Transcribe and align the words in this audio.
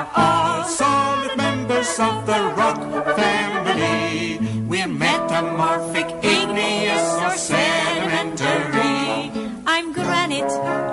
are 0.00 0.10
all 0.16 0.64
solid 0.64 1.36
members 1.36 1.98
of 1.98 2.24
the 2.24 2.40
rock 2.56 2.80
family. 3.16 4.38
We're 4.66 4.86
metamorphic, 4.86 6.08
igneous, 6.24 7.06
or 7.24 7.36
sedimentary. 7.36 9.30
I'm 9.66 9.92
granite. 9.92 10.52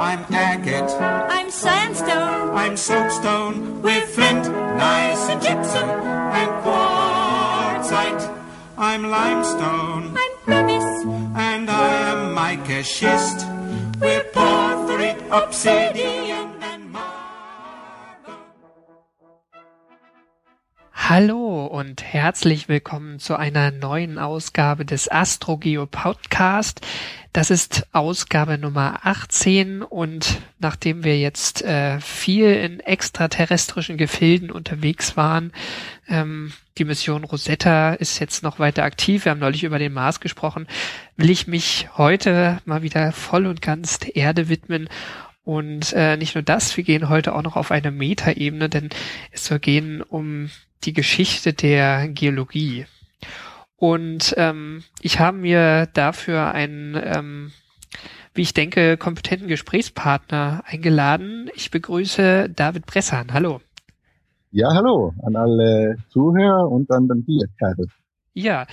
I'm 0.10 0.25
agate. 0.33 0.92
I'm 1.38 1.49
sandstone. 1.49 2.49
I'm 2.63 2.75
soapstone. 2.75 3.81
We're 3.81 4.06
flint, 4.06 4.46
gneiss, 4.78 5.29
and 5.29 5.42
gypsum, 5.42 5.89
and 6.39 6.51
quartzite. 6.63 8.26
I'm 8.78 9.03
limestone. 9.10 10.17
I'm 10.17 10.33
pumice. 10.46 11.05
And 11.35 11.69
I 11.69 11.89
am 12.12 12.33
mica 12.33 12.83
schist. 12.83 13.47
We're 14.01 14.26
porphyry, 14.33 15.15
obsidian, 15.31 16.56
Hallo 21.09 21.66
und 21.66 22.03
herzlich 22.03 22.67
willkommen 22.67 23.20
zu 23.20 23.38
einer 23.38 23.71
neuen 23.71 24.20
Ausgabe 24.20 24.84
des 24.84 25.09
AstroGeo 25.09 25.85
Podcast. 25.85 26.85
Das 27.31 27.49
ist 27.49 27.88
Ausgabe 27.93 28.57
Nummer 28.57 28.99
18 29.03 29.83
und 29.83 30.41
nachdem 30.59 31.05
wir 31.05 31.17
jetzt 31.17 31.61
äh, 31.61 32.02
viel 32.02 32.52
in 32.52 32.81
extraterrestrischen 32.81 33.95
Gefilden 33.95 34.52
unterwegs 34.52 35.16
waren, 35.16 35.53
ähm, 36.09 36.52
die 36.77 36.83
Mission 36.83 37.23
Rosetta 37.23 37.94
ist 37.94 38.19
jetzt 38.19 38.44
noch 38.44 38.59
weiter 38.59 38.83
aktiv, 38.83 39.23
wir 39.23 39.30
haben 39.30 39.39
neulich 39.39 39.63
über 39.63 39.80
den 39.80 39.94
Mars 39.94 40.19
gesprochen, 40.19 40.67
will 41.16 41.30
ich 41.30 41.47
mich 41.47 41.88
heute 41.95 42.59
mal 42.66 42.81
wieder 42.81 43.13
voll 43.13 43.45
und 43.45 43.61
ganz 43.61 43.99
der 43.99 44.17
Erde 44.17 44.49
widmen. 44.49 44.89
Und 45.45 45.94
äh, 45.94 46.17
nicht 46.17 46.35
nur 46.35 46.41
das, 46.41 46.75
wir 46.75 46.83
gehen 46.83 47.08
heute 47.08 47.33
auch 47.33 47.44
noch 47.44 47.55
auf 47.55 47.71
eine 47.71 47.91
Metaebene, 47.91 48.67
denn 48.67 48.89
es 49.31 49.45
soll 49.45 49.59
gehen 49.59 50.02
um 50.02 50.50
die 50.83 50.94
Geschichte 50.94 51.53
der 51.53 52.08
Geologie. 52.09 52.86
Und 53.75 54.33
ähm, 54.38 54.84
ich 55.02 55.19
habe 55.19 55.38
mir 55.38 55.88
dafür 55.94 56.52
einen, 56.52 56.95
ähm, 56.95 57.52
wie 58.34 58.42
ich 58.42 58.53
denke, 58.53 58.97
kompetenten 58.97 59.47
Gesprächspartner 59.47 60.64
eingeladen. 60.66 61.50
Ich 61.53 61.69
begrüße 61.69 62.50
David 62.50 62.86
Bressan. 62.86 63.34
Hallo. 63.34 63.61
Ja, 64.52 64.69
hallo 64.73 65.14
an 65.23 65.36
alle 65.36 65.97
Zuhörer 66.09 66.69
und 66.69 66.89
an 66.89 67.08
den 67.08 67.25
dir, 67.25 67.47
Karl. 67.59 67.75
Ja, 68.34 68.66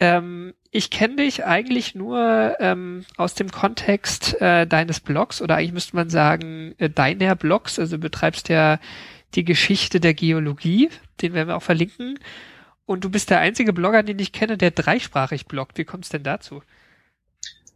ähm, 0.00 0.54
ich 0.70 0.90
kenne 0.90 1.16
dich 1.16 1.44
eigentlich 1.44 1.94
nur 1.94 2.56
ähm, 2.58 3.04
aus 3.16 3.34
dem 3.34 3.50
Kontext 3.50 4.40
äh, 4.40 4.66
deines 4.66 5.00
Blogs 5.00 5.40
oder 5.40 5.56
eigentlich 5.56 5.72
müsste 5.72 5.96
man 5.96 6.10
sagen 6.10 6.74
äh, 6.78 6.90
deiner 6.90 7.36
Blogs. 7.36 7.78
Also 7.78 7.96
du 7.96 8.02
betreibst 8.02 8.48
ja 8.48 8.78
die 9.34 9.44
Geschichte 9.44 10.00
der 10.00 10.14
Geologie, 10.14 10.90
den 11.20 11.32
werden 11.34 11.48
wir 11.48 11.56
auch 11.56 11.62
verlinken. 11.62 12.18
Und 12.86 13.04
du 13.04 13.10
bist 13.10 13.30
der 13.30 13.40
einzige 13.40 13.72
Blogger, 13.72 14.02
den 14.02 14.18
ich 14.18 14.32
kenne, 14.32 14.58
der 14.58 14.70
dreisprachig 14.70 15.46
bloggt. 15.46 15.78
Wie 15.78 15.84
kommt's 15.84 16.10
denn 16.10 16.22
dazu? 16.22 16.62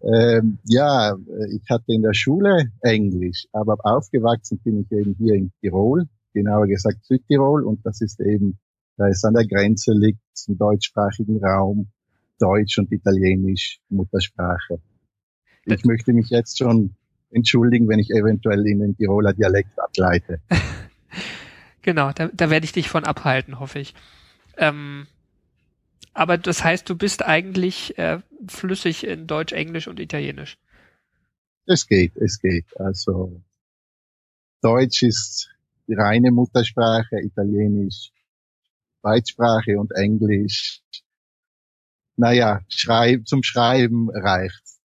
Ähm, 0.02 0.58
ja, 0.64 1.16
ich 1.50 1.68
hatte 1.68 1.92
in 1.92 2.02
der 2.02 2.14
Schule 2.14 2.70
Englisch, 2.82 3.46
aber 3.52 3.76
aufgewachsen 3.82 4.58
bin 4.62 4.82
ich 4.82 4.92
eben 4.92 5.16
hier 5.18 5.34
in 5.34 5.50
Tirol, 5.60 6.06
genauer 6.34 6.68
gesagt 6.68 7.04
Südtirol, 7.04 7.64
und 7.64 7.84
das 7.84 8.00
ist 8.00 8.20
eben, 8.20 8.58
da 8.96 9.08
es 9.08 9.24
an 9.24 9.34
der 9.34 9.46
Grenze 9.46 9.92
liegt 9.92 10.20
zum 10.34 10.56
deutschsprachigen 10.56 11.42
Raum, 11.44 11.88
Deutsch 12.38 12.78
und 12.78 12.92
Italienisch 12.92 13.80
Muttersprache. 13.88 14.80
Ich 15.64 15.84
möchte 15.84 16.12
mich 16.12 16.30
jetzt 16.30 16.58
schon 16.58 16.94
entschuldigen, 17.30 17.88
wenn 17.88 17.98
ich 17.98 18.10
eventuell 18.10 18.64
in 18.66 18.78
den 18.78 18.96
Tiroler 18.96 19.32
Dialekt 19.32 19.78
ableite. 19.78 20.40
Genau, 21.88 22.12
da, 22.12 22.28
da 22.34 22.50
werde 22.50 22.66
ich 22.66 22.72
dich 22.72 22.90
von 22.90 23.04
abhalten, 23.04 23.60
hoffe 23.60 23.78
ich. 23.78 23.94
Ähm, 24.58 25.06
aber 26.12 26.36
das 26.36 26.62
heißt, 26.62 26.86
du 26.86 26.94
bist 26.94 27.24
eigentlich 27.24 27.96
äh, 27.96 28.18
flüssig 28.46 29.06
in 29.06 29.26
Deutsch, 29.26 29.54
Englisch 29.54 29.88
und 29.88 29.98
Italienisch. 29.98 30.58
Es 31.64 31.86
geht, 31.86 32.14
es 32.18 32.42
geht. 32.42 32.66
Also 32.78 33.40
Deutsch 34.60 35.02
ist 35.02 35.48
die 35.86 35.94
reine 35.94 36.30
Muttersprache, 36.30 37.22
Italienisch 37.22 38.10
Zweitsprache 39.00 39.78
und 39.78 39.92
Englisch. 39.92 40.82
Naja, 42.16 42.60
schreib, 42.68 43.26
zum 43.26 43.42
Schreiben 43.42 44.10
reicht's. 44.10 44.78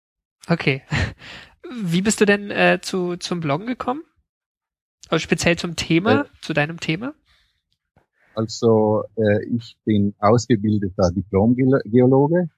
Okay. 0.48 0.84
Wie 1.84 2.02
bist 2.02 2.22
du 2.22 2.26
denn 2.26 2.50
äh, 2.50 2.80
zu, 2.82 3.18
zum 3.18 3.42
Bloggen 3.42 3.68
gekommen? 3.68 4.06
Also 5.14 5.26
speziell 5.26 5.56
zum 5.56 5.76
Thema, 5.76 6.22
Äh. 6.22 6.26
zu 6.42 6.54
deinem 6.54 6.80
Thema? 6.80 7.14
Also 8.34 9.04
äh, 9.16 9.46
ich 9.56 9.78
bin 9.86 10.16
ausgebildeter 10.18 11.12
Diplomgeologe, 11.12 12.50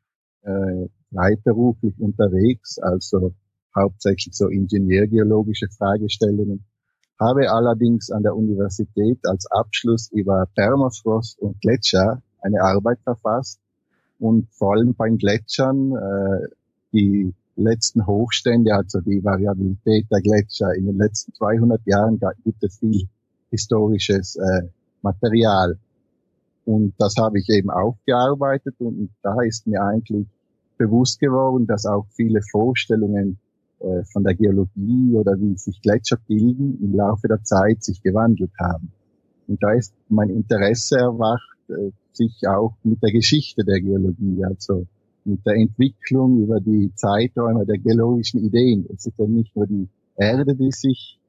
äh, 0.44 0.88
freiberuflich 1.14 2.00
unterwegs, 2.00 2.80
also 2.80 3.34
hauptsächlich 3.76 4.34
so 4.34 4.48
ingenieurgeologische 4.48 5.68
Fragestellungen, 5.68 6.64
habe 7.20 7.52
allerdings 7.52 8.10
an 8.10 8.24
der 8.24 8.38
Universität 8.38 9.20
als 9.28 9.52
Abschluss 9.52 10.10
über 10.14 10.48
Permafrost 10.56 11.38
und 11.40 11.60
Gletscher 11.60 12.22
eine 12.40 12.62
Arbeit 12.62 13.00
verfasst 13.04 13.60
und 14.18 14.48
vor 14.54 14.76
allem 14.76 14.94
bei 14.94 15.10
Gletschern 15.10 15.92
äh, 15.92 16.48
die 16.94 17.34
letzten 17.64 18.06
Hochstände, 18.06 18.74
also 18.74 19.00
die 19.02 19.24
Variabilität 19.24 20.06
der 20.12 20.22
Gletscher 20.22 20.74
in 20.76 20.86
den 20.88 20.98
letzten 20.98 21.34
200 21.34 21.82
Jahren 21.86 22.20
ga- 22.20 22.34
gibt 22.44 22.64
es 22.64 22.80
viel 22.80 23.08
historisches 23.52 24.36
äh, 24.36 24.68
Material. 25.02 25.78
Und 26.66 26.94
das 26.98 27.16
habe 27.20 27.40
ich 27.40 27.48
eben 27.50 27.70
aufgearbeitet 27.70 28.76
und 28.80 29.10
da 29.22 29.40
ist 29.42 29.68
mir 29.68 29.82
eigentlich 29.84 30.28
bewusst 30.78 31.20
geworden, 31.20 31.68
dass 31.68 31.86
auch 31.86 32.06
viele 32.16 32.42
Vorstellungen 32.52 33.38
äh, 33.80 34.04
von 34.12 34.24
der 34.24 34.34
Geologie 34.34 35.14
oder 35.14 35.40
wie 35.40 35.56
sich 35.58 35.82
Gletscher 35.82 36.18
bilden 36.28 36.80
im 36.82 36.96
Laufe 36.96 37.28
der 37.28 37.44
Zeit 37.44 37.84
sich 37.84 38.02
gewandelt 38.02 38.52
haben. 38.60 38.92
Und 39.48 39.62
da 39.62 39.74
ist 39.74 39.94
mein 40.10 40.30
Interesse 40.30 40.98
erwacht, 40.98 41.56
äh, 41.70 41.92
sich 42.14 42.48
auch 42.48 42.74
mit 42.84 43.02
der 43.04 43.12
Geschichte 43.12 43.64
der 43.64 43.80
Geologie, 43.80 44.44
also 44.44 44.88
mit 45.26 45.46
der 45.46 45.56
Entwicklung 45.56 46.44
über 46.44 46.60
die 46.60 46.92
Zeiträume 46.96 47.66
der 47.66 47.78
geologischen 47.78 48.44
Ideen. 48.46 48.86
Es 48.94 49.06
ist 49.06 49.18
ja 49.18 49.26
nicht 49.26 49.56
nur 49.56 49.68
die 49.68 49.88
Erde, 50.16 50.56
die 50.56 50.72
sich 50.72 51.20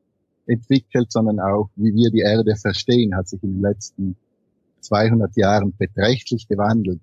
entwickelt, 0.47 1.11
sondern 1.11 1.41
auch, 1.41 1.69
wie 1.77 1.95
wir 1.95 2.11
die 2.11 2.21
Erde 2.21 2.55
verstehen, 2.57 3.17
hat 3.17 3.29
sich 3.29 3.43
in 3.43 3.55
den 3.55 3.63
letzten 3.63 4.17
200 4.81 5.37
Jahren 5.37 5.75
beträchtlich 5.77 6.47
gewandelt. 6.47 7.01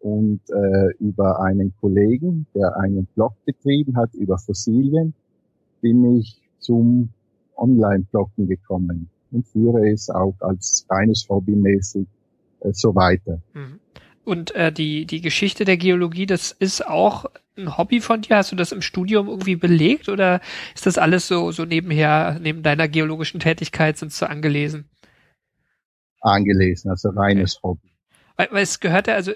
Und 0.00 0.40
äh, 0.50 0.92
über 0.98 1.40
einen 1.40 1.72
Kollegen, 1.80 2.46
der 2.54 2.76
einen 2.76 3.06
Blog 3.14 3.32
betrieben 3.46 3.96
hat 3.96 4.12
über 4.14 4.36
Fossilien, 4.38 5.14
bin 5.80 6.18
ich 6.18 6.42
zum 6.58 7.10
Online-Bloggen 7.56 8.46
gekommen 8.46 9.08
und 9.30 9.46
führe 9.46 9.88
es 9.90 10.10
auch 10.10 10.34
als 10.40 10.84
reines 10.90 11.26
Hobbymäßig 11.28 12.06
äh, 12.60 12.72
so 12.72 12.94
weiter. 12.94 13.40
Mhm. 13.54 13.80
Und 14.24 14.54
äh, 14.54 14.72
die, 14.72 15.06
die 15.06 15.20
Geschichte 15.20 15.64
der 15.64 15.76
Geologie, 15.76 16.26
das 16.26 16.52
ist 16.52 16.86
auch 16.86 17.26
ein 17.56 17.76
Hobby 17.76 18.00
von 18.00 18.22
dir? 18.22 18.36
Hast 18.36 18.52
du 18.52 18.56
das 18.56 18.72
im 18.72 18.82
Studium 18.82 19.28
irgendwie 19.28 19.56
belegt 19.56 20.08
oder 20.08 20.40
ist 20.74 20.86
das 20.86 20.98
alles 20.98 21.28
so, 21.28 21.52
so 21.52 21.64
nebenher, 21.64 22.38
neben 22.40 22.62
deiner 22.62 22.88
geologischen 22.88 23.40
Tätigkeit 23.40 23.98
sind 23.98 24.12
so 24.12 24.26
angelesen? 24.26 24.88
Angelesen, 26.20 26.90
also 26.90 27.10
reines 27.10 27.60
Hobby. 27.62 27.92
Weil, 28.36 28.48
weil 28.50 28.62
es 28.62 28.80
gehört 28.80 29.06
ja, 29.06 29.14
also 29.14 29.32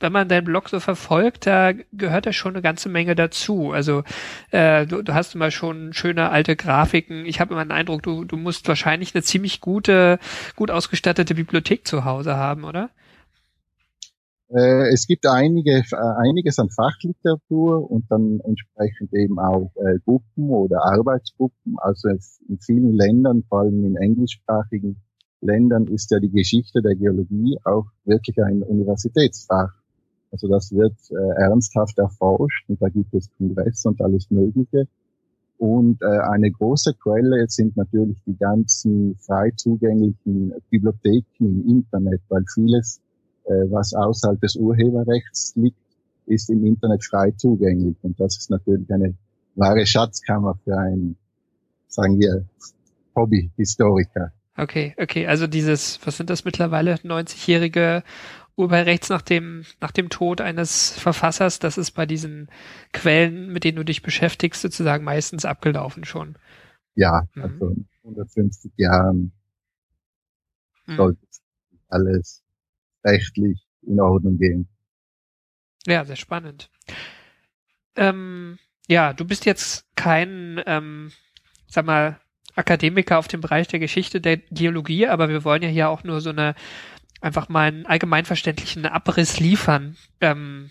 wenn 0.00 0.12
man 0.12 0.28
deinen 0.28 0.44
Blog 0.44 0.68
so 0.68 0.80
verfolgt, 0.80 1.46
da 1.46 1.72
gehört 1.92 2.26
ja 2.26 2.32
schon 2.32 2.54
eine 2.54 2.62
ganze 2.62 2.88
Menge 2.88 3.14
dazu. 3.14 3.70
Also 3.70 4.02
äh, 4.50 4.84
du, 4.84 5.02
du 5.02 5.14
hast 5.14 5.36
immer 5.36 5.52
schon 5.52 5.92
schöne 5.92 6.30
alte 6.30 6.56
Grafiken. 6.56 7.24
Ich 7.24 7.40
habe 7.40 7.54
immer 7.54 7.64
den 7.64 7.70
Eindruck, 7.70 8.02
du, 8.02 8.24
du 8.24 8.36
musst 8.36 8.66
wahrscheinlich 8.66 9.14
eine 9.14 9.22
ziemlich 9.22 9.60
gute, 9.60 10.18
gut 10.56 10.72
ausgestattete 10.72 11.36
Bibliothek 11.36 11.86
zu 11.86 12.04
Hause 12.04 12.36
haben, 12.36 12.64
oder? 12.64 12.90
Äh, 14.54 14.92
es 14.92 15.06
gibt 15.06 15.26
einige, 15.26 15.78
äh, 15.78 15.96
einiges 16.18 16.58
an 16.58 16.68
Fachliteratur 16.68 17.90
und 17.90 18.04
dann 18.10 18.40
entsprechend 18.40 19.14
eben 19.14 19.38
auch 19.38 19.72
äh, 19.76 19.98
Gruppen 20.04 20.50
oder 20.50 20.84
Arbeitsgruppen. 20.84 21.76
Also 21.78 22.10
in 22.10 22.58
vielen 22.58 22.92
Ländern, 22.92 23.44
vor 23.48 23.60
allem 23.60 23.84
in 23.84 23.96
englischsprachigen 23.96 24.96
Ländern, 25.40 25.86
ist 25.86 26.10
ja 26.10 26.20
die 26.20 26.30
Geschichte 26.30 26.82
der 26.82 26.96
Geologie 26.96 27.56
auch 27.64 27.86
wirklich 28.04 28.42
ein 28.42 28.62
Universitätsfach. 28.62 29.72
Also 30.30 30.48
das 30.48 30.72
wird 30.72 30.94
ernsthaft 31.36 31.98
erforscht 31.98 32.64
und 32.68 32.80
da 32.80 32.88
gibt 32.88 33.12
es 33.12 33.28
Kongresse 33.36 33.88
und 33.88 34.00
alles 34.00 34.30
Mögliche. 34.30 34.86
Und 35.58 36.02
eine 36.02 36.50
große 36.50 36.94
Quelle 36.94 37.44
sind 37.48 37.76
natürlich 37.76 38.16
die 38.24 38.36
ganzen 38.38 39.14
frei 39.16 39.50
zugänglichen 39.56 40.54
Bibliotheken 40.70 41.24
im 41.40 41.68
Internet, 41.68 42.22
weil 42.30 42.44
vieles, 42.54 43.02
was 43.44 43.92
außerhalb 43.94 44.40
des 44.40 44.56
Urheberrechts 44.56 45.54
liegt, 45.56 45.76
ist 46.26 46.50
im 46.50 46.64
Internet 46.64 47.04
frei 47.04 47.32
zugänglich. 47.32 47.96
Und 48.02 48.18
das 48.20 48.36
ist 48.38 48.50
natürlich 48.50 48.90
eine 48.92 49.14
wahre 49.54 49.84
Schatzkammer 49.84 50.58
für 50.64 50.76
einen, 50.76 51.16
sagen 51.88 52.18
wir, 52.18 52.44
Hobbyhistoriker. 53.16 54.32
Okay, 54.56 54.94
okay. 54.98 55.26
Also 55.26 55.46
dieses, 55.46 55.98
was 56.06 56.16
sind 56.16 56.30
das 56.30 56.44
mittlerweile, 56.44 56.94
90-jährige 56.94 58.02
Urheberrechts 58.56 59.08
nach 59.08 59.22
dem, 59.22 59.64
nach 59.80 59.92
dem 59.92 60.10
Tod 60.10 60.40
eines 60.40 60.90
Verfassers, 60.90 61.58
das 61.58 61.78
ist 61.78 61.92
bei 61.92 62.04
diesen 62.06 62.48
Quellen, 62.92 63.50
mit 63.52 63.64
denen 63.64 63.76
du 63.76 63.84
dich 63.84 64.02
beschäftigst, 64.02 64.60
sozusagen 64.62 65.04
meistens 65.04 65.44
abgelaufen 65.44 66.04
schon. 66.04 66.36
Ja, 66.94 67.26
Mhm. 67.34 67.42
also 67.42 67.68
in 67.70 67.88
150 68.04 68.72
Jahren 68.76 69.32
Mhm. 70.86 70.96
sollte 70.96 71.26
alles 71.88 72.41
rechtlich 73.04 73.66
in 73.82 74.00
Ordnung 74.00 74.38
gehen. 74.38 74.68
Ja, 75.86 76.04
sehr 76.04 76.16
spannend. 76.16 76.70
Ähm, 77.96 78.58
ja, 78.88 79.12
du 79.12 79.24
bist 79.24 79.44
jetzt 79.44 79.86
kein, 79.96 80.62
ähm, 80.66 81.12
sag 81.66 81.84
mal, 81.84 82.20
Akademiker 82.54 83.18
auf 83.18 83.28
dem 83.28 83.40
Bereich 83.40 83.68
der 83.68 83.80
Geschichte 83.80 84.20
der 84.20 84.36
Geologie, 84.36 85.06
aber 85.06 85.28
wir 85.28 85.44
wollen 85.44 85.62
ja 85.62 85.68
hier 85.68 85.88
auch 85.88 86.04
nur 86.04 86.20
so 86.20 86.30
eine, 86.30 86.54
einfach 87.20 87.48
mal 87.48 87.68
einen 87.68 87.86
allgemeinverständlichen 87.86 88.84
Abriss 88.86 89.40
liefern. 89.40 89.96
Ähm, 90.20 90.70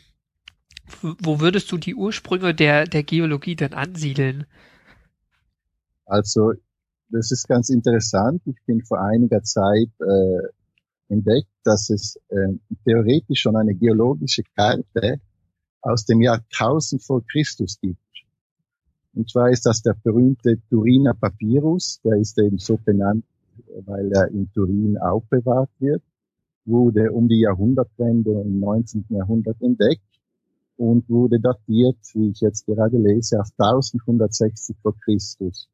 wo 1.01 1.39
würdest 1.39 1.72
du 1.72 1.77
die 1.77 1.95
Ursprünge 1.95 2.54
der, 2.54 2.86
der 2.86 3.04
Geologie 3.04 3.56
denn 3.56 3.74
ansiedeln? 3.74 4.45
Also 6.06 6.54
das 7.10 7.31
ist 7.31 7.48
ganz 7.48 7.69
interessant. 7.69 8.42
Ich 8.45 8.57
bin 8.66 8.84
vor 8.84 9.01
einiger 9.01 9.42
Zeit 9.44 9.89
äh, 10.00 10.48
entdeckt, 11.12 11.50
dass 11.63 11.90
es 11.90 12.18
äh, 12.30 12.54
theoretisch 12.86 13.42
schon 13.42 13.56
eine 13.56 13.75
geologische 13.75 14.44
Karte 14.56 15.19
aus 15.81 16.06
dem 16.06 16.22
Jahr 16.22 16.40
1000 16.58 17.04
vor 17.04 17.24
Christus 17.25 17.80
gibt. 17.81 18.00
Und 19.13 19.30
zwar 19.30 19.50
ist 19.50 19.66
das 19.66 19.81
der 19.81 19.96
berühmte 20.04 20.58
Turiner 20.69 21.13
Papyrus. 21.13 22.00
Der 22.04 22.18
ist 22.18 22.38
eben 22.40 22.58
so 22.58 22.78
benannt, 22.78 23.25
weil 23.86 24.12
er 24.13 24.30
in 24.30 24.52
Turin 24.54 24.98
aufbewahrt 24.98 25.69
wird. 25.80 26.02
Wurde 26.66 27.12
um 27.12 27.28
die 27.28 27.42
Jahrhundertwende 27.42 28.31
im 28.42 28.60
19. 28.60 29.06
Jahrhundert 29.10 29.62
entdeckt 29.62 30.02
und 30.78 31.10
wurde 31.10 31.40
datiert, 31.40 31.98
wie 32.13 32.30
ich 32.30 32.40
jetzt 32.42 32.66
gerade 32.66 32.98
lese, 32.98 33.40
auf 33.40 33.50
1160 33.58 34.78
vor 34.81 34.96
Christus. 35.04 35.68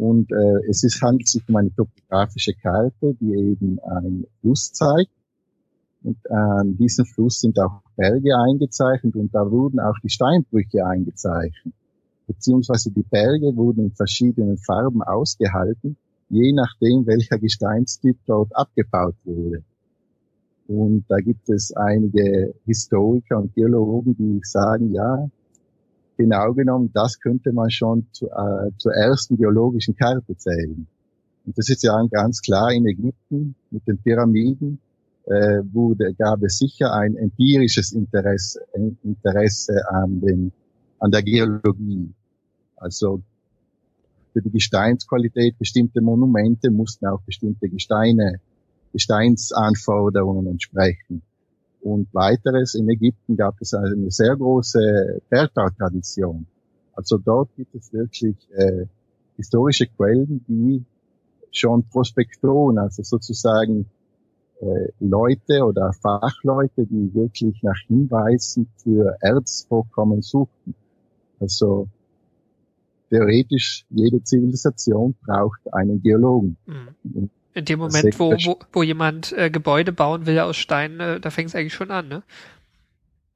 Und 0.00 0.32
äh, 0.32 0.66
es 0.66 0.82
ist, 0.82 1.02
handelt 1.02 1.28
sich 1.28 1.46
um 1.46 1.56
eine 1.56 1.74
topografische 1.74 2.54
Karte, 2.54 3.14
die 3.20 3.34
eben 3.34 3.78
einen 3.80 4.26
Fluss 4.40 4.72
zeigt. 4.72 5.10
Und 6.02 6.16
an 6.30 6.74
diesem 6.78 7.04
Fluss 7.04 7.42
sind 7.42 7.60
auch 7.60 7.82
Berge 7.96 8.34
eingezeichnet 8.34 9.14
und 9.14 9.34
da 9.34 9.50
wurden 9.50 9.78
auch 9.78 9.98
die 10.02 10.08
Steinbrüche 10.08 10.86
eingezeichnet. 10.86 11.74
Beziehungsweise 12.26 12.90
die 12.90 13.02
Berge 13.02 13.54
wurden 13.54 13.84
in 13.84 13.90
verschiedenen 13.92 14.56
Farben 14.56 15.02
ausgehalten, 15.02 15.98
je 16.30 16.50
nachdem, 16.54 17.06
welcher 17.06 17.38
Gesteinstyp 17.38 18.16
dort 18.26 18.56
abgebaut 18.56 19.16
wurde. 19.24 19.62
Und 20.66 21.04
da 21.08 21.16
gibt 21.18 21.46
es 21.50 21.76
einige 21.76 22.54
Historiker 22.64 23.36
und 23.36 23.54
Geologen, 23.54 24.16
die 24.16 24.40
sagen, 24.44 24.92
ja, 24.92 25.28
genau 26.20 26.52
genommen, 26.52 26.90
das 26.92 27.18
könnte 27.18 27.52
man 27.52 27.70
schon 27.70 28.06
zu, 28.12 28.26
äh, 28.26 28.70
zur 28.76 28.92
ersten 28.92 29.36
geologischen 29.36 29.96
Karte 29.96 30.36
zählen. 30.36 30.86
Und 31.46 31.58
das 31.58 31.68
ist 31.70 31.82
ja 31.82 32.00
ganz 32.10 32.42
klar 32.42 32.70
in 32.72 32.86
Ägypten 32.86 33.54
mit 33.70 33.86
den 33.86 33.98
Pyramiden, 33.98 34.78
äh, 35.24 35.62
wurde, 35.72 36.12
gab 36.14 36.42
es 36.42 36.58
sicher 36.58 36.92
ein 36.92 37.16
empirisches 37.16 37.92
Interesse, 37.92 38.60
ein 38.74 38.98
Interesse 39.02 39.80
an, 39.88 40.20
den, 40.20 40.52
an 40.98 41.10
der 41.10 41.22
Geologie. 41.22 42.12
Also 42.76 43.22
für 44.32 44.42
die 44.42 44.50
Gesteinsqualität 44.50 45.58
bestimmte 45.58 46.00
Monumente 46.00 46.70
mussten 46.70 47.06
auch 47.06 47.20
bestimmte 47.22 47.68
Gesteine, 47.68 48.40
Gesteinsanforderungen 48.92 50.46
entsprechen. 50.46 51.22
Und 51.82 52.12
weiteres, 52.12 52.74
in 52.74 52.88
Ägypten 52.88 53.36
gab 53.36 53.54
es 53.60 53.72
eine 53.72 54.10
sehr 54.10 54.36
große 54.36 55.22
Bergbautradition. 55.30 56.46
Also 56.94 57.16
dort 57.16 57.48
gibt 57.56 57.74
es 57.74 57.92
wirklich 57.92 58.36
äh, 58.52 58.86
historische 59.36 59.86
Quellen, 59.86 60.44
die 60.46 60.84
schon 61.50 61.84
Prospektoren, 61.84 62.78
also 62.78 63.02
sozusagen 63.02 63.86
äh, 64.60 64.88
Leute 65.00 65.64
oder 65.64 65.92
Fachleute, 65.94 66.84
die 66.86 67.14
wirklich 67.14 67.62
nach 67.62 67.78
Hinweisen 67.86 68.68
für 68.76 69.16
Erzvorkommen 69.20 70.20
suchten. 70.20 70.74
Also 71.40 71.88
theoretisch 73.08 73.86
jede 73.88 74.22
Zivilisation 74.22 75.14
braucht 75.24 75.60
einen 75.72 76.02
Geologen. 76.02 76.56
Mhm. 76.66 77.30
In 77.52 77.64
dem 77.64 77.80
Moment, 77.80 78.18
wo, 78.18 78.32
wo, 78.32 78.58
wo 78.72 78.82
jemand 78.82 79.32
äh, 79.32 79.50
Gebäude 79.50 79.92
bauen 79.92 80.26
will 80.26 80.38
aus 80.38 80.56
Stein, 80.56 81.00
äh, 81.00 81.20
da 81.20 81.30
fängt 81.30 81.48
es 81.48 81.56
eigentlich 81.56 81.74
schon 81.74 81.90
an, 81.90 82.08
ne? 82.08 82.22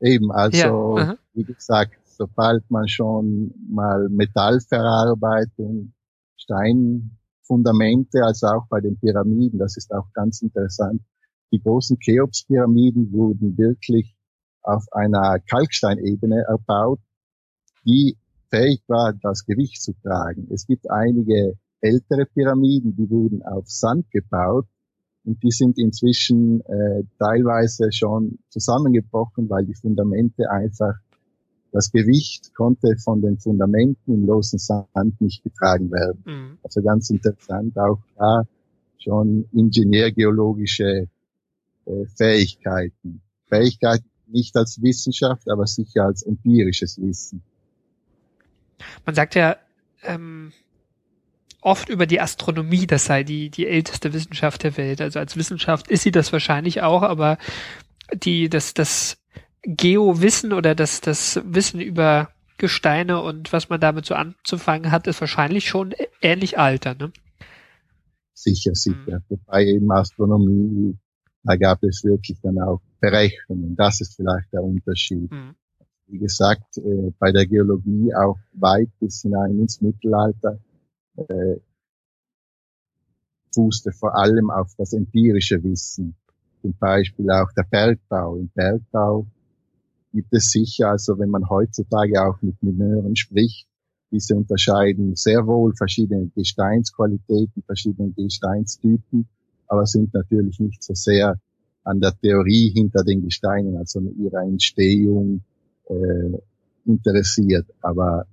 Eben, 0.00 0.30
also 0.30 0.98
Ja, 0.98 1.16
wie 1.32 1.44
gesagt, 1.44 1.98
sobald 2.04 2.70
man 2.70 2.86
schon 2.88 3.52
mal 3.68 4.08
Metallverarbeitung, 4.08 5.92
Steinfundamente, 6.36 8.22
also 8.24 8.46
auch 8.48 8.66
bei 8.68 8.80
den 8.80 8.98
Pyramiden, 8.98 9.58
das 9.58 9.76
ist 9.76 9.92
auch 9.92 10.12
ganz 10.12 10.42
interessant. 10.42 11.02
Die 11.52 11.60
großen 11.60 11.98
Cheops-Pyramiden 11.98 13.12
wurden 13.12 13.56
wirklich 13.58 14.14
auf 14.62 14.84
einer 14.92 15.38
Kalksteinebene 15.40 16.44
erbaut, 16.48 17.00
die 17.84 18.16
fähig 18.50 18.82
war, 18.86 19.12
das 19.22 19.44
Gewicht 19.44 19.82
zu 19.82 19.92
tragen. 20.02 20.48
Es 20.52 20.66
gibt 20.66 20.90
einige 20.90 21.58
ältere 21.84 22.26
Pyramiden, 22.26 22.96
die 22.96 23.08
wurden 23.10 23.42
auf 23.42 23.68
Sand 23.68 24.10
gebaut 24.10 24.66
und 25.24 25.42
die 25.42 25.50
sind 25.50 25.78
inzwischen 25.78 26.60
äh, 26.62 27.04
teilweise 27.18 27.92
schon 27.92 28.38
zusammengebrochen, 28.48 29.48
weil 29.50 29.66
die 29.66 29.74
Fundamente 29.74 30.50
einfach, 30.50 30.94
das 31.72 31.90
Gewicht 31.90 32.54
konnte 32.54 32.96
von 32.96 33.20
den 33.20 33.38
Fundamenten 33.38 34.14
im 34.14 34.26
losen 34.26 34.58
Sand 34.58 35.20
nicht 35.20 35.42
getragen 35.42 35.90
werden. 35.90 36.22
Mhm. 36.24 36.58
Also 36.62 36.82
ganz 36.82 37.10
interessant, 37.10 37.76
auch 37.78 37.98
da 38.16 38.44
schon 38.98 39.46
ingenieurgeologische 39.52 41.08
äh, 41.86 42.06
Fähigkeiten. 42.16 43.20
Fähigkeiten 43.46 44.08
nicht 44.26 44.56
als 44.56 44.80
Wissenschaft, 44.80 45.50
aber 45.50 45.66
sicher 45.66 46.04
als 46.04 46.22
empirisches 46.22 47.00
Wissen. 47.00 47.42
Man 49.04 49.14
sagt 49.14 49.34
ja 49.34 49.56
ähm, 50.02 50.52
oft 51.64 51.88
über 51.88 52.06
die 52.06 52.20
Astronomie, 52.20 52.86
das 52.86 53.06
sei 53.06 53.24
die, 53.24 53.50
die 53.50 53.66
älteste 53.66 54.12
Wissenschaft 54.12 54.62
der 54.62 54.76
Welt. 54.76 55.00
Also 55.00 55.18
als 55.18 55.36
Wissenschaft 55.36 55.88
ist 55.88 56.02
sie 56.02 56.10
das 56.10 56.32
wahrscheinlich 56.32 56.82
auch, 56.82 57.02
aber 57.02 57.38
die, 58.12 58.48
das, 58.48 58.74
das 58.74 59.16
Geowissen 59.62 60.52
oder 60.52 60.74
das, 60.74 61.00
das 61.00 61.40
Wissen 61.44 61.80
über 61.80 62.28
Gesteine 62.58 63.20
und 63.22 63.52
was 63.52 63.70
man 63.70 63.80
damit 63.80 64.04
so 64.04 64.14
anzufangen 64.14 64.90
hat, 64.90 65.06
ist 65.06 65.20
wahrscheinlich 65.20 65.66
schon 65.66 65.94
ähnlich 66.20 66.58
alter, 66.58 66.94
ne? 66.94 67.12
Sicher, 68.34 68.74
sicher. 68.74 69.22
Wobei 69.28 69.64
eben 69.64 69.90
Astronomie, 69.90 70.96
da 71.44 71.56
gab 71.56 71.82
es 71.82 72.04
wirklich 72.04 72.38
dann 72.42 72.58
auch 72.58 72.80
Berechnungen. 73.00 73.74
Das 73.74 74.00
ist 74.00 74.16
vielleicht 74.16 74.52
der 74.52 74.62
Unterschied. 74.62 75.30
Mhm. 75.30 75.54
Wie 76.08 76.18
gesagt, 76.18 76.76
äh, 76.76 77.10
bei 77.18 77.32
der 77.32 77.46
Geologie 77.46 78.14
auch 78.14 78.38
weit 78.52 78.90
bis 79.00 79.22
hinein 79.22 79.58
ins 79.58 79.80
Mittelalter 79.80 80.58
äh, 81.16 81.56
fußte 83.54 83.92
vor 83.92 84.16
allem 84.16 84.50
auf 84.50 84.74
das 84.76 84.92
empirische 84.92 85.62
Wissen. 85.62 86.14
Zum 86.62 86.74
Beispiel 86.78 87.30
auch 87.30 87.52
der 87.52 87.64
Bergbau. 87.70 88.36
Im 88.36 88.48
Bergbau 88.48 89.26
gibt 90.12 90.32
es 90.32 90.50
sicher, 90.50 90.90
also 90.90 91.18
wenn 91.18 91.30
man 91.30 91.48
heutzutage 91.48 92.22
auch 92.22 92.40
mit 92.42 92.62
Mineuren 92.62 93.16
spricht, 93.16 93.66
diese 94.10 94.36
unterscheiden 94.36 95.16
sehr 95.16 95.46
wohl 95.46 95.74
verschiedene 95.74 96.30
Gesteinsqualitäten, 96.34 97.62
verschiedene 97.64 98.12
Gesteinstypen, 98.12 99.26
aber 99.66 99.86
sind 99.86 100.14
natürlich 100.14 100.60
nicht 100.60 100.82
so 100.82 100.94
sehr 100.94 101.38
an 101.82 102.00
der 102.00 102.16
Theorie 102.16 102.70
hinter 102.70 103.02
den 103.02 103.22
Gesteinen, 103.22 103.76
also 103.76 103.98
an 103.98 104.14
ihrer 104.18 104.42
Entstehung 104.42 105.42
äh, 105.88 106.38
interessiert. 106.86 107.66
Aber 107.82 108.26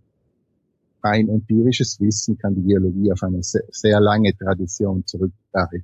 rein 1.04 1.30
empirisches 1.30 2.00
Wissen 2.00 2.38
kann 2.38 2.56
die 2.56 2.64
Geologie 2.64 3.12
auf 3.12 3.24
eine 3.24 3.44
sehr, 3.44 3.64
sehr 3.70 4.00
lange 4.00 4.36
Tradition 4.36 5.06
zurückgreifen. 5.06 5.84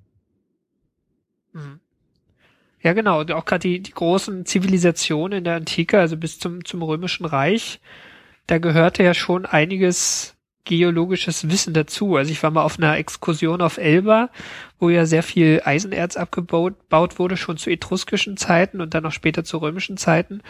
Mhm. 1.54 1.80
Ja, 2.82 2.94
genau. 2.94 3.22
Und 3.22 3.32
auch 3.32 3.46
gerade 3.46 3.68
die, 3.68 3.82
die 3.82 3.92
großen 3.92 4.46
Zivilisationen 4.46 5.40
in 5.40 5.44
der 5.44 5.56
Antike, 5.56 6.00
also 6.00 6.16
bis 6.16 6.40
zum, 6.40 6.64
zum 6.64 6.82
Römischen 6.84 7.26
Reich, 7.26 7.82
da 8.46 8.60
gehörte 8.60 9.04
ja 9.04 9.14
schon 9.14 9.46
einiges 9.46 10.36
geologisches 10.64 11.50
Wissen 11.50 11.74
dazu. 11.74 12.16
Also 12.16 12.32
ich 12.32 12.44
war 12.44 12.52
mal 12.52 12.64
auf 12.64 12.78
einer 12.78 12.98
Exkursion 12.98 13.62
auf 13.62 13.78
Elba, 13.78 14.30
wo 14.80 14.90
ja 14.90 15.06
sehr 15.06 15.24
viel 15.24 15.62
Eisenerz 15.64 16.18
abgebaut 16.18 16.90
baut 16.90 17.20
wurde, 17.20 17.38
schon 17.38 17.58
zu 17.58 17.70
etruskischen 17.70 18.38
Zeiten 18.38 18.82
und 18.82 18.94
dann 18.94 19.06
auch 19.06 19.12
später 19.12 19.44
zu 19.44 19.58
römischen 19.58 19.98
Zeiten. 19.98 20.42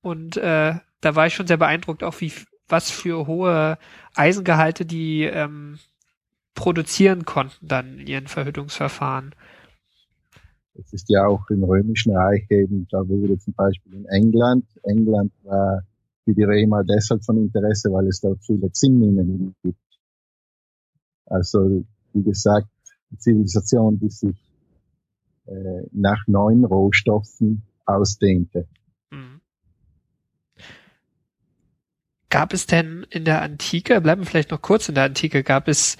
Und 0.00 0.36
äh, 0.36 0.74
da 1.00 1.14
war 1.14 1.26
ich 1.26 1.34
schon 1.34 1.46
sehr 1.46 1.58
beeindruckt, 1.58 2.02
auch 2.02 2.20
wie 2.20 2.32
was 2.72 2.90
für 2.90 3.26
hohe 3.26 3.78
Eisengehalte 4.14 4.84
die 4.84 5.24
ähm, 5.24 5.78
produzieren 6.54 7.24
konnten 7.24 7.68
dann 7.68 7.98
in 7.98 8.06
ihren 8.06 8.26
Verhütungsverfahren. 8.26 9.34
Es 10.74 10.92
ist 10.92 11.10
ja 11.10 11.26
auch 11.26 11.48
im 11.50 11.64
Römischen 11.64 12.16
Reich 12.16 12.46
eben, 12.50 12.88
da 12.90 13.06
wurde 13.06 13.38
zum 13.38 13.52
Beispiel 13.52 13.94
in 13.94 14.06
England, 14.06 14.64
England 14.84 15.32
war 15.44 15.82
für 16.24 16.34
die 16.34 16.44
Römer 16.44 16.82
deshalb 16.82 17.24
von 17.24 17.36
Interesse, 17.36 17.92
weil 17.92 18.06
es 18.08 18.20
dort 18.20 18.42
viele 18.44 18.72
Zinnminen 18.72 19.54
gibt. 19.62 19.78
Also, 21.26 21.84
wie 22.12 22.22
gesagt, 22.22 22.68
die 23.10 23.18
Zivilisation, 23.18 23.98
die 23.98 24.10
sich 24.10 24.36
äh, 25.46 25.82
nach 25.90 26.26
neuen 26.26 26.64
Rohstoffen 26.64 27.62
ausdehnte. 27.84 28.66
Gab 32.32 32.54
es 32.54 32.64
denn 32.64 33.06
in 33.10 33.26
der 33.26 33.42
Antike, 33.42 34.00
bleiben 34.00 34.22
wir 34.22 34.26
vielleicht 34.26 34.52
noch 34.52 34.62
kurz 34.62 34.88
in 34.88 34.94
der 34.94 35.04
Antike, 35.04 35.42
gab 35.42 35.68
es 35.68 35.98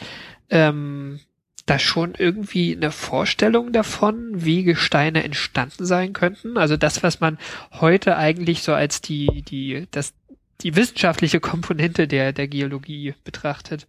ähm, 0.49 1.21
da 1.67 1.79
schon 1.79 2.15
irgendwie 2.17 2.75
eine 2.75 2.91
Vorstellung 2.91 3.71
davon, 3.71 4.31
wie 4.33 4.65
Gesteine 4.65 5.25
entstanden 5.25 5.85
sein 5.85 6.15
könnten? 6.15 6.57
Also 6.57 6.79
das, 6.79 7.03
was 7.03 7.21
man 7.21 7.37
heute 7.71 8.17
eigentlich 8.17 8.63
so 8.63 8.73
als 8.73 9.03
die, 9.03 9.43
die, 9.43 9.87
das, 9.91 10.15
die 10.63 10.75
wissenschaftliche 10.75 11.39
Komponente 11.39 12.09
der, 12.09 12.33
der 12.33 12.49
Geologie 12.49 13.13
betrachtet. 13.25 13.87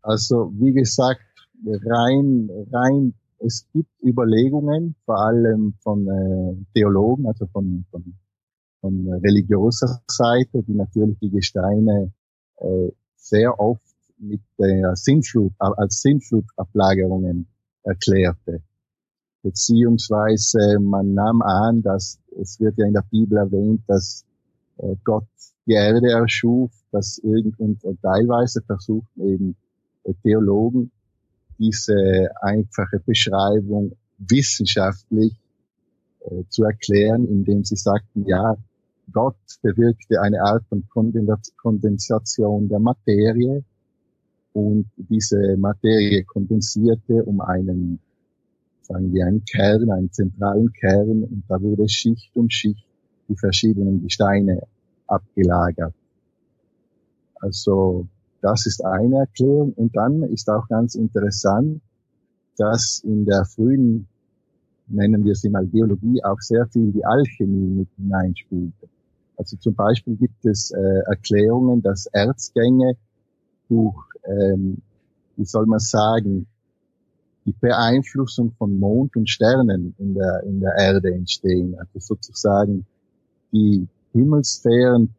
Also, 0.00 0.52
wie 0.60 0.74
gesagt, 0.74 1.22
rein, 1.66 2.50
rein, 2.70 3.14
es 3.40 3.66
gibt 3.72 3.90
Überlegungen, 4.00 4.94
vor 5.04 5.26
allem 5.26 5.74
von 5.80 6.06
äh, 6.06 6.64
Theologen, 6.72 7.26
also 7.26 7.46
von, 7.46 7.84
von, 7.90 8.14
von 8.80 9.08
religiöser 9.12 10.00
Seite, 10.06 10.62
die 10.62 10.74
natürlich 10.74 11.18
die 11.20 11.30
Gesteine 11.30 12.12
äh, 12.56 12.88
sehr 13.16 13.58
oft 13.58 13.82
mit 14.18 14.40
der 14.58 14.96
Sintflut, 14.96 15.52
als 15.58 16.00
Sintflutablagerungen 16.02 17.46
erklärte. 17.84 18.62
Beziehungsweise 19.42 20.78
man 20.80 21.14
nahm 21.14 21.42
an, 21.42 21.82
dass 21.82 22.18
es 22.40 22.58
wird 22.60 22.76
ja 22.78 22.86
in 22.86 22.94
der 22.94 23.04
Bibel 23.10 23.38
erwähnt, 23.38 23.82
dass 23.86 24.24
äh, 24.78 24.94
Gott 25.04 25.26
die 25.66 25.72
Erde 25.72 26.10
erschuf, 26.10 26.70
dass 26.90 27.18
irgend 27.18 27.60
und 27.60 28.02
teilweise 28.02 28.62
versuchten 28.62 29.20
eben 29.20 29.56
äh, 30.04 30.12
Theologen 30.22 30.90
diese 31.58 32.28
einfache 32.40 33.00
Beschreibung 33.00 33.96
wissenschaftlich 34.18 35.34
äh, 36.20 36.42
zu 36.48 36.64
erklären, 36.64 37.26
indem 37.26 37.64
sie 37.64 37.76
sagten, 37.76 38.24
ja, 38.26 38.56
Gott 39.12 39.36
bewirkte 39.62 40.20
eine 40.20 40.42
Art 40.42 40.64
von 40.68 40.86
Kondensation 40.88 42.68
der 42.68 42.78
Materie 42.78 43.64
und 44.52 44.86
diese 44.96 45.56
Materie 45.56 46.24
kondensierte 46.24 47.24
um 47.24 47.40
einen, 47.40 48.00
sagen 48.82 49.12
wir, 49.12 49.26
einen 49.26 49.44
Kern, 49.44 49.90
einen 49.90 50.12
zentralen 50.12 50.72
Kern 50.72 51.22
und 51.22 51.44
da 51.48 51.60
wurde 51.60 51.88
Schicht 51.88 52.30
um 52.34 52.50
Schicht 52.50 52.84
die 53.28 53.36
verschiedenen 53.36 54.02
Gesteine 54.02 54.62
abgelagert. 55.06 55.94
Also 57.36 58.06
das 58.40 58.66
ist 58.66 58.84
eine 58.84 59.20
Erklärung 59.20 59.72
und 59.74 59.96
dann 59.96 60.22
ist 60.24 60.48
auch 60.50 60.68
ganz 60.68 60.94
interessant, 60.94 61.80
dass 62.56 63.00
in 63.04 63.24
der 63.24 63.44
frühen, 63.44 64.06
nennen 64.88 65.24
wir 65.24 65.34
sie 65.34 65.48
mal 65.48 65.66
Geologie, 65.66 66.22
auch 66.24 66.40
sehr 66.40 66.66
viel 66.66 66.92
die 66.92 67.04
Alchemie 67.04 67.80
mit 67.80 67.88
hineinspielte. 67.96 68.88
Also 69.38 69.56
zum 69.56 69.74
Beispiel 69.74 70.16
gibt 70.16 70.44
es 70.44 70.70
äh, 70.72 71.00
Erklärungen, 71.06 71.80
dass 71.80 72.06
Erzgänge 72.06 72.96
durch 73.68 73.96
ähm, 74.28 74.82
wie 75.38 75.44
soll 75.44 75.66
man 75.66 75.78
sagen, 75.78 76.46
die 77.46 77.52
Beeinflussung 77.52 78.52
von 78.58 78.78
Mond 78.78 79.16
und 79.16 79.30
Sternen 79.30 79.94
in 79.98 80.14
der, 80.14 80.42
in 80.42 80.60
der 80.60 80.74
Erde 80.76 81.14
entstehen. 81.14 81.78
Also 81.78 81.98
sozusagen 81.98 82.84
die 83.52 83.86
Himmelsphären, 84.12 85.14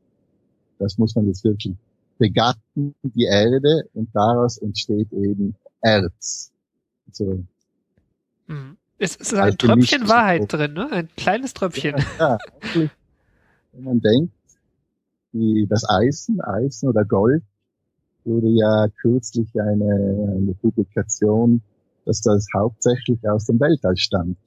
das 0.78 0.98
muss 0.98 1.16
man 1.16 1.26
jetzt 1.28 1.44
wirklich 1.44 1.76
begatten, 2.18 2.94
die 3.02 3.24
Erde 3.24 3.86
und 3.94 4.10
daraus 4.14 4.58
entsteht 4.58 5.12
eben 5.14 5.56
Erz. 5.82 6.52
Also, 7.08 7.44
mhm. 8.48 8.78
Es 9.02 9.16
ist 9.16 9.34
ein 9.34 9.58
Tröpfchen 9.58 10.10
Wahrheit 10.10 10.52
drin, 10.52 10.74
ne? 10.74 10.92
Ein 10.92 11.10
kleines 11.16 11.54
Tröpfchen. 11.54 11.96
Ja, 12.20 12.38
ja 12.76 12.90
wenn 13.72 13.84
man 13.84 14.02
denkt, 14.02 14.34
wie 15.32 15.68
das 15.68 15.88
Eisen, 15.88 16.42
Eisen 16.42 16.90
oder 16.90 17.06
Gold 17.06 17.44
wurde 18.26 18.48
ja 18.50 18.88
kürzlich 19.02 19.50
eine, 19.60 20.36
eine 20.38 20.54
Publikation, 20.62 21.62
dass 22.06 22.22
das 22.22 22.48
hauptsächlich 22.54 23.20
aus 23.30 23.46
dem 23.46 23.60
Weltall 23.60 23.98
stammt. 23.98 24.38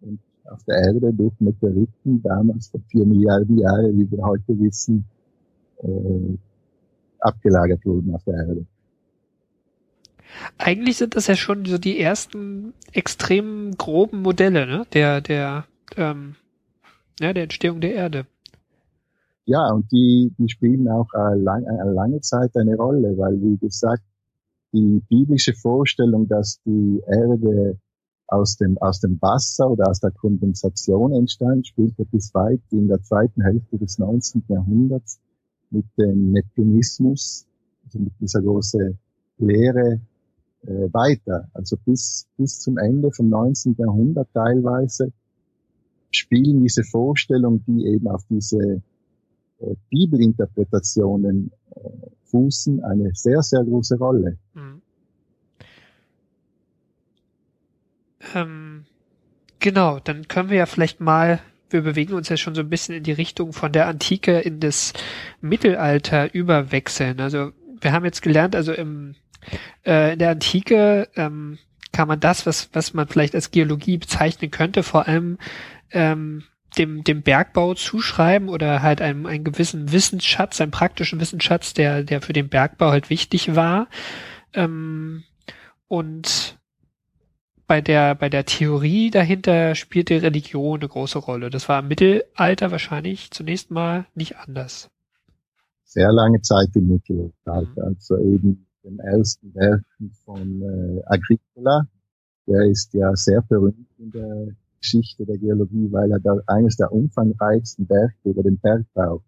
Und 0.00 0.20
auf 0.44 0.62
der 0.64 0.76
Erde 0.76 1.12
durch 1.12 1.34
Meteoriten 1.40 2.22
damals 2.22 2.68
vor 2.68 2.80
vier 2.88 3.04
Milliarden 3.04 3.58
Jahren, 3.58 3.98
wie 3.98 4.10
wir 4.10 4.24
heute 4.24 4.58
wissen, 4.58 5.04
äh, 5.82 6.36
abgelagert 7.18 7.84
wurden 7.84 8.14
auf 8.14 8.24
der 8.24 8.34
Erde. 8.34 8.66
Eigentlich 10.58 10.96
sind 10.96 11.16
das 11.16 11.26
ja 11.26 11.34
schon 11.34 11.64
so 11.64 11.76
die 11.78 11.98
ersten 11.98 12.72
extrem 12.92 13.76
groben 13.76 14.22
Modelle 14.22 14.66
ne? 14.66 14.86
der, 14.92 15.20
der, 15.20 15.64
ähm, 15.96 16.36
ja, 17.20 17.32
der 17.32 17.44
Entstehung 17.44 17.80
der 17.80 17.94
Erde 17.94 18.26
ja, 19.50 19.68
und 19.72 19.90
die, 19.90 20.32
die 20.38 20.48
spielen 20.48 20.88
auch 20.88 21.08
äh, 21.12 21.34
lang, 21.34 21.66
eine 21.66 21.92
lange 21.92 22.20
Zeit 22.20 22.54
eine 22.54 22.76
Rolle, 22.76 23.18
weil, 23.18 23.40
wie 23.42 23.56
gesagt, 23.56 24.04
die 24.72 25.02
biblische 25.08 25.54
Vorstellung, 25.54 26.28
dass 26.28 26.60
die 26.64 27.02
Erde 27.04 27.76
aus 28.28 28.56
dem, 28.56 28.78
aus 28.78 29.00
dem 29.00 29.20
Wasser 29.20 29.68
oder 29.68 29.88
aus 29.88 29.98
der 29.98 30.12
Kondensation 30.12 31.12
entstand, 31.12 31.66
spielte 31.66 32.04
bis 32.04 32.32
weit 32.32 32.60
in 32.70 32.86
der 32.86 33.02
zweiten 33.02 33.42
Hälfte 33.42 33.76
des 33.76 33.98
19. 33.98 34.44
Jahrhunderts 34.46 35.18
mit 35.70 35.86
dem 35.98 36.30
Neptunismus, 36.30 37.44
also 37.84 37.98
mit 37.98 38.12
dieser 38.20 38.42
großen 38.42 38.96
Lehre 39.38 40.00
äh, 40.62 40.92
weiter. 40.92 41.48
Also 41.54 41.76
bis, 41.84 42.28
bis 42.36 42.60
zum 42.60 42.78
Ende 42.78 43.10
vom 43.10 43.30
19. 43.30 43.74
Jahrhundert 43.78 44.28
teilweise 44.32 45.12
spielen 46.10 46.62
diese 46.62 46.84
Vorstellungen, 46.84 47.64
die 47.66 47.86
eben 47.86 48.08
auf 48.08 48.24
diese 48.28 48.82
äh, 49.60 49.74
Bibelinterpretationen 49.90 51.50
äh, 51.74 51.80
fußen 52.24 52.82
eine 52.84 53.10
sehr, 53.14 53.42
sehr 53.42 53.62
große 53.64 53.98
Rolle. 53.98 54.38
Mhm. 54.54 54.82
Ähm, 58.34 58.84
genau, 59.58 59.98
dann 59.98 60.28
können 60.28 60.50
wir 60.50 60.58
ja 60.58 60.66
vielleicht 60.66 61.00
mal, 61.00 61.40
wir 61.70 61.82
bewegen 61.82 62.14
uns 62.14 62.28
ja 62.28 62.36
schon 62.36 62.54
so 62.54 62.60
ein 62.60 62.70
bisschen 62.70 62.94
in 62.94 63.02
die 63.02 63.12
Richtung 63.12 63.52
von 63.52 63.72
der 63.72 63.86
Antike 63.86 64.40
in 64.40 64.60
das 64.60 64.92
Mittelalter 65.40 66.32
überwechseln. 66.34 67.20
Also 67.20 67.52
wir 67.80 67.92
haben 67.92 68.04
jetzt 68.04 68.22
gelernt, 68.22 68.54
also 68.54 68.72
im, 68.72 69.14
äh, 69.84 70.12
in 70.12 70.18
der 70.18 70.30
Antike 70.30 71.08
ähm, 71.16 71.58
kann 71.92 72.08
man 72.08 72.20
das, 72.20 72.46
was, 72.46 72.70
was 72.72 72.94
man 72.94 73.08
vielleicht 73.08 73.34
als 73.34 73.50
Geologie 73.50 73.98
bezeichnen 73.98 74.50
könnte, 74.50 74.82
vor 74.82 75.08
allem 75.08 75.38
ähm, 75.92 76.44
dem, 76.78 77.04
dem 77.04 77.22
Bergbau 77.22 77.74
zuschreiben 77.74 78.48
oder 78.48 78.82
halt 78.82 79.02
einem, 79.02 79.26
einen 79.26 79.44
gewissen 79.44 79.92
Wissensschatz, 79.92 80.60
einen 80.60 80.70
praktischen 80.70 81.20
Wissensschatz, 81.20 81.74
der, 81.74 82.04
der 82.04 82.20
für 82.20 82.32
den 82.32 82.48
Bergbau 82.48 82.90
halt 82.90 83.10
wichtig 83.10 83.56
war. 83.56 83.88
Ähm, 84.54 85.24
und 85.88 86.58
bei 87.66 87.80
der, 87.80 88.14
bei 88.14 88.28
der 88.28 88.44
Theorie 88.44 89.10
dahinter 89.10 89.74
spielte 89.74 90.22
Religion 90.22 90.80
eine 90.80 90.88
große 90.88 91.18
Rolle. 91.18 91.50
Das 91.50 91.68
war 91.68 91.80
im 91.80 91.88
Mittelalter 91.88 92.70
wahrscheinlich 92.70 93.30
zunächst 93.30 93.70
mal 93.70 94.06
nicht 94.14 94.38
anders. 94.38 94.90
Sehr 95.84 96.12
lange 96.12 96.40
Zeit 96.42 96.68
im 96.74 96.88
Mittelalter, 96.88 97.76
mhm. 97.76 97.82
also 97.84 98.16
eben 98.18 98.66
den 98.84 98.98
ersten 98.98 99.54
Werken 99.54 100.10
von 100.24 100.62
äh, 100.62 101.02
Agricola. 101.06 101.86
Der 102.46 102.62
ist 102.64 102.92
ja 102.94 103.14
sehr 103.14 103.42
berühmt 103.42 103.88
in 103.98 104.10
der 104.10 104.48
Geschichte 104.80 105.26
der 105.26 105.38
Geologie, 105.38 105.92
weil 105.92 106.10
er 106.10 106.20
da 106.20 106.36
eines 106.46 106.76
der 106.76 106.92
umfangreichsten 106.92 107.88
Werke 107.88 108.30
über 108.30 108.42
den 108.42 108.58
Bergbau 108.58 109.22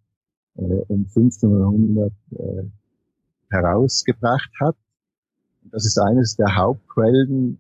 äh, 0.57 0.63
um 0.89 1.07
1500 1.15 2.13
äh, 2.31 2.65
herausgebracht 3.51 4.51
hat. 4.61 4.77
Das 5.65 5.85
ist 5.85 5.99
eines 5.99 6.37
der 6.37 6.57
Hauptquellen, 6.57 7.59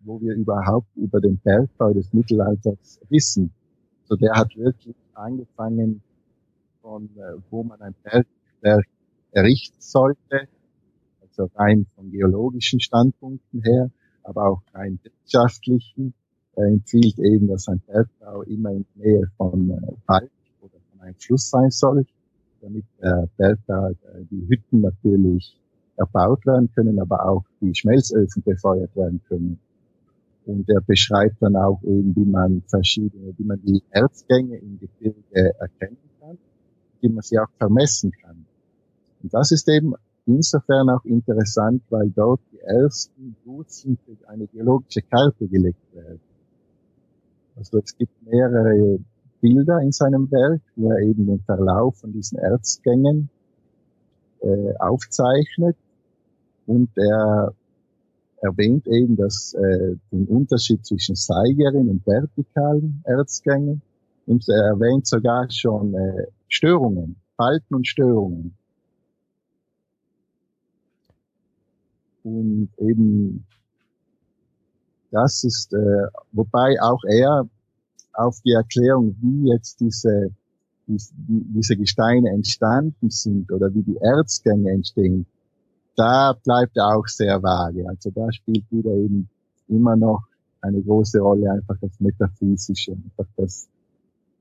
wo 0.00 0.20
wir 0.20 0.34
überhaupt 0.34 0.94
über 0.96 1.20
den 1.20 1.38
Bergbau 1.38 1.92
des 1.92 2.12
Mittelalters 2.12 3.00
wissen. 3.08 3.52
So 4.04 4.16
der 4.16 4.34
hat 4.34 4.54
wirklich 4.56 4.96
angefangen 5.14 6.02
von, 6.82 7.08
äh, 7.16 7.40
wo 7.50 7.62
man 7.62 7.80
ein 7.80 7.94
Bergwerk 8.02 8.86
errichten 9.32 9.80
sollte, 9.80 10.48
also 11.20 11.50
rein 11.54 11.86
von 11.94 12.10
geologischen 12.10 12.80
Standpunkten 12.80 13.62
her, 13.62 13.90
aber 14.22 14.48
auch 14.48 14.62
rein 14.74 14.98
wirtschaftlichen 15.02 16.14
empfiehlt 16.66 17.18
eben, 17.18 17.48
dass 17.48 17.68
ein 17.68 17.80
Bergbau 17.86 18.42
immer 18.42 18.70
in 18.72 18.84
der 18.96 19.06
Nähe 19.06 19.30
von 19.36 19.70
äh, 19.70 19.92
Wald 20.06 20.30
oder 20.60 20.78
von 20.90 21.00
einem 21.00 21.14
Fluss 21.14 21.50
sein 21.50 21.70
soll, 21.70 22.06
damit 22.60 22.84
der 23.00 23.28
Bergbau 23.36 23.88
äh, 23.88 24.24
die 24.30 24.48
Hütten 24.48 24.80
natürlich 24.80 25.56
erbaut 25.96 26.46
werden 26.46 26.70
können, 26.74 26.98
aber 27.00 27.26
auch 27.26 27.44
die 27.60 27.74
Schmelzöfen 27.74 28.42
befeuert 28.42 28.94
werden 28.96 29.20
können. 29.28 29.58
Und 30.46 30.68
er 30.70 30.80
beschreibt 30.80 31.36
dann 31.40 31.56
auch 31.56 31.82
eben, 31.82 32.16
wie 32.16 32.24
man 32.24 32.62
verschiedene, 32.68 33.34
wie 33.36 33.44
man 33.44 33.60
die 33.62 33.82
Erzgänge 33.90 34.56
im 34.56 34.78
Gebirge 34.78 35.54
erkennen 35.58 35.98
kann, 36.20 36.38
wie 37.00 37.08
man 37.10 37.22
sie 37.22 37.38
auch 37.38 37.50
vermessen 37.58 38.12
kann. 38.12 38.46
Und 39.22 39.34
das 39.34 39.50
ist 39.50 39.68
eben 39.68 39.94
insofern 40.24 40.88
auch 40.90 41.04
interessant, 41.04 41.82
weil 41.90 42.10
dort 42.10 42.40
die 42.52 42.60
ersten 42.60 43.36
Wurzeln 43.44 43.98
für 44.06 44.28
eine 44.28 44.46
geologische 44.46 45.02
Karte 45.02 45.46
gelegt 45.48 45.82
werden. 45.92 46.20
Also 47.58 47.78
es 47.78 47.96
gibt 47.96 48.12
mehrere 48.24 49.00
Bilder 49.40 49.80
in 49.80 49.92
seinem 49.92 50.30
Werk, 50.30 50.62
wo 50.76 50.92
er 50.92 51.00
eben 51.00 51.26
den 51.26 51.40
Verlauf 51.40 51.96
von 51.98 52.12
diesen 52.12 52.38
Erzgängen 52.38 53.28
äh, 54.40 54.74
aufzeichnet 54.78 55.76
und 56.66 56.90
er 56.96 57.52
erwähnt 58.40 58.86
eben 58.86 59.16
dass, 59.16 59.54
äh, 59.54 59.96
den 60.12 60.26
Unterschied 60.26 60.86
zwischen 60.86 61.16
seigeren 61.16 61.88
und 61.88 62.06
vertikalen 62.06 63.02
Erzgängen 63.04 63.82
und 64.26 64.48
er 64.48 64.66
erwähnt 64.66 65.06
sogar 65.08 65.50
schon 65.50 65.94
äh, 65.94 66.26
Störungen, 66.48 67.16
Falten 67.36 67.74
und 67.74 67.86
Störungen. 67.88 68.54
Und 72.22 72.68
eben 72.78 73.46
das 75.10 75.44
ist, 75.44 75.72
äh, 75.72 76.06
wobei 76.32 76.80
auch 76.80 77.02
er 77.04 77.48
auf 78.12 78.40
die 78.44 78.52
Erklärung, 78.52 79.16
wie 79.20 79.50
jetzt 79.50 79.80
diese, 79.80 80.30
diese 80.86 81.76
Gesteine 81.76 82.30
entstanden 82.30 83.10
sind 83.10 83.50
oder 83.52 83.72
wie 83.74 83.82
die 83.82 83.96
Erzgänge 83.98 84.70
entstehen, 84.70 85.26
da 85.96 86.32
bleibt 86.44 86.76
er 86.76 86.96
auch 86.96 87.06
sehr 87.06 87.42
vage. 87.42 87.88
Also 87.88 88.10
da 88.10 88.30
spielt 88.32 88.64
wieder 88.70 88.92
eben 88.92 89.28
immer 89.68 89.96
noch 89.96 90.22
eine 90.60 90.80
große 90.80 91.20
Rolle 91.20 91.50
einfach 91.50 91.76
das 91.80 91.98
Metaphysische, 92.00 92.92
einfach 92.92 93.30
das 93.36 93.68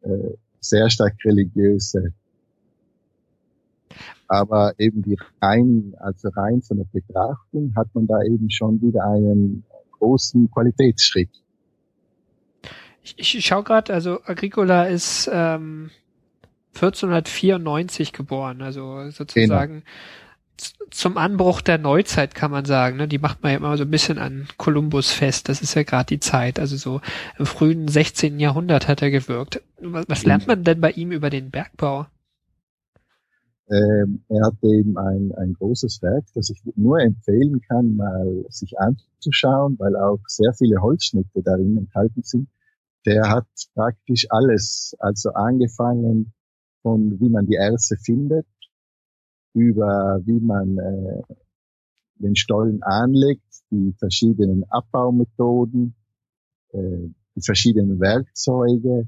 äh, 0.02 0.34
sehr 0.60 0.90
stark 0.90 1.16
religiöse. 1.24 2.14
Aber 4.28 4.74
eben 4.78 5.04
die 5.04 5.18
rein, 5.42 5.94
also 6.00 6.30
rein 6.30 6.62
von 6.62 6.78
der 6.78 6.86
Betrachtung 6.92 7.74
hat 7.76 7.88
man 7.94 8.08
da 8.08 8.22
eben 8.24 8.50
schon 8.50 8.82
wieder 8.82 9.06
einen 9.06 9.64
großen 10.00 10.50
Qualitätsschritt. 10.52 11.30
Ich, 13.04 13.36
ich 13.36 13.46
schaue 13.46 13.64
gerade, 13.64 13.94
also 13.94 14.20
Agricola 14.26 14.86
ist 14.86 15.30
ähm, 15.32 15.92
1494 16.76 18.14
geboren, 18.14 18.62
also 18.62 19.10
sozusagen 19.10 19.84
genau. 19.84 20.88
zum 20.92 21.18
Anbruch 21.18 21.62
der 21.62 21.78
Neuzeit 21.78 22.36
kann 22.36 22.52
man 22.52 22.66
sagen. 22.66 22.98
Ne? 22.98 23.08
Die 23.08 23.18
macht 23.18 23.44
man 23.44 23.52
ja 23.52 23.58
immer 23.58 23.78
so 23.78 23.84
ein 23.84 23.92
bisschen 23.92 24.18
an 24.18 24.48
Kolumbus 24.58 25.12
fest. 25.12 25.50
Das 25.50 25.62
ist 25.62 25.74
ja 25.74 25.84
gerade 25.84 26.08
die 26.08 26.20
Zeit. 26.20 26.60
Also 26.60 26.76
so 26.78 27.02
im 27.40 27.46
frühen 27.46 27.88
16. 27.88 28.40
Jahrhundert 28.40 28.88
hat 28.88 29.02
er 29.02 29.10
gewirkt. 29.10 29.62
Was, 29.80 30.06
was 30.08 30.26
lernt 30.26 30.48
man 30.48 30.64
denn 30.64 30.82
bei 30.82 30.92
ihm 30.92 31.12
über 31.12 31.30
den 31.30 31.50
Bergbau? 31.50 32.08
Ähm, 33.70 34.24
er 34.30 34.46
hat 34.46 34.56
eben 34.64 34.98
ein, 34.98 35.34
ein 35.36 35.54
großes 35.54 36.02
Werk, 36.02 36.26
das 36.34 36.50
ich 36.50 36.62
nur 36.76 37.00
empfehlen 37.00 37.62
kann, 37.62 37.96
mal 37.96 38.46
sich 38.50 38.80
anzuschauen, 38.80 39.78
weil 39.78 39.96
auch 39.98 40.20
sehr 40.28 40.54
viele 40.54 40.82
Holzschnitte 40.82 41.44
darin 41.44 41.78
enthalten 41.78 42.24
sind. 42.24 42.48
Der 43.06 43.30
hat 43.30 43.48
praktisch 43.74 44.28
alles, 44.30 44.96
also 45.00 45.32
angefangen 45.32 46.34
von 46.82 47.20
wie 47.20 47.30
man 47.30 47.46
die 47.46 47.56
Erze 47.56 47.98
findet, 47.98 48.48
über 49.54 50.22
wie 50.24 50.40
man 50.40 50.78
äh, 50.78 51.22
den 52.16 52.36
Stollen 52.36 52.82
anlegt, 52.84 53.44
die 53.72 53.94
verschiedenen 54.00 54.64
Abbaumethoden, 54.70 55.96
äh, 56.72 57.10
die 57.36 57.42
verschiedenen 57.42 58.00
Werkzeuge, 58.00 59.08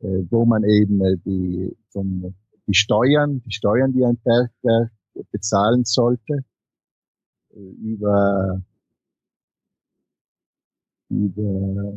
äh, 0.00 0.22
wo 0.30 0.44
man 0.44 0.64
eben 0.64 1.00
äh, 1.04 1.16
die, 1.24 1.76
von, 1.90 2.34
die 2.66 2.74
Steuern, 2.74 3.42
die 3.44 3.52
Steuern, 3.52 3.92
die 3.92 4.04
ein 4.04 4.18
Bergwerk 4.18 4.90
bezahlen 5.30 5.84
sollte, 5.84 6.44
äh, 7.54 7.58
über, 7.58 8.62
über 11.08 11.94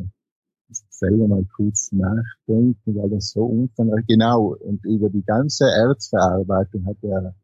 selber 0.90 1.28
mal 1.28 1.46
kurz 1.56 1.92
nachdenken, 1.92 2.96
weil 2.96 3.10
das 3.10 3.32
so 3.32 3.46
umfangreich, 3.46 4.06
genau, 4.08 4.56
und 4.60 4.84
über 4.86 5.10
die 5.10 5.24
ganze 5.24 5.66
Erzverarbeitung 5.66 6.86
hat 6.86 6.98
er 7.04 7.36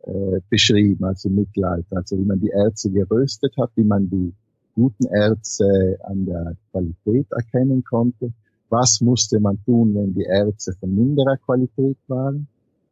äh, 0.00 0.40
beschrieben, 0.48 1.04
also 1.04 1.30
Mittelalter, 1.30 1.96
also 1.96 2.18
wie 2.18 2.24
man 2.24 2.40
die 2.40 2.50
Erze 2.50 2.90
geröstet 2.90 3.54
hat, 3.58 3.70
wie 3.76 3.84
man 3.84 4.10
die 4.10 4.34
guten 4.74 5.06
Erze 5.06 5.98
an 6.04 6.26
der 6.26 6.56
Qualität 6.70 7.26
erkennen 7.32 7.82
konnte, 7.84 8.32
was 8.68 9.00
musste 9.00 9.40
man 9.40 9.62
tun, 9.64 9.94
wenn 9.94 10.14
die 10.14 10.24
Erze 10.24 10.74
von 10.78 10.94
minderer 10.94 11.36
Qualität 11.38 11.96
waren, 12.06 12.48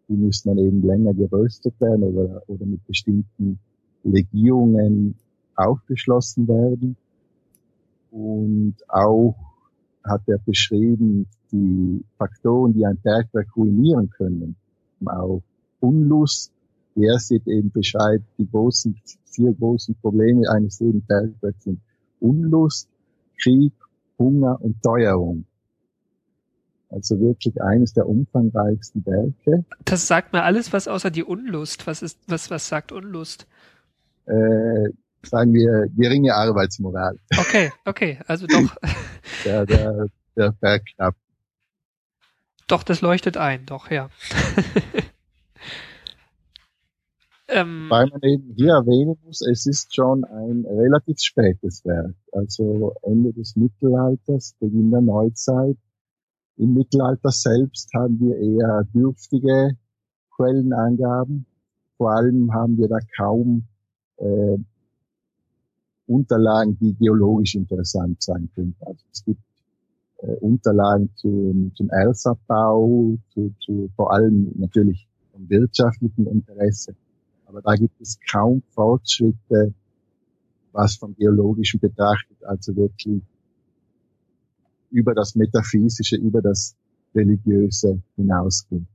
die 0.08 0.14
müsste 0.14 0.48
man 0.48 0.58
eben 0.58 0.82
länger 0.82 1.14
geröstet 1.14 1.74
werden 1.80 2.02
oder, 2.04 2.42
oder 2.46 2.66
mit 2.66 2.86
bestimmten 2.86 3.58
Legierungen 4.04 5.14
aufgeschlossen 5.56 6.46
werden 6.46 6.96
und 8.10 8.76
auch 8.88 9.34
hat 10.04 10.22
er 10.26 10.38
beschrieben, 10.38 11.26
die 11.50 12.04
Faktoren, 12.16 12.72
die 12.72 12.86
ein 12.86 12.98
Bergwerk 12.98 13.48
ruinieren 13.56 14.10
können. 14.10 14.56
Auch 15.04 15.42
Unlust, 15.80 16.52
er 16.94 17.18
sieht 17.18 17.46
eben 17.46 17.70
beschreibt, 17.70 18.24
die 18.38 18.48
großen, 18.48 18.96
vier 19.26 19.52
großen 19.52 19.94
Probleme 19.96 20.48
eines 20.50 20.78
jeden 20.78 21.02
Bergwerks 21.02 21.64
sind 21.64 21.80
Unlust, 22.20 22.88
Krieg, 23.38 23.72
Hunger 24.18 24.58
und 24.62 24.82
Teuerung. 24.82 25.44
Also 26.88 27.18
wirklich 27.18 27.60
eines 27.60 27.94
der 27.94 28.08
umfangreichsten 28.08 29.04
Werke. 29.04 29.64
Das 29.84 30.06
sagt 30.06 30.32
mir 30.32 30.44
alles 30.44 30.72
was 30.72 30.86
außer 30.86 31.10
die 31.10 31.24
Unlust. 31.24 31.86
Was 31.86 32.02
ist, 32.02 32.18
was, 32.28 32.50
was 32.50 32.68
sagt 32.68 32.92
Unlust? 32.92 33.46
Äh, 34.26 34.90
sagen 35.22 35.52
wir, 35.52 35.88
geringe 35.96 36.34
Arbeitsmoral. 36.34 37.18
Okay, 37.38 37.72
okay, 37.84 38.20
also 38.26 38.46
doch. 38.46 38.76
der, 39.44 39.66
der, 39.66 40.06
der 40.36 40.52
Berg 40.52 40.84
knapp. 40.94 41.16
Doch, 42.68 42.82
das 42.82 43.00
leuchtet 43.00 43.36
ein, 43.36 43.64
doch, 43.66 43.90
ja. 43.90 44.08
ähm, 47.48 47.86
Weil 47.88 48.08
man 48.08 48.22
eben 48.22 48.54
hier 48.56 48.72
erwähnen 48.72 49.16
muss, 49.24 49.40
es 49.40 49.66
ist 49.66 49.94
schon 49.94 50.24
ein 50.24 50.64
relativ 50.66 51.20
spätes 51.20 51.84
Werk, 51.84 52.14
also 52.32 52.94
Ende 53.02 53.32
des 53.32 53.54
Mittelalters, 53.54 54.56
Beginn 54.58 54.90
der 54.90 55.00
Neuzeit. 55.00 55.76
Im 56.58 56.74
Mittelalter 56.74 57.30
selbst 57.30 57.92
haben 57.94 58.18
wir 58.20 58.36
eher 58.38 58.84
dürftige 58.94 59.76
Quellenangaben. 60.34 61.46
Vor 61.98 62.12
allem 62.12 62.52
haben 62.52 62.78
wir 62.78 62.88
da 62.88 62.98
kaum 63.16 63.64
äh, 64.16 64.56
Unterlagen, 66.06 66.78
die 66.78 66.94
geologisch 66.94 67.56
interessant 67.56 68.22
sein 68.22 68.48
könnten. 68.54 68.76
Also 68.80 69.04
es 69.12 69.24
gibt 69.24 69.40
äh, 70.18 70.34
Unterlagen 70.36 71.10
zum, 71.16 71.72
zum 71.74 71.90
Erzabbau, 71.90 73.18
zu, 73.34 73.52
zu, 73.60 73.90
vor 73.96 74.12
allem 74.12 74.52
natürlich 74.54 75.06
vom 75.32 75.48
wirtschaftlichen 75.50 76.26
Interesse. 76.26 76.94
Aber 77.46 77.60
da 77.60 77.74
gibt 77.74 78.00
es 78.00 78.18
kaum 78.30 78.62
Fortschritte, 78.70 79.74
was 80.72 80.96
vom 80.96 81.14
Geologischen 81.16 81.80
betrachtet, 81.80 82.42
also 82.44 82.76
wirklich 82.76 83.22
über 84.90 85.14
das 85.14 85.34
Metaphysische, 85.34 86.16
über 86.16 86.42
das 86.42 86.76
Religiöse 87.14 88.00
hinausgeht 88.16 88.86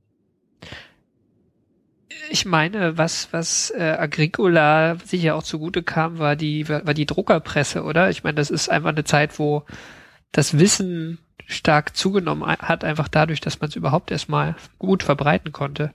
ich 2.32 2.46
meine, 2.46 2.98
was, 2.98 3.32
was 3.34 3.72
äh, 3.76 3.82
Agricola 3.84 4.98
sicher 5.04 5.36
auch 5.36 5.44
zugute 5.44 5.84
kam, 5.84 6.18
war 6.18 6.36
die, 6.36 6.68
war 6.68 6.94
die 6.94 7.06
Druckerpresse, 7.06 7.84
oder? 7.84 8.10
Ich 8.10 8.24
meine, 8.24 8.36
das 8.36 8.50
ist 8.50 8.70
einfach 8.70 8.90
eine 8.90 9.04
Zeit, 9.04 9.38
wo 9.38 9.64
das 10.32 10.58
Wissen 10.58 11.20
stark 11.46 11.96
zugenommen 11.96 12.46
hat, 12.46 12.84
einfach 12.84 13.10
dadurch, 13.10 13.42
dass 13.42 13.60
man 13.60 13.70
es 13.70 13.76
überhaupt 13.76 14.12
erstmal 14.12 14.56
gut 14.80 15.04
verbreiten 15.04 15.52
konnte. 15.52 15.92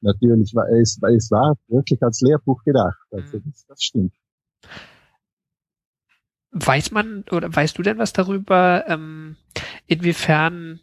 Natürlich, 0.00 0.54
war 0.54 0.68
es, 0.70 0.98
es 1.14 1.30
war 1.30 1.56
wirklich 1.68 2.02
als 2.02 2.20
Lehrbuch 2.22 2.62
gedacht. 2.64 2.96
Also 3.10 3.38
mhm. 3.38 3.42
das, 3.46 3.66
das 3.66 3.82
stimmt. 3.82 4.14
Weiß 6.54 6.92
man 6.92 7.24
oder 7.30 7.54
weißt 7.54 7.76
du 7.76 7.82
denn 7.82 7.98
was 7.98 8.12
darüber, 8.12 8.84
ähm, 8.88 9.36
inwiefern 9.86 10.80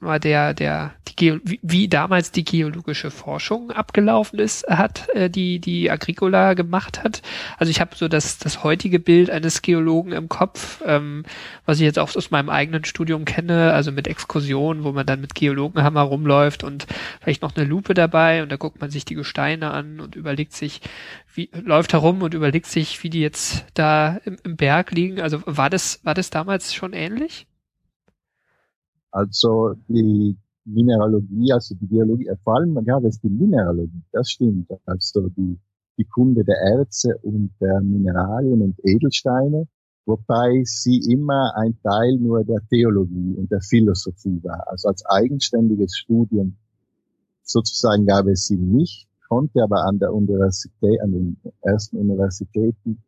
mal 0.00 0.20
der, 0.20 0.54
der, 0.54 0.92
die 1.08 1.16
Geo 1.16 1.38
wie, 1.42 1.58
wie 1.62 1.88
damals 1.88 2.30
die 2.30 2.44
geologische 2.44 3.10
Forschung 3.10 3.72
abgelaufen 3.72 4.38
ist, 4.38 4.66
hat, 4.68 5.08
äh, 5.14 5.28
die, 5.28 5.58
die 5.58 5.90
Agricola 5.90 6.54
gemacht 6.54 7.02
hat. 7.02 7.22
Also 7.58 7.70
ich 7.70 7.80
habe 7.80 7.96
so 7.96 8.06
das, 8.06 8.38
das 8.38 8.62
heutige 8.62 9.00
Bild 9.00 9.28
eines 9.28 9.60
Geologen 9.60 10.12
im 10.12 10.28
Kopf, 10.28 10.82
ähm, 10.86 11.24
was 11.66 11.78
ich 11.78 11.84
jetzt 11.84 11.98
auch 11.98 12.14
aus 12.14 12.30
meinem 12.30 12.48
eigenen 12.48 12.84
Studium 12.84 13.24
kenne, 13.24 13.72
also 13.72 13.90
mit 13.90 14.06
Exkursionen, 14.06 14.84
wo 14.84 14.92
man 14.92 15.04
dann 15.04 15.20
mit 15.20 15.34
Geologenhammer 15.34 16.02
rumläuft 16.02 16.62
und 16.62 16.86
vielleicht 17.20 17.42
noch 17.42 17.56
eine 17.56 17.66
Lupe 17.66 17.94
dabei 17.94 18.42
und 18.44 18.52
da 18.52 18.56
guckt 18.56 18.80
man 18.80 18.90
sich 18.90 19.04
die 19.04 19.16
Gesteine 19.16 19.72
an 19.72 19.98
und 19.98 20.14
überlegt 20.14 20.52
sich, 20.52 20.80
wie, 21.34 21.50
läuft 21.52 21.92
herum 21.92 22.22
und 22.22 22.34
überlegt 22.34 22.66
sich, 22.66 23.02
wie 23.02 23.10
die 23.10 23.20
jetzt 23.20 23.64
da 23.74 24.18
im, 24.24 24.36
im 24.44 24.56
Berg 24.56 24.92
liegen. 24.92 25.20
Also 25.20 25.42
war 25.44 25.70
das, 25.70 26.00
war 26.04 26.14
das 26.14 26.30
damals 26.30 26.72
schon 26.72 26.92
ähnlich? 26.92 27.48
Also 29.10 29.74
die 29.88 30.36
Mineralogie, 30.64 31.52
also 31.52 31.74
die 31.74 31.86
Geologie, 31.86 32.30
vor 32.44 32.56
allem 32.56 32.74
gab 32.84 33.04
es 33.04 33.20
die 33.20 33.30
Mineralogie, 33.30 34.02
das 34.12 34.30
stimmt. 34.30 34.70
Also 34.84 35.28
die, 35.30 35.58
die 35.96 36.04
Kunde 36.04 36.44
der 36.44 36.58
Erze 36.58 37.16
und 37.22 37.50
der 37.60 37.80
Mineralien 37.80 38.62
und 38.62 38.78
Edelsteine, 38.84 39.66
wobei 40.04 40.62
sie 40.64 41.00
immer 41.10 41.52
ein 41.56 41.78
Teil 41.82 42.18
nur 42.18 42.44
der 42.44 42.60
Theologie 42.68 43.34
und 43.36 43.50
der 43.50 43.60
Philosophie 43.60 44.40
war. 44.42 44.68
Also 44.68 44.88
als 44.88 45.04
eigenständiges 45.06 45.96
Studium 45.96 46.56
sozusagen 47.42 48.06
gab 48.06 48.26
es 48.26 48.46
sie 48.46 48.56
nicht, 48.56 49.08
konnte 49.28 49.62
aber 49.62 49.84
an 49.84 49.98
der 49.98 50.12
Universität, 50.12 51.00
an 51.00 51.12
den 51.12 51.36
ersten 51.62 51.96
Universitäten 51.96 53.02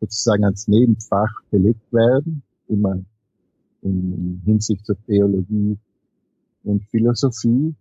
sozusagen 0.00 0.44
als 0.44 0.68
Nebenfach 0.68 1.32
belegt 1.50 1.92
werden, 1.92 2.42
immer 2.68 2.98
in 3.84 4.42
Hinsicht 4.44 4.84
zur 4.84 4.96
Theologie 5.06 5.78
und 6.64 6.84
Philosophie. 6.90 7.74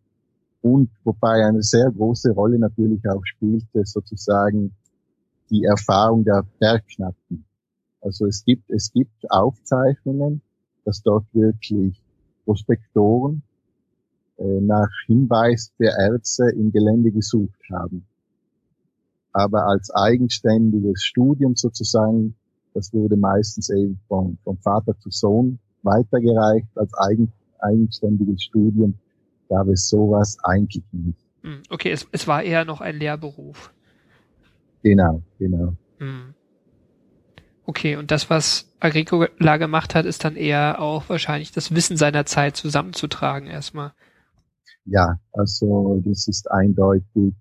Und 0.62 0.90
wobei 1.04 1.46
eine 1.46 1.64
sehr 1.64 1.92
große 1.92 2.32
Rolle 2.32 2.60
natürlich 2.60 3.02
auch 3.10 3.26
spielte 3.26 3.86
sozusagen 3.86 4.74
die 5.50 5.64
Erfahrung 5.64 6.24
der 6.24 6.46
Bergknappen. 6.60 7.46
Also 8.02 8.26
es 8.26 8.44
gibt, 8.44 8.70
es 8.70 8.92
gibt 8.92 9.30
Aufzeichnungen, 9.30 10.42
dass 10.86 11.02
dort 11.02 11.26
wirklich 11.34 12.02
Prospektoren 12.46 13.44
äh, 14.38 14.62
nach 14.62 14.90
Hinweis 15.06 15.72
der 15.80 15.94
Ärzte 15.98 16.50
im 16.50 16.72
Gelände 16.72 17.12
gesucht 17.12 17.60
haben. 17.72 18.06
Aber 19.32 19.68
als 19.68 19.90
eigenständiges 19.92 21.04
Studium 21.04 21.56
sozusagen, 21.56 22.36
das 22.74 22.94
wurde 22.94 23.16
meistens 23.16 23.70
eben 23.70 24.00
von, 24.08 24.38
vom 24.44 24.58
Vater 24.58 24.98
zu 25.00 25.10
Sohn 25.10 25.60
weitergereicht 25.84 26.68
als 26.76 26.94
eigen, 26.98 27.32
eigenständiges 27.60 28.44
Studium, 28.44 28.96
gab 29.50 29.68
es 29.68 29.90
sowas 29.90 30.38
eigentlich 30.44 30.84
nicht. 30.92 31.20
Hm, 31.42 31.62
okay, 31.70 31.92
es, 31.92 32.08
es 32.12 32.28
war 32.28 32.44
eher 32.44 32.66
noch 32.66 32.82
ein 32.82 32.98
Lehrberuf. 32.98 33.72
Genau, 34.82 35.22
genau. 35.38 35.76
Hm. 35.98 36.34
Okay, 37.66 37.96
und 37.96 38.12
das, 38.12 38.30
was 38.30 38.68
Agricola 38.80 39.58
gemacht 39.58 39.96
hat, 39.96 40.06
ist 40.06 40.26
dann 40.26 40.36
eher 40.36 40.82
auch 40.82 41.08
wahrscheinlich 41.08 41.52
das 41.52 41.74
Wissen 41.74 41.96
seiner 41.96 42.26
Zeit 42.26 42.58
zusammenzutragen 42.58 43.48
erstmal. 43.48 43.94
Ja, 44.86 45.18
also 45.32 46.02
das 46.04 46.28
ist 46.28 46.52
eindeutig 46.52 47.34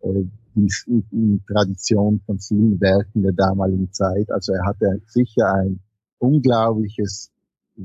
äh, 0.00 0.24
die, 0.54 0.68
die 1.12 1.40
Tradition 1.46 2.20
von 2.24 2.38
vielen 2.38 2.80
Werken 2.80 3.22
der 3.22 3.32
damaligen 3.32 3.92
Zeit. 3.92 4.30
Also 4.30 4.52
er 4.52 4.64
hatte 4.64 5.02
sicher 5.06 5.52
ein 5.52 5.80
unglaubliches 6.18 7.29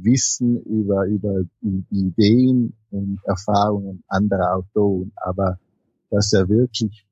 Wissen 0.04 0.62
über, 0.64 1.06
über 1.06 1.44
die 1.62 1.86
Ideen 1.90 2.74
und 2.92 3.20
Erfahrungen 3.24 4.04
anderer 4.08 4.56
Autoren, 4.56 5.12
aber 5.16 5.60
dass 6.10 6.34
er 6.34 6.50
wirklich 6.50 7.06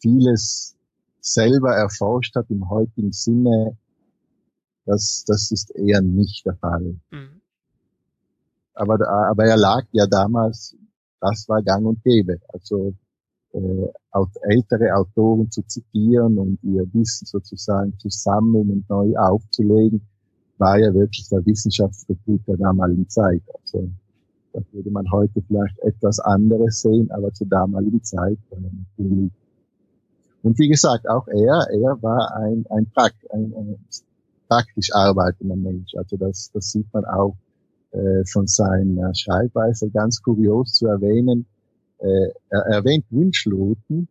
vieles 0.00 0.76
selber 1.20 1.74
erforscht 1.74 2.34
hat 2.36 2.46
im 2.50 2.68
heutigen 2.68 3.12
Sinne, 3.12 3.76
das, 4.84 5.24
das 5.26 5.50
ist 5.50 5.70
eher 5.74 6.00
nicht 6.00 6.46
der 6.46 6.56
Fall. 6.56 6.96
Mhm. 7.10 7.40
Aber, 8.74 8.98
aber 9.08 9.44
er 9.44 9.56
lag 9.56 9.84
ja 9.92 10.06
damals, 10.06 10.76
das 11.20 11.48
war 11.48 11.62
gang 11.62 11.86
und 11.86 12.02
gäbe. 12.04 12.38
Also 12.48 12.94
äh, 13.52 13.88
ältere 14.42 14.94
Autoren 14.94 15.50
zu 15.50 15.62
zitieren 15.62 16.38
und 16.38 16.58
ihr 16.62 16.86
Wissen 16.92 17.26
sozusagen 17.26 17.98
zu 17.98 18.08
sammeln 18.10 18.70
und 18.70 18.88
neu 18.88 19.16
aufzulegen, 19.16 20.06
war 20.58 20.78
ja 20.78 20.92
wirklich 20.94 21.28
der 21.28 21.44
Wissenschaftsbetrieb 21.44 22.44
der 22.46 22.56
damaligen 22.56 23.08
Zeit. 23.08 23.42
Also 23.62 23.88
da 24.52 24.60
würde 24.72 24.90
man 24.90 25.10
heute 25.10 25.42
vielleicht 25.46 25.78
etwas 25.80 26.18
anderes 26.20 26.80
sehen, 26.80 27.10
aber 27.10 27.32
zur 27.32 27.46
damaligen 27.46 28.02
Zeit 28.02 28.38
natürlich. 28.50 29.30
Und 30.42 30.58
wie 30.58 30.68
gesagt, 30.68 31.08
auch 31.08 31.26
er, 31.28 31.66
er 31.72 32.02
war 32.02 32.34
ein, 32.36 32.64
ein, 32.70 32.86
Prakt, 32.94 33.30
ein, 33.32 33.52
ein 33.54 33.78
praktisch 34.48 34.94
arbeitender 34.94 35.56
Mensch. 35.56 35.94
Also 35.96 36.16
das, 36.16 36.50
das 36.52 36.70
sieht 36.70 36.86
man 36.94 37.04
auch 37.04 37.36
äh, 37.90 38.24
von 38.24 38.46
seiner 38.46 39.14
Schreibweise 39.14 39.90
ganz 39.90 40.22
kurios 40.22 40.72
zu 40.72 40.86
erwähnen. 40.86 41.46
Äh, 41.98 42.28
er 42.50 42.60
erwähnt 42.66 43.04
Wünschelrouten, 43.10 44.08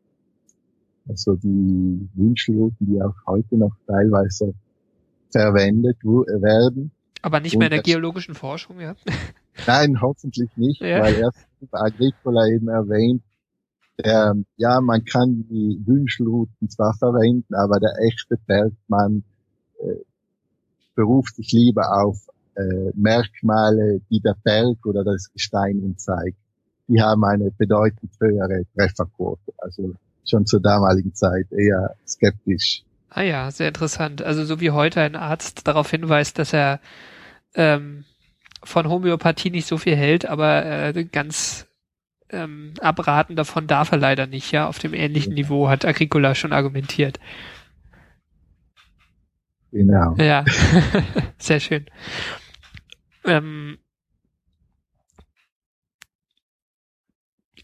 also 1.08 1.36
die 1.36 2.08
Wünschelrouten, 2.16 2.88
die 2.88 3.02
auch 3.02 3.16
heute 3.28 3.58
noch 3.58 3.76
teilweise 3.88 4.54
verwendet 5.32 6.04
werden. 6.04 6.92
Aber 7.22 7.40
nicht 7.40 7.58
mehr 7.58 7.68
in 7.68 7.72
der 7.72 7.82
geologischen 7.82 8.36
Forschung, 8.36 8.80
ja? 8.80 8.96
Nein, 9.68 10.02
hoffentlich 10.02 10.50
nicht, 10.58 10.82
ja. 10.82 11.02
weil 11.02 11.16
er 11.16 11.32
Agricola 11.72 12.48
eben 12.48 12.68
erwähnt, 12.68 13.24
der, 13.98 14.36
ja, 14.58 14.82
man 14.82 15.06
kann 15.06 15.46
die 15.50 15.82
Wünschelrouten 15.86 16.70
zwar 16.70 16.94
verwenden, 16.94 17.54
aber 17.56 17.80
der 17.80 17.94
echte 18.06 18.38
Bergmann 18.46 19.24
äh, 19.80 20.04
beruft 20.96 21.36
sich 21.36 21.52
lieber 21.52 22.04
auf 22.04 22.28
äh, 22.56 22.92
Merkmale, 22.94 24.02
die 24.10 24.20
der 24.20 24.36
Berg 24.44 24.86
oder 24.86 25.04
das 25.04 25.32
Gestein 25.32 25.80
ihm 25.80 25.98
zeigt. 25.98 26.38
Die 26.88 27.02
haben 27.02 27.24
eine 27.24 27.52
bedeutend 27.52 28.12
höhere 28.20 28.66
Trefferquote, 28.76 29.54
also 29.58 29.96
schon 30.26 30.46
zur 30.46 30.62
damaligen 30.62 31.14
Zeit 31.14 31.52
eher 31.52 31.96
skeptisch 32.08 32.84
Ah 33.16 33.22
ja, 33.22 33.50
sehr 33.50 33.70
interessant. 33.70 34.22
Also 34.22 34.44
so 34.44 34.60
wie 34.60 34.72
heute 34.72 35.00
ein 35.00 35.16
Arzt 35.16 35.66
darauf 35.70 35.90
hinweist, 35.90 36.38
dass 36.38 36.52
er 36.52 36.82
ähm, 37.54 38.04
von 38.62 38.90
Homöopathie 38.90 39.52
nicht 39.52 39.68
so 39.68 39.78
viel 39.78 39.96
hält, 39.96 40.26
aber 40.26 40.66
äh, 40.66 41.06
ganz 41.06 41.66
ähm, 42.30 42.74
abraten 42.82 43.38
davon 43.38 43.68
darf 43.68 43.94
er 43.94 44.00
leider 44.00 44.28
nicht. 44.28 44.52
Ja, 44.52 44.68
auf 44.68 44.80
dem 44.80 44.94
ähnlichen 44.94 45.32
ja. 45.32 45.36
Niveau 45.36 45.70
hat 45.70 45.86
Agricola 45.86 46.36
schon 46.36 46.52
argumentiert. 46.52 47.22
Genau. 49.72 50.16
Ja, 50.18 50.44
sehr 51.38 51.62
schön. 51.62 51.86
Ähm, 53.24 53.78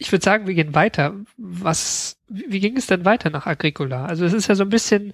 ich 0.02 0.12
würde 0.12 0.26
sagen, 0.26 0.48
wir 0.48 0.56
gehen 0.56 0.74
weiter. 0.74 1.14
Was, 1.38 2.18
wie 2.28 2.60
ging 2.60 2.76
es 2.76 2.88
denn 2.88 3.06
weiter 3.06 3.30
nach 3.30 3.46
Agricola? 3.46 4.06
Also 4.06 4.26
es 4.26 4.34
ist 4.34 4.48
ja 4.48 4.56
so 4.56 4.64
ein 4.64 4.70
bisschen, 4.70 5.14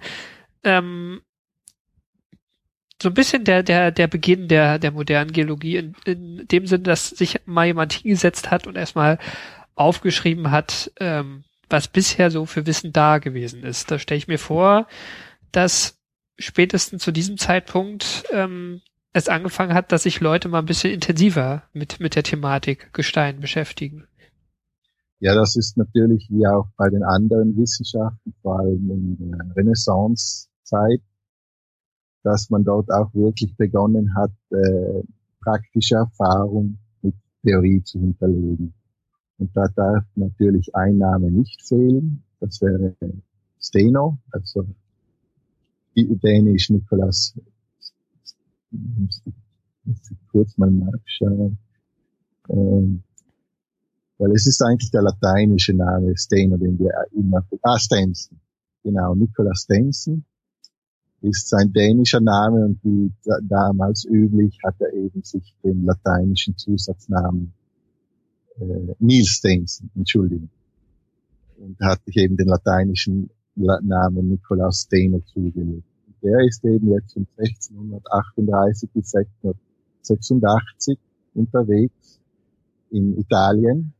ähm, 0.64 1.20
so 3.00 3.10
ein 3.10 3.14
bisschen 3.14 3.44
der, 3.44 3.62
der, 3.62 3.90
der 3.90 4.06
Beginn 4.06 4.48
der, 4.48 4.78
der 4.78 4.90
modernen 4.90 5.32
Geologie 5.32 5.76
in, 5.76 5.94
in 6.06 6.48
dem 6.48 6.66
Sinne, 6.66 6.84
dass 6.84 7.10
sich 7.10 7.38
mal 7.44 7.66
jemand 7.66 7.92
hingesetzt 7.92 8.50
hat 8.50 8.66
und 8.66 8.76
erstmal 8.76 9.18
aufgeschrieben 9.74 10.50
hat, 10.50 10.90
ähm, 10.98 11.44
was 11.68 11.88
bisher 11.88 12.30
so 12.30 12.46
für 12.46 12.64
Wissen 12.64 12.94
da 12.94 13.18
gewesen 13.18 13.64
ist. 13.64 13.90
Da 13.90 13.98
stelle 13.98 14.16
ich 14.16 14.26
mir 14.26 14.38
vor, 14.38 14.88
dass 15.52 15.98
spätestens 16.38 17.02
zu 17.02 17.12
diesem 17.12 17.36
Zeitpunkt 17.36 18.24
ähm, 18.32 18.80
es 19.12 19.28
angefangen 19.28 19.74
hat, 19.74 19.92
dass 19.92 20.04
sich 20.04 20.20
Leute 20.20 20.48
mal 20.48 20.60
ein 20.60 20.66
bisschen 20.66 20.94
intensiver 20.94 21.64
mit, 21.74 22.00
mit 22.00 22.14
der 22.14 22.22
Thematik 22.22 22.94
Gestein 22.94 23.40
beschäftigen. 23.40 24.07
Ja, 25.20 25.34
das 25.34 25.56
ist 25.56 25.76
natürlich 25.76 26.28
wie 26.30 26.46
auch 26.46 26.68
bei 26.76 26.88
den 26.90 27.02
anderen 27.02 27.56
Wissenschaften, 27.56 28.34
vor 28.40 28.60
allem 28.60 28.90
in 28.90 29.30
der 29.30 29.56
Renaissancezeit, 29.56 31.02
dass 32.22 32.50
man 32.50 32.62
dort 32.62 32.90
auch 32.92 33.12
wirklich 33.14 33.56
begonnen 33.56 34.14
hat, 34.14 34.30
äh, 34.50 35.02
praktische 35.40 35.96
Erfahrung 35.96 36.78
mit 37.02 37.14
Theorie 37.42 37.82
zu 37.82 37.98
hinterlegen. 37.98 38.74
Und 39.38 39.56
da 39.56 39.66
darf 39.74 40.04
natürlich 40.14 40.74
ein 40.74 40.98
Name 40.98 41.30
nicht 41.30 41.62
fehlen. 41.66 42.22
Das 42.38 42.60
wäre 42.60 42.94
Steno, 43.60 44.18
also 44.30 44.66
dänisch 45.96 46.70
Nikolaus. 46.70 47.34
Muss 48.70 49.22
ich 50.10 50.28
kurz 50.30 50.56
mal 50.58 50.70
nachschauen. 50.70 51.58
Ähm, 52.50 53.02
weil 54.18 54.32
es 54.32 54.46
ist 54.46 54.60
eigentlich 54.62 54.90
der 54.90 55.02
lateinische 55.02 55.74
Name 55.74 56.16
Steno, 56.16 56.56
den 56.56 56.78
wir 56.78 56.92
immer, 57.12 57.44
ah, 57.62 57.78
Stenson. 57.78 58.38
Genau, 58.82 59.14
Nikolaus 59.14 59.60
Stenson 59.60 60.24
ist 61.20 61.48
sein 61.48 61.72
dänischer 61.72 62.20
Name 62.20 62.64
und 62.64 62.78
wie 62.84 63.12
damals 63.42 64.04
üblich 64.04 64.58
hat 64.64 64.76
er 64.80 64.92
eben 64.92 65.22
sich 65.22 65.54
den 65.64 65.84
lateinischen 65.84 66.56
Zusatznamen 66.56 67.52
äh, 68.60 68.94
Niels 68.98 69.28
Stenson, 69.28 69.90
Entschuldigung. 69.96 70.48
Und 71.58 71.78
hat 71.80 72.04
sich 72.04 72.16
eben 72.16 72.36
den 72.36 72.46
lateinischen 72.48 73.30
Namen 73.56 74.28
Nikolaus 74.28 74.82
Steiner 74.82 75.24
zugelegt. 75.26 75.82
Der 76.22 76.38
ist 76.46 76.64
eben 76.64 76.92
jetzt 76.92 77.14
von 77.14 77.26
1638 77.36 78.90
bis 78.92 79.14
1686 79.14 80.98
unterwegs 81.34 82.20
in 82.90 83.18
Italien, 83.18 83.92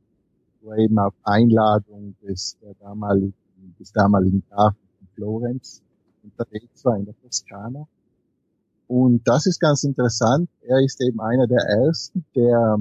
eben 0.76 0.98
auf 0.98 1.14
Einladung 1.24 2.14
des, 2.22 2.56
damaligen, 2.80 3.34
des 3.78 3.92
damaligen 3.92 4.42
Grafen 4.48 4.78
von 4.98 5.08
Florenz 5.14 5.82
unterwegs 6.22 6.84
war 6.84 6.96
in 6.96 7.04
der 7.04 7.14
Toskana. 7.22 7.86
Und 8.86 9.26
das 9.28 9.46
ist 9.46 9.60
ganz 9.60 9.84
interessant. 9.84 10.48
Er 10.62 10.80
ist 10.80 11.00
eben 11.02 11.20
einer 11.20 11.46
der 11.46 11.60
ersten, 11.60 12.24
der 12.34 12.78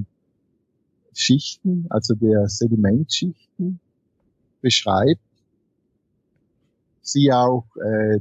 Schichten, 1.13 1.85
also 1.89 2.13
der 2.15 2.47
Sedimentschichten 2.47 3.79
beschreibt, 4.61 5.21
sie 7.01 7.31
auch 7.31 7.65
äh, 7.77 8.19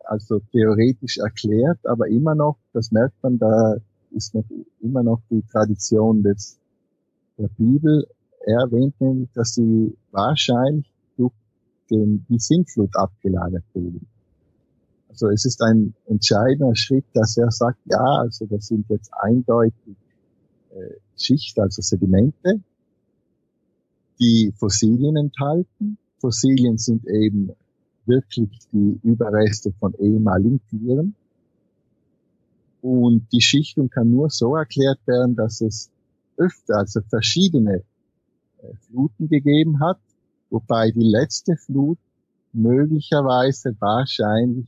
also 0.00 0.40
theoretisch 0.52 1.18
erklärt, 1.18 1.78
aber 1.86 2.08
immer 2.08 2.34
noch, 2.34 2.58
das 2.72 2.92
merkt 2.92 3.22
man, 3.22 3.38
da 3.38 3.76
ist 4.10 4.34
noch 4.34 4.44
immer 4.80 5.02
noch 5.02 5.20
die 5.30 5.42
Tradition 5.50 6.22
des 6.22 6.58
der 7.38 7.48
Bibel. 7.48 8.06
Er 8.46 8.60
erwähnt 8.60 9.00
nämlich, 9.00 9.30
dass 9.32 9.54
sie 9.54 9.96
wahrscheinlich 10.10 10.90
durch 11.16 11.32
den, 11.90 12.26
die 12.28 12.38
Sintflut 12.38 12.94
abgelagert 12.94 13.64
wurden. 13.72 14.06
Also 15.08 15.28
es 15.28 15.44
ist 15.44 15.62
ein 15.62 15.94
entscheidender 16.06 16.74
Schritt, 16.74 17.04
dass 17.14 17.36
er 17.38 17.50
sagt, 17.50 17.78
ja, 17.86 18.04
also 18.18 18.46
das 18.46 18.66
sind 18.66 18.86
jetzt 18.90 19.10
eindeutig 19.14 19.96
äh, 20.74 20.94
Schicht, 21.16 21.58
also 21.58 21.80
Sedimente, 21.80 22.60
die 24.20 24.52
Fossilien 24.56 25.16
enthalten. 25.16 25.96
Fossilien 26.18 26.76
sind 26.76 27.06
eben 27.06 27.50
wirklich 28.06 28.50
die 28.72 28.98
Überreste 29.02 29.72
von 29.78 29.94
ehemaligen 29.94 30.60
Tieren. 30.68 31.14
Und 32.82 33.26
die 33.32 33.40
Schichtung 33.40 33.88
kann 33.88 34.10
nur 34.10 34.28
so 34.28 34.56
erklärt 34.56 34.98
werden, 35.06 35.34
dass 35.34 35.62
es 35.62 35.90
öfter, 36.36 36.78
also 36.78 37.00
verschiedene 37.08 37.82
Fluten 38.80 39.28
gegeben 39.28 39.80
hat, 39.80 39.98
wobei 40.50 40.90
die 40.90 41.02
letzte 41.02 41.56
Flut 41.56 41.98
möglicherweise 42.52 43.74
wahrscheinlich 43.80 44.66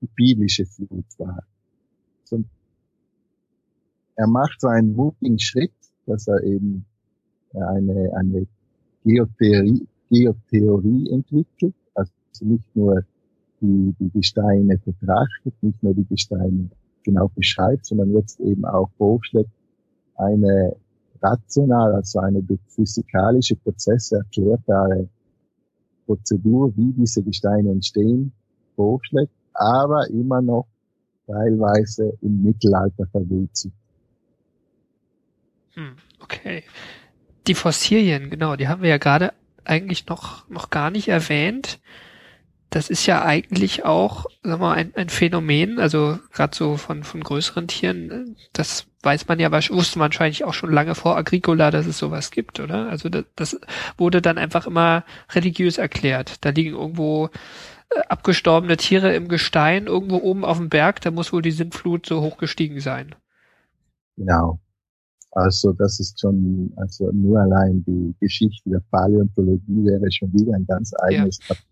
die 0.00 0.08
biblische 0.14 0.66
Flut 0.66 1.04
war. 1.18 1.44
So, 2.24 2.42
er 4.16 4.26
macht 4.26 4.60
so 4.60 4.68
einen 4.68 4.94
mutigen 4.94 5.38
Schritt, 5.38 5.72
dass 6.06 6.26
er 6.28 6.42
eben 6.42 6.84
eine, 7.54 8.12
eine 8.14 8.46
Geotheorie, 9.04 9.86
Geotheorie 10.10 11.10
entwickelt, 11.10 11.74
also 11.94 12.12
nicht 12.40 12.76
nur 12.76 13.04
die, 13.60 13.94
die 13.98 14.10
Gesteine 14.10 14.78
betrachtet, 14.78 15.54
nicht 15.62 15.82
nur 15.82 15.94
die 15.94 16.04
Gesteine 16.04 16.70
genau 17.02 17.28
beschreibt, 17.28 17.86
sondern 17.86 18.12
jetzt 18.12 18.40
eben 18.40 18.64
auch 18.64 18.90
vorschlägt, 18.98 19.50
eine 20.16 20.76
rational, 21.22 21.94
also 21.94 22.20
eine 22.20 22.42
durch 22.42 22.60
physikalische 22.68 23.56
Prozesse 23.56 24.16
erklärbare 24.16 25.08
Prozedur, 26.06 26.76
wie 26.76 26.92
diese 26.92 27.22
Gesteine 27.22 27.70
entstehen, 27.70 28.32
vorschlägt, 28.74 29.32
aber 29.54 30.08
immer 30.08 30.42
noch 30.42 30.66
teilweise 31.26 32.16
im 32.22 32.42
Mittelalter 32.42 33.06
verwurzelt. 33.06 33.74
Hm, 35.74 35.96
okay. 36.20 36.64
Die 37.46 37.54
Fossilien, 37.54 38.30
genau, 38.30 38.56
die 38.56 38.68
haben 38.68 38.82
wir 38.82 38.90
ja 38.90 38.98
gerade 38.98 39.32
eigentlich 39.64 40.06
noch, 40.06 40.48
noch 40.48 40.70
gar 40.70 40.90
nicht 40.90 41.08
erwähnt. 41.08 41.78
Das 42.70 42.90
ist 42.90 43.06
ja 43.06 43.24
eigentlich 43.24 43.84
auch, 43.84 44.26
sag 44.42 44.60
mal, 44.60 44.74
ein, 44.74 44.94
ein 44.94 45.08
Phänomen, 45.08 45.78
also 45.78 46.18
gerade 46.32 46.56
so 46.56 46.76
von, 46.76 47.02
von 47.02 47.22
größeren 47.22 47.68
Tieren, 47.68 48.36
das 48.52 48.86
weiß 49.02 49.28
man 49.28 49.38
ja, 49.38 49.50
wusste 49.52 49.98
man 49.98 50.10
wahrscheinlich 50.10 50.44
auch 50.44 50.52
schon 50.52 50.72
lange 50.72 50.94
vor 50.94 51.16
Agricola, 51.16 51.70
dass 51.70 51.86
es 51.86 51.98
sowas 51.98 52.30
gibt, 52.30 52.60
oder? 52.60 52.88
Also 52.90 53.08
das, 53.08 53.24
das 53.34 53.60
wurde 53.96 54.20
dann 54.20 54.38
einfach 54.38 54.66
immer 54.66 55.04
religiös 55.30 55.78
erklärt. 55.78 56.44
Da 56.44 56.50
liegen 56.50 56.72
irgendwo 56.72 57.30
äh, 57.90 58.00
abgestorbene 58.08 58.76
Tiere 58.76 59.14
im 59.14 59.28
Gestein, 59.28 59.86
irgendwo 59.86 60.16
oben 60.18 60.44
auf 60.44 60.58
dem 60.58 60.68
Berg, 60.68 61.00
da 61.00 61.10
muss 61.10 61.32
wohl 61.32 61.42
die 61.42 61.50
Sintflut 61.50 62.06
so 62.06 62.20
hoch 62.20 62.36
gestiegen 62.36 62.80
sein. 62.80 63.14
Genau. 64.16 64.60
Also 65.32 65.72
das 65.72 66.00
ist 66.00 66.20
schon, 66.20 66.72
also 66.76 67.10
nur 67.12 67.40
allein 67.40 67.84
die 67.84 68.14
Geschichte 68.20 68.68
der 68.68 68.82
Paläontologie 68.90 69.84
wäre 69.84 70.10
schon 70.10 70.32
wieder 70.32 70.54
ein 70.54 70.66
ganz 70.66 70.92
eigenes 70.98 71.38
ja. 71.48 71.54
Kapitel. 71.54 71.70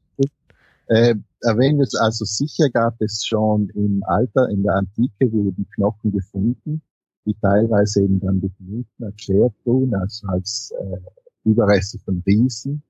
Äh, 0.87 1.15
erwähnt 1.43 1.83
es 1.83 1.95
also 1.95 2.25
sicher 2.25 2.71
gab 2.71 3.01
es 3.01 3.27
schon 3.27 3.69
im 3.71 4.03
Alter, 4.07 4.49
in 4.49 4.63
der 4.63 4.75
Antike 4.77 5.31
wurden 5.33 5.69
Knochen 5.75 6.13
gefunden, 6.13 6.83
die 7.25 7.35
teilweise 7.35 8.03
eben 8.03 8.21
dann 8.21 8.41
durch 8.41 8.53
Mythen 8.59 9.05
erklärt 9.05 9.55
wurden, 9.65 9.95
also 9.95 10.27
als 10.29 10.73
äh, 10.79 10.99
Überreste 11.45 11.99
von 11.99 12.23
Riesen 12.27 12.83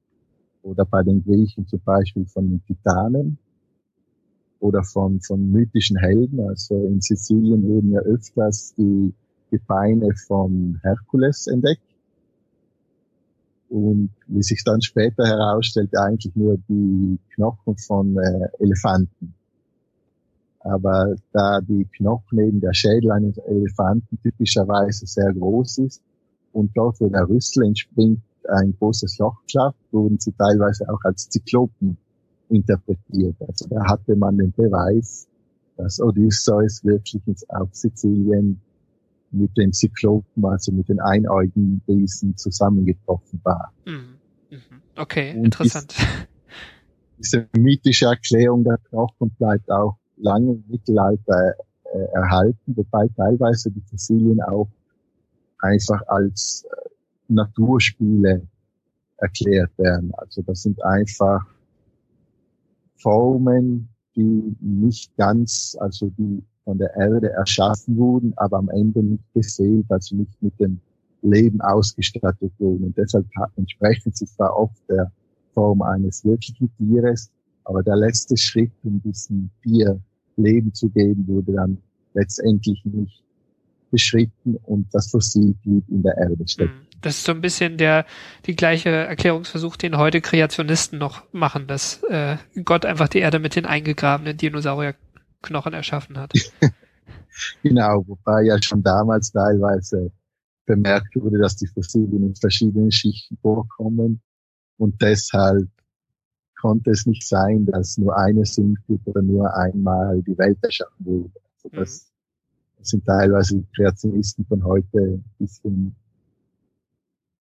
oder 0.62 0.84
bei 0.84 1.02
den 1.02 1.24
Griechen 1.24 1.66
zum 1.66 1.80
Beispiel 1.80 2.26
von 2.26 2.48
den 2.48 2.64
Titanen 2.64 3.38
oder 4.60 4.82
von, 4.82 5.20
von 5.20 5.50
mythischen 5.50 5.96
Helden. 5.98 6.40
Also 6.40 6.74
in 6.86 7.00
Sizilien 7.00 7.62
wurden 7.62 7.92
ja 7.92 8.00
öfters 8.00 8.74
die 8.76 9.14
Gebeine 9.50 10.14
von 10.26 10.78
Herkules 10.82 11.46
entdeckt. 11.46 11.82
Und 13.68 14.10
wie 14.26 14.42
sich 14.42 14.62
dann 14.64 14.80
später 14.80 15.26
herausstellt, 15.26 15.90
eigentlich 15.96 16.34
nur 16.34 16.58
die 16.68 17.18
Knochen 17.34 17.76
von 17.76 18.16
äh, 18.16 18.48
Elefanten. 18.58 19.34
Aber 20.68 21.14
da 21.32 21.60
die 21.60 21.86
Knochen 21.96 22.38
eben 22.40 22.60
der 22.60 22.74
Schädel 22.74 23.10
eines 23.10 23.38
Elefanten 23.38 24.18
typischerweise 24.22 25.06
sehr 25.06 25.32
groß 25.32 25.78
ist 25.78 26.02
und 26.52 26.70
dort, 26.76 27.00
wo 27.00 27.08
der 27.08 27.28
Rüssel 27.28 27.64
entspringt, 27.64 28.20
ein 28.48 28.74
großes 28.78 29.18
Loch 29.18 29.36
klafft, 29.50 29.78
wurden 29.92 30.18
sie 30.18 30.32
teilweise 30.32 30.88
auch 30.88 31.00
als 31.04 31.28
Zyklopen 31.28 31.96
interpretiert. 32.48 33.36
Also 33.46 33.66
da 33.68 33.84
hatte 33.86 34.16
man 34.16 34.38
den 34.38 34.52
Beweis, 34.52 35.28
dass 35.76 36.00
Odysseus 36.00 36.82
wirklich 36.84 37.22
auf 37.48 37.68
Sizilien 37.72 38.60
mit 39.30 39.56
den 39.56 39.72
Zyklopen, 39.72 40.44
also 40.44 40.72
mit 40.72 40.88
den 40.88 41.00
einäugigen 41.00 41.82
Riesen 41.86 42.36
zusammengetroffen 42.36 43.40
war. 43.42 43.72
Mhm. 43.84 44.14
Mhm. 44.50 44.82
Okay, 44.96 45.34
Und 45.36 45.44
interessant. 45.44 45.94
Diese, 47.18 47.46
diese 47.52 47.60
mythische 47.60 48.06
Erklärung 48.06 48.64
der 48.64 48.78
Knochen 48.88 49.30
bleibt 49.38 49.70
auch 49.70 49.98
lange 50.20 50.62
Mittelalter 50.68 51.54
äh, 51.92 51.98
erhalten, 52.12 52.76
wobei 52.76 53.08
teilweise 53.16 53.70
die 53.70 53.82
Fossilien 53.82 54.40
auch 54.42 54.68
einfach 55.60 56.00
als 56.08 56.66
äh, 56.70 56.88
Naturspiele 57.28 58.42
erklärt 59.18 59.70
werden. 59.78 60.12
Also 60.16 60.42
das 60.42 60.62
sind 60.62 60.82
einfach 60.84 61.44
Formen, 62.96 63.88
die 64.16 64.56
nicht 64.60 65.16
ganz, 65.16 65.76
also 65.80 66.10
die 66.18 66.42
von 66.64 66.78
der 66.78 66.94
Erde 66.96 67.30
erschaffen 67.30 67.96
wurden, 67.96 68.32
aber 68.36 68.58
am 68.58 68.68
Ende 68.68 69.02
nicht 69.02 69.32
beseelt, 69.32 69.86
also 69.88 70.16
nicht 70.16 70.42
mit 70.42 70.58
dem 70.60 70.80
Leben 71.22 71.60
ausgestattet 71.60 72.52
wurden. 72.58 72.84
Und 72.84 72.98
deshalb 72.98 73.26
entsprechen 73.56 74.12
sie 74.12 74.26
zwar 74.26 74.56
oft 74.56 74.76
der 74.88 75.10
Form 75.54 75.82
eines 75.82 76.24
wirklichen 76.24 76.70
Tieres, 76.76 77.30
aber 77.64 77.82
der 77.82 77.96
letzte 77.96 78.36
Schritt, 78.36 78.72
um 78.84 79.00
diesem 79.02 79.50
Tier 79.62 80.00
Leben 80.38 80.72
zu 80.72 80.88
geben, 80.88 81.26
wurde 81.26 81.52
dann 81.52 81.78
letztendlich 82.14 82.84
nicht 82.84 83.22
beschritten 83.90 84.56
und 84.64 84.86
das 84.92 85.10
Fossil 85.10 85.54
blieb 85.62 85.88
in 85.88 86.02
der 86.02 86.16
Erde 86.16 86.46
stecken. 86.46 86.72
Hm. 86.72 86.86
Das 87.00 87.16
ist 87.16 87.24
so 87.24 87.32
ein 87.32 87.40
bisschen 87.40 87.76
der 87.76 88.06
die 88.46 88.56
gleiche 88.56 88.90
Erklärungsversuch, 88.90 89.76
den 89.76 89.96
heute 89.96 90.20
Kreationisten 90.20 90.98
noch 90.98 91.22
machen, 91.32 91.68
dass 91.68 92.02
äh, 92.04 92.38
Gott 92.64 92.84
einfach 92.84 93.08
die 93.08 93.20
Erde 93.20 93.38
mit 93.38 93.54
den 93.54 93.66
eingegrabenen 93.66 94.36
Dinosaurier 94.36 94.94
Knochen 95.40 95.74
erschaffen 95.74 96.18
hat. 96.18 96.32
genau, 97.62 98.02
wobei 98.08 98.42
ja 98.42 98.60
schon 98.60 98.82
damals 98.82 99.30
teilweise 99.30 100.10
bemerkt 100.66 101.14
wurde, 101.14 101.38
dass 101.38 101.56
die 101.56 101.68
Fossilien 101.68 102.24
in 102.24 102.34
verschiedenen 102.34 102.90
Schichten 102.90 103.38
vorkommen 103.40 104.20
und 104.76 105.00
deshalb 105.00 105.68
konnte 106.60 106.90
es 106.90 107.06
nicht 107.06 107.26
sein, 107.26 107.66
dass 107.66 107.98
nur 107.98 108.16
eine 108.16 108.44
Sintflut 108.44 109.00
oder 109.06 109.22
nur 109.22 109.54
einmal 109.56 110.22
die 110.22 110.36
Welt 110.38 110.58
erschaffen 110.62 111.06
wurde. 111.06 111.30
Also 111.56 111.68
das, 111.76 112.10
mhm. 112.78 112.84
sind 112.84 113.06
teilweise 113.06 113.56
die 113.56 113.66
Kreationisten 113.74 114.44
von 114.46 114.64
heute 114.64 114.98
ein 114.98 115.24
bisschen 115.38 115.94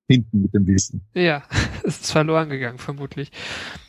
hinten 0.10 0.44
mit 0.44 0.54
dem 0.54 0.68
Wissen. 0.68 1.02
Ja, 1.14 1.44
es 1.84 2.02
ist 2.02 2.12
verloren 2.12 2.50
gegangen, 2.50 2.78
vermutlich. 2.78 3.32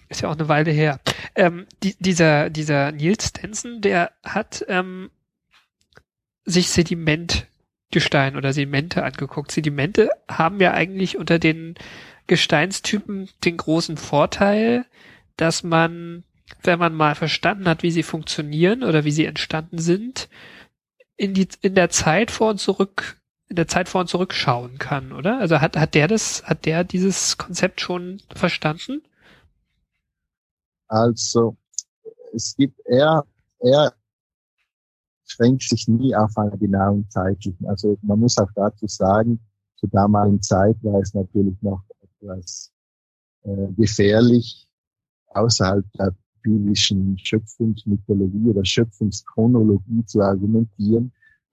Ist 0.09 0.23
ja 0.23 0.31
auch 0.31 0.37
eine 0.37 0.49
Weile 0.49 0.71
her. 0.71 1.01
Ähm, 1.35 1.67
die, 1.83 1.95
dieser, 2.01 2.51
dieser 2.51 2.93
Nils 2.93 3.27
Stenson, 3.29 3.83
der 3.83 4.13
hat 4.25 4.65
ähm, 4.69 5.11
sich 6.45 6.71
Sediment 6.71 7.47
Gestein 7.91 8.37
oder 8.37 8.53
Sedimente 8.53 9.03
angeguckt. 9.05 9.51
Sedimente 9.53 10.11
haben 10.29 10.61
ja 10.61 10.73
eigentlich 10.73 11.19
unter 11.19 11.39
den 11.39 11.75
Gesteinstypen 12.27 13.31
den 13.45 13.57
großen 13.57 13.97
Vorteil, 13.97 14.85
dass 15.39 15.63
man, 15.63 16.25
wenn 16.63 16.79
man 16.79 16.95
mal 16.95 17.15
verstanden 17.15 17.67
hat, 17.69 17.83
wie 17.83 17.91
sie 17.91 18.03
funktionieren 18.03 18.83
oder 18.83 19.05
wie 19.05 19.13
sie 19.13 19.25
entstanden 19.25 19.79
sind, 19.79 20.29
in 21.17 21.33
die, 21.33 21.49
in 21.63 21.75
der 21.75 21.89
Zeit 21.89 22.31
vor 22.31 22.51
und 22.51 22.59
zurück, 22.59 23.17
in 23.49 23.57
der 23.57 23.69
Zeit 23.69 23.89
vor 23.89 24.03
und 24.03 24.09
zurückschauen 24.09 24.79
kann, 24.79 25.13
oder? 25.13 25.39
Also 25.39 25.61
hat, 25.61 25.77
hat 25.77 25.95
der 25.95 26.09
das, 26.09 26.45
hat 26.45 26.67
der 26.67 26.85
dieses 26.85 27.39
Konzept 27.39 27.81
schon 27.81 28.21
verstanden? 28.35 29.03
Also, 30.89 31.57
es 32.35 32.55
gibt 32.57 32.81
eher, 32.87 33.25
er 33.61 33.95
schränkt 35.25 35.63
sich 35.63 35.87
nie 35.89 36.15
auf 36.17 36.37
einen 36.37 36.59
genauen 36.59 37.09
zeitlichen. 37.11 37.67
Also 37.67 37.99
man 38.03 38.19
muss 38.19 38.39
auch 38.39 38.51
dazu 38.55 38.87
sagen, 38.87 39.41
zur 39.77 39.89
damaligen 39.91 40.43
Zeit 40.43 40.77
war 40.83 41.01
es 41.01 41.15
natürlich 41.15 41.61
noch 41.63 41.83
etwas 42.01 42.73
äh, 43.45 43.69
gefährlich, 43.77 44.68
außerhalb 45.31 45.85
der 45.99 46.15
biblischen 46.43 47.19
Schöpfungsmythologie 47.19 48.51
oder 48.51 48.65
Schöpfungschronologie 48.65 50.05
zu 50.07 50.21
argumentieren. 50.21 51.13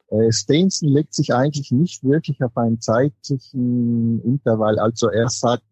Äh, 0.09 0.31
Steinson 0.31 0.89
legt 0.89 1.13
sich 1.13 1.33
eigentlich 1.33 1.71
nicht 1.71 2.03
wirklich 2.03 2.41
auf 2.43 2.55
einen 2.57 2.79
zeitlichen 2.79 4.21
Intervall. 4.23 4.79
Also 4.79 5.09
er 5.09 5.29
sagt, 5.29 5.63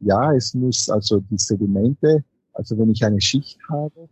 ja, 0.00 0.32
es 0.34 0.54
muss 0.54 0.88
also 0.88 1.20
die 1.20 1.38
Sedimente, 1.38 2.24
also 2.52 2.76
wenn 2.78 2.90
ich 2.90 3.04
eine 3.04 3.20
Schicht 3.20 3.58
habe, 3.68 4.08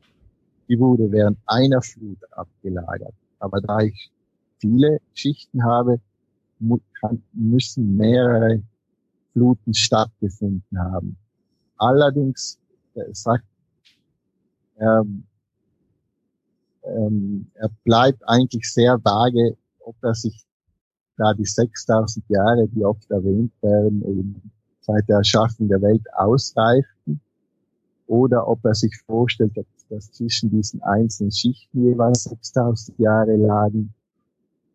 die 0.68 0.78
wurde 0.78 1.10
während 1.10 1.38
einer 1.46 1.82
Flut 1.82 2.18
abgelagert. 2.32 3.14
Aber 3.38 3.60
da 3.60 3.80
ich 3.80 4.10
viele 4.58 4.98
Schichten 5.12 5.64
habe, 5.64 6.00
müssen 7.32 7.96
mehrere 7.96 8.62
Fluten 9.32 9.74
stattgefunden 9.74 10.78
haben. 10.78 11.16
Allerdings 11.78 12.58
äh, 12.94 13.12
sagt 13.12 13.44
ähm, 14.78 15.24
ähm, 16.84 17.50
er 17.54 17.70
bleibt 17.84 18.22
eigentlich 18.26 18.70
sehr 18.70 18.98
vage, 19.04 19.56
ob 19.80 19.96
er 20.02 20.14
sich 20.14 20.44
da 21.16 21.34
die 21.34 21.44
6000 21.44 22.24
Jahre, 22.28 22.66
die 22.68 22.84
oft 22.84 23.08
erwähnt 23.10 23.52
werden, 23.60 24.50
seit 24.80 25.08
der 25.08 25.18
Erschaffung 25.18 25.68
der 25.68 25.80
Welt 25.82 26.02
ausreichten, 26.14 27.20
oder 28.06 28.48
ob 28.48 28.64
er 28.64 28.74
sich 28.74 28.94
vorstellt, 29.06 29.52
dass 29.88 30.10
zwischen 30.10 30.50
diesen 30.50 30.82
einzelnen 30.82 31.30
Schichten 31.30 31.84
jeweils 31.84 32.24
6000 32.24 32.98
Jahre 32.98 33.36
lagen, 33.36 33.94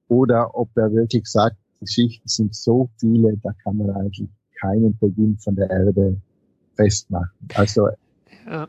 oder 0.07 0.55
ob 0.55 0.69
er 0.77 0.91
wirklich 0.93 1.25
sagt, 1.25 1.57
die 1.81 1.87
Schichten 1.87 2.27
sind 2.27 2.55
so 2.55 2.89
viele, 2.97 3.35
da 3.43 3.51
kann 3.63 3.77
man 3.77 3.89
eigentlich 3.89 4.29
keinen 4.59 4.97
Beginn 4.97 5.37
von 5.37 5.55
der 5.55 5.69
Erde 5.69 6.19
festmachen. 6.75 7.47
Also 7.55 7.89
ja. 8.45 8.67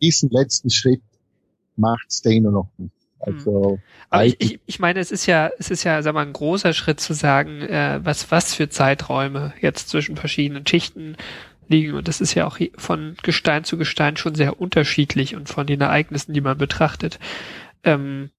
diesen 0.00 0.30
letzten 0.30 0.70
Schritt 0.70 1.02
macht 1.76 2.12
Stainer 2.12 2.50
noch 2.50 2.68
nicht. 2.78 2.92
Hm. 3.20 3.34
Also 3.34 3.78
aber 4.08 4.24
ich, 4.24 4.36
ich, 4.38 4.60
ich 4.66 4.78
meine, 4.78 5.00
es 5.00 5.10
ist 5.10 5.26
ja, 5.26 5.50
es 5.58 5.70
ist 5.70 5.84
ja, 5.84 6.02
sag 6.02 6.14
mal, 6.14 6.26
ein 6.26 6.32
großer 6.32 6.72
Schritt 6.72 7.00
zu 7.00 7.12
sagen, 7.12 7.60
äh, 7.62 8.00
was 8.02 8.30
was 8.30 8.54
für 8.54 8.68
Zeiträume 8.68 9.52
jetzt 9.60 9.88
zwischen 9.88 10.16
verschiedenen 10.16 10.66
Schichten 10.66 11.16
liegen 11.68 11.94
und 11.94 12.08
das 12.08 12.20
ist 12.20 12.34
ja 12.34 12.46
auch 12.46 12.58
von 12.76 13.16
Gestein 13.22 13.64
zu 13.64 13.78
Gestein 13.78 14.16
schon 14.16 14.34
sehr 14.34 14.60
unterschiedlich 14.60 15.36
und 15.36 15.48
von 15.48 15.66
den 15.66 15.80
Ereignissen, 15.80 16.32
die 16.32 16.40
man 16.40 16.58
betrachtet. 16.58 17.18
Ähm, 17.84 18.30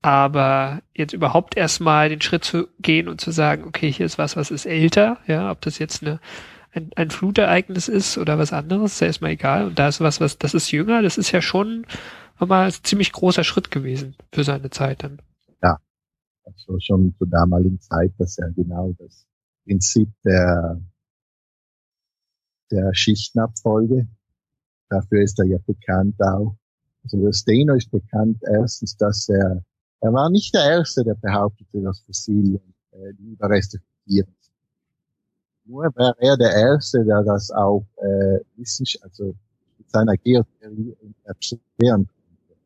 aber 0.00 0.82
jetzt 0.94 1.12
überhaupt 1.12 1.56
erstmal 1.56 2.08
den 2.08 2.20
Schritt 2.20 2.44
zu 2.44 2.68
gehen 2.78 3.08
und 3.08 3.20
zu 3.20 3.30
sagen, 3.30 3.64
okay, 3.64 3.92
hier 3.92 4.06
ist 4.06 4.16
was, 4.16 4.36
was 4.36 4.50
ist 4.50 4.64
älter, 4.64 5.18
ja, 5.26 5.50
ob 5.50 5.60
das 5.60 5.78
jetzt 5.78 6.02
eine 6.02 6.20
ein, 6.78 6.90
ein 6.96 7.10
Flutereignis 7.10 7.88
ist 7.88 8.18
oder 8.18 8.38
was 8.38 8.52
anderes, 8.52 8.94
ist 8.94 9.00
ja 9.00 9.06
erstmal 9.08 9.32
egal. 9.32 9.66
Und 9.66 9.78
da 9.78 9.88
ist 9.88 10.00
was, 10.00 10.20
was, 10.20 10.38
das 10.38 10.54
ist 10.54 10.70
jünger, 10.70 11.02
das 11.02 11.18
ist 11.18 11.32
ja 11.32 11.42
schon 11.42 11.86
mal 12.38 12.66
ein 12.66 12.72
ziemlich 12.82 13.12
großer 13.12 13.44
Schritt 13.44 13.70
gewesen 13.70 14.16
für 14.32 14.44
seine 14.44 14.70
Zeit 14.70 15.02
dann. 15.02 15.20
Ja, 15.62 15.78
also 16.44 16.78
schon 16.80 17.14
zur 17.18 17.28
damaligen 17.28 17.80
Zeit, 17.80 18.12
dass 18.18 18.36
ja 18.36 18.48
genau 18.54 18.94
das 18.98 19.26
Prinzip 19.64 20.08
der, 20.24 20.80
der 22.70 22.94
Schichtenabfolge, 22.94 24.08
dafür 24.88 25.22
ist 25.22 25.38
er 25.38 25.46
ja 25.46 25.58
bekannt 25.66 26.16
auch. 26.20 26.56
Also 27.02 27.32
Steno 27.32 27.74
ist 27.74 27.90
bekannt 27.90 28.42
erstens, 28.42 28.96
dass 28.96 29.28
er, 29.28 29.62
er 30.00 30.12
war 30.12 30.30
nicht 30.30 30.54
der 30.54 30.64
Erste, 30.64 31.04
der 31.04 31.14
behauptete, 31.14 31.82
dass 31.82 32.00
Fossilien 32.00 32.74
äh, 32.92 33.14
die 33.14 33.32
Überreste 33.32 33.78
von 33.78 33.88
Tieren 34.06 34.34
nur 35.68 35.84
wäre 35.94 36.14
er 36.18 36.36
der 36.36 36.52
Erste, 36.52 37.04
der 37.04 37.22
das 37.22 37.50
auch 37.50 37.84
äh, 37.96 38.38
wissenschaftlich, 38.56 39.04
also 39.04 39.34
mit 39.78 39.90
seiner 39.90 40.16
Geotheorie 40.16 40.96
erklären 41.24 42.08
konnte. 42.08 42.60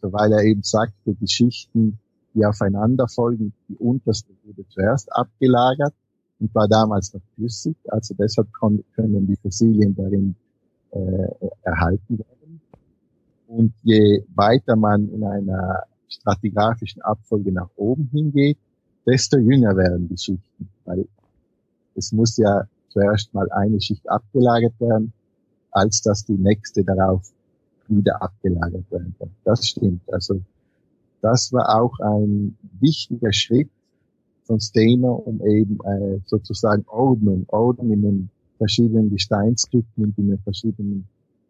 So, 0.00 0.12
weil 0.12 0.32
er 0.32 0.42
eben 0.44 0.62
sagte, 0.62 1.14
die 1.20 1.28
Schichten, 1.28 1.98
die 2.34 2.44
aufeinander 2.44 3.08
folgen, 3.08 3.52
die 3.68 3.76
unterste 3.76 4.32
wurde 4.44 4.66
zuerst 4.68 5.12
abgelagert 5.12 5.92
und 6.38 6.54
war 6.54 6.68
damals 6.68 7.12
noch 7.12 7.22
flüssig. 7.34 7.76
Also 7.88 8.14
deshalb 8.14 8.48
können 8.52 9.26
die 9.26 9.36
Fossilien 9.36 9.94
darin 9.96 10.36
äh, 10.90 11.48
erhalten 11.62 12.18
werden. 12.18 12.60
Und 13.48 13.72
je 13.82 14.22
weiter 14.34 14.76
man 14.76 15.08
in 15.10 15.24
einer 15.24 15.84
stratigraphischen 16.08 17.02
Abfolge 17.02 17.52
nach 17.52 17.70
oben 17.76 18.08
hingeht, 18.12 18.58
desto 19.06 19.38
jünger 19.38 19.76
werden 19.76 20.08
die 20.08 20.18
Schichten, 20.18 20.68
weil 20.84 21.06
es 21.96 22.12
muss 22.12 22.36
ja 22.36 22.66
zuerst 22.88 23.32
mal 23.34 23.50
eine 23.52 23.80
Schicht 23.80 24.08
abgelagert 24.08 24.78
werden, 24.80 25.12
als 25.70 26.02
dass 26.02 26.24
die 26.24 26.36
nächste 26.36 26.84
darauf 26.84 27.30
wieder 27.88 28.22
abgelagert 28.22 28.90
werden 28.90 29.14
kann. 29.18 29.30
Das 29.44 29.66
stimmt. 29.66 30.02
Also 30.12 30.40
das 31.22 31.52
war 31.52 31.80
auch 31.80 31.98
ein 32.00 32.56
wichtiger 32.80 33.32
Schritt 33.32 33.68
von 34.44 34.60
Steiner, 34.60 35.26
um 35.26 35.44
eben 35.46 35.78
äh, 35.84 36.20
sozusagen 36.26 36.84
Ordnung, 36.86 37.44
Ordnung 37.48 37.92
in 37.92 38.02
den 38.02 38.30
verschiedenen 38.58 39.10
Gesteinstypen 39.10 40.04
und 40.04 40.18
in 40.18 40.28
den 40.28 40.38
verschiedenen 40.38 41.06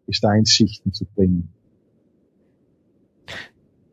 Gesteinsschichten 0.07 0.93
zu 0.93 1.05
bringen. 1.15 1.49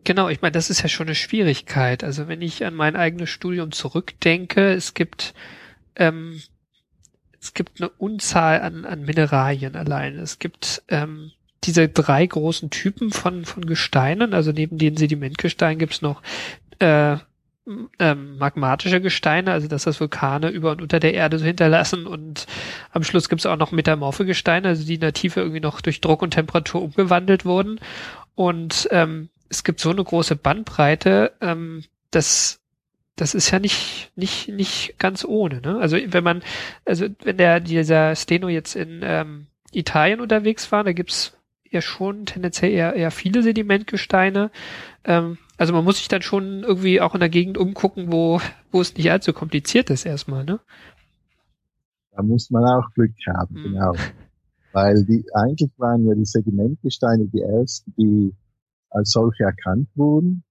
Genau, 0.04 0.28
ich 0.28 0.42
meine, 0.42 0.52
das 0.52 0.68
ist 0.68 0.82
ja 0.82 0.88
schon 0.88 1.06
eine 1.06 1.14
Schwierigkeit. 1.14 2.04
Also 2.04 2.28
wenn 2.28 2.42
ich 2.42 2.64
an 2.64 2.74
mein 2.74 2.94
eigenes 2.94 3.30
Studium 3.30 3.72
zurückdenke, 3.72 4.72
es 4.72 4.94
gibt 4.94 5.34
ähm, 5.96 6.42
es 7.40 7.52
gibt 7.52 7.80
eine 7.80 7.90
Unzahl 7.90 8.60
an, 8.62 8.84
an 8.84 9.02
Mineralien 9.02 9.76
allein. 9.76 10.18
Es 10.18 10.38
gibt 10.38 10.82
ähm, 10.88 11.32
diese 11.64 11.88
drei 11.88 12.26
großen 12.26 12.70
Typen 12.70 13.10
von, 13.10 13.44
von 13.44 13.66
Gesteinen, 13.66 14.34
also 14.34 14.52
neben 14.52 14.78
den 14.78 14.96
Sedimentgesteinen 14.96 15.78
gibt's 15.78 16.02
noch 16.02 16.22
äh, 16.78 17.16
ähm, 17.98 18.36
magmatische 18.38 19.00
Gesteine, 19.00 19.52
also 19.52 19.68
dass 19.68 19.84
das 19.84 20.00
Vulkane 20.00 20.50
über 20.50 20.72
und 20.72 20.82
unter 20.82 21.00
der 21.00 21.14
Erde 21.14 21.38
so 21.38 21.44
hinterlassen 21.44 22.06
und 22.06 22.46
am 22.92 23.02
Schluss 23.04 23.28
gibt's 23.28 23.46
auch 23.46 23.56
noch 23.56 23.72
metamorphe 23.72 24.26
Gesteine, 24.26 24.68
also 24.68 24.84
die 24.84 24.94
in 24.94 25.00
der 25.00 25.14
Tiefe 25.14 25.40
irgendwie 25.40 25.60
noch 25.60 25.80
durch 25.80 26.00
Druck 26.00 26.22
und 26.22 26.32
Temperatur 26.32 26.82
umgewandelt 26.82 27.44
wurden. 27.44 27.80
Und 28.34 28.88
ähm, 28.90 29.30
es 29.48 29.64
gibt 29.64 29.80
so 29.80 29.90
eine 29.90 30.04
große 30.04 30.36
Bandbreite, 30.36 31.32
ähm, 31.40 31.84
dass 32.10 32.60
das 33.16 33.34
ist 33.34 33.50
ja 33.50 33.58
nicht, 33.58 34.12
nicht, 34.16 34.48
nicht 34.48 34.98
ganz 34.98 35.24
ohne, 35.24 35.60
ne? 35.60 35.78
Also 35.78 35.96
wenn 36.06 36.24
man, 36.24 36.42
also 36.84 37.06
wenn 37.22 37.36
der, 37.36 37.60
dieser 37.60 38.16
Steno 38.16 38.48
jetzt 38.48 38.74
in 38.74 39.00
ähm, 39.02 39.46
Italien 39.72 40.20
unterwegs 40.20 40.72
war, 40.72 40.84
da 40.84 40.92
gibt's 40.92 41.36
ja 41.70 41.80
schon 41.80 42.26
tendenziell 42.26 42.72
eher, 42.72 42.94
eher 42.94 43.10
viele 43.10 43.42
Sedimentgesteine. 43.42 44.50
Ähm, 45.04 45.38
also 45.56 45.72
man 45.72 45.84
muss 45.84 45.98
sich 45.98 46.08
dann 46.08 46.22
schon 46.22 46.62
irgendwie 46.62 47.00
auch 47.00 47.14
in 47.14 47.20
der 47.20 47.28
Gegend 47.28 47.58
umgucken, 47.58 48.10
wo, 48.10 48.40
wo 48.70 48.80
es 48.80 48.96
nicht 48.96 49.10
allzu 49.10 49.32
kompliziert 49.32 49.90
ist 49.90 50.06
erstmal, 50.06 50.44
ne? 50.44 50.60
Da 52.12 52.22
muss 52.22 52.50
man 52.50 52.64
auch 52.64 52.90
Glück 52.94 53.12
haben, 53.26 53.54
mhm. 53.54 53.62
genau. 53.62 53.92
Weil 54.72 55.04
die, 55.04 55.24
eigentlich 55.34 55.70
waren 55.78 56.06
ja 56.06 56.14
die 56.14 56.24
Sedimentgesteine 56.24 57.26
die 57.26 57.40
ersten, 57.40 57.92
die 57.96 58.34
als 58.90 59.10
solche 59.10 59.44
erkannt 59.44 59.88
wurden 59.94 60.43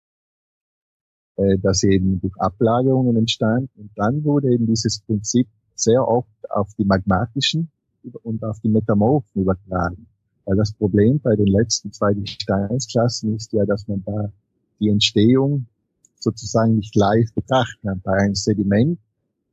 äh, 1.42 1.58
das 1.62 1.84
eben 1.84 2.20
durch 2.22 2.34
Ablagerungen 2.38 3.16
entstand. 3.16 3.70
Und 3.78 3.90
dann 3.96 4.24
wurde 4.24 4.52
eben 4.54 4.68
dieses 4.68 5.00
Prinzip 5.00 5.48
sehr 5.76 6.08
oft 6.08 6.30
auf 6.50 6.70
die 6.78 6.86
magmatischen 6.86 7.70
und 8.24 8.44
auf 8.44 8.60
die 8.60 8.70
Metamorphen 8.70 9.42
übertragen. 9.42 10.08
Weil 10.46 10.58
das 10.58 10.72
Problem 10.74 11.20
bei 11.20 11.36
den 11.36 11.48
letzten 11.48 11.92
zwei 11.92 12.14
Gesteinsklassen 12.14 13.36
ist 13.36 13.54
ja, 13.54 13.66
dass 13.66 13.88
man 13.88 14.04
da 14.06 14.32
die 14.80 14.90
Entstehung 14.90 15.66
sozusagen 16.20 16.76
nicht 16.76 16.96
live 16.96 17.32
betrachten 17.34 17.88
kann. 17.88 18.02
Bei 18.04 18.14
einem 18.14 18.36
Sediment, 18.36 19.00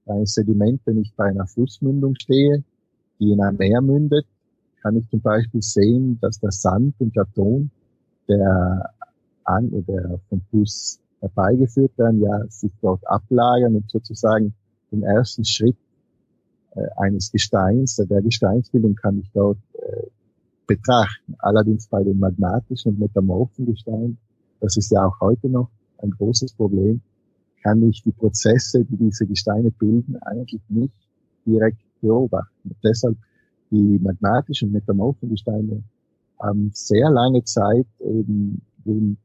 bei 0.04 0.14
einem 0.14 0.26
Sediment, 0.26 0.80
wenn 0.84 1.00
ich 1.00 1.12
bei 1.14 1.26
einer 1.26 1.46
Flussmündung 1.46 2.14
stehe, 2.16 2.62
die 3.18 3.32
in 3.32 3.40
ein 3.40 3.56
Meer 3.56 3.80
mündet, 3.80 4.26
kann 4.82 4.96
ich 4.96 5.08
zum 5.08 5.20
Beispiel 5.20 5.62
sehen, 5.62 6.18
dass 6.20 6.40
der 6.40 6.52
Sand 6.52 6.94
und 6.98 7.14
der 7.16 7.26
Ton, 7.34 7.70
der 8.28 8.90
an 9.44 9.70
oder 9.70 10.20
vom 10.28 10.40
Fluss 10.50 11.00
herbeigeführt 11.20 11.96
werden, 11.98 12.20
ja 12.20 12.44
sich 12.48 12.72
dort 12.80 13.06
ablagern 13.06 13.76
und 13.76 13.90
sozusagen 13.90 14.54
den 14.90 15.02
ersten 15.02 15.44
Schritt 15.44 15.76
äh, 16.74 16.86
eines 16.96 17.32
Gesteins, 17.32 17.96
der 17.96 18.22
Gesteinsbildung 18.22 18.94
kann 18.94 19.18
ich 19.18 19.30
dort 19.32 19.58
äh, 19.74 20.06
betrachten. 20.66 21.34
Allerdings 21.38 21.88
bei 21.88 22.02
den 22.02 22.18
magmatischen 22.18 22.92
und 22.92 23.00
metamorphen 23.00 23.66
Gesteinen, 23.66 24.18
das 24.60 24.76
ist 24.76 24.90
ja 24.90 25.04
auch 25.06 25.20
heute 25.20 25.48
noch 25.48 25.70
ein 25.98 26.10
großes 26.10 26.52
Problem, 26.52 27.00
kann 27.62 27.82
ich 27.82 28.02
die 28.02 28.12
Prozesse, 28.12 28.84
die 28.84 28.96
diese 28.96 29.26
Gesteine 29.26 29.70
bilden, 29.70 30.16
eigentlich 30.22 30.62
nicht 30.68 30.94
direkt 31.44 31.78
beobachten. 32.00 32.70
Und 32.70 32.76
deshalb 32.84 33.16
die 33.70 33.98
magmatischen 34.00 34.68
und 34.68 34.74
metamorphen 34.74 35.28
Gesteine 35.30 35.82
haben 36.38 36.70
sehr 36.72 37.10
lange 37.10 37.42
Zeit 37.44 37.86
eben 38.00 38.62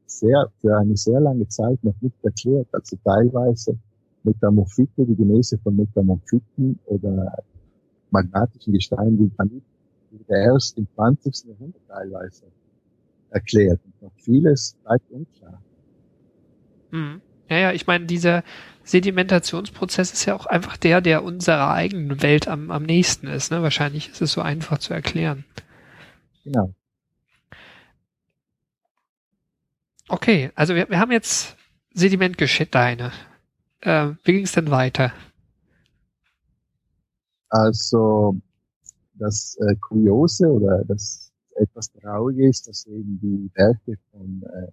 sehr, 0.06 0.50
für 0.60 0.76
eine 0.76 0.96
sehr 0.96 1.20
lange 1.20 1.48
Zeit 1.48 1.82
noch 1.82 1.94
nicht 2.00 2.16
erklärt. 2.22 2.68
Also 2.72 2.96
teilweise 3.04 3.78
Metamorphite, 4.22 5.04
die 5.04 5.14
Genese 5.14 5.58
von 5.58 5.76
Metamorphiten 5.76 6.78
oder 6.86 7.32
magnetischen 8.10 8.72
Gesteinen 8.72 9.18
wie 9.18 9.30
Granit 9.36 9.62
wurde 10.10 10.38
erst 10.38 10.78
im 10.78 10.86
20. 10.94 11.48
Jahrhundert 11.48 11.82
teilweise 11.88 12.44
erklärt. 13.30 13.80
Und 13.84 14.02
noch 14.02 14.12
vieles 14.18 14.76
bleibt 14.82 15.10
unklar. 15.10 15.62
Hm. 16.90 17.20
Ja, 17.48 17.58
ja, 17.58 17.72
ich 17.72 17.86
meine, 17.86 18.06
dieser 18.06 18.42
Sedimentationsprozess 18.84 20.12
ist 20.12 20.24
ja 20.24 20.34
auch 20.34 20.46
einfach 20.46 20.76
der, 20.76 21.00
der 21.00 21.24
unserer 21.24 21.70
eigenen 21.70 22.22
Welt 22.22 22.48
am, 22.48 22.70
am 22.70 22.84
nächsten 22.84 23.26
ist. 23.26 23.50
Ne? 23.50 23.62
Wahrscheinlich 23.62 24.10
ist 24.10 24.22
es 24.22 24.32
so 24.32 24.40
einfach 24.40 24.78
zu 24.78 24.94
erklären. 24.94 25.44
Genau. 26.44 26.74
Okay, 30.08 30.50
also 30.54 30.74
wir, 30.74 30.88
wir 30.90 30.98
haben 30.98 31.12
jetzt 31.12 31.56
Sedimentgesteine. 31.94 33.12
Äh, 33.80 34.10
wie 34.24 34.32
ging 34.32 34.44
es 34.44 34.52
denn 34.52 34.70
weiter? 34.70 35.12
Also 37.48 38.36
das 39.14 39.56
äh, 39.60 39.76
Kuriose 39.76 40.48
oder 40.48 40.84
das 40.84 41.32
etwas 41.56 41.90
Traurige 41.92 42.48
ist, 42.48 42.66
dass 42.68 42.86
eben 42.86 43.18
die 43.22 43.50
Werke 43.54 43.96
von 44.10 44.42
äh, 44.42 44.72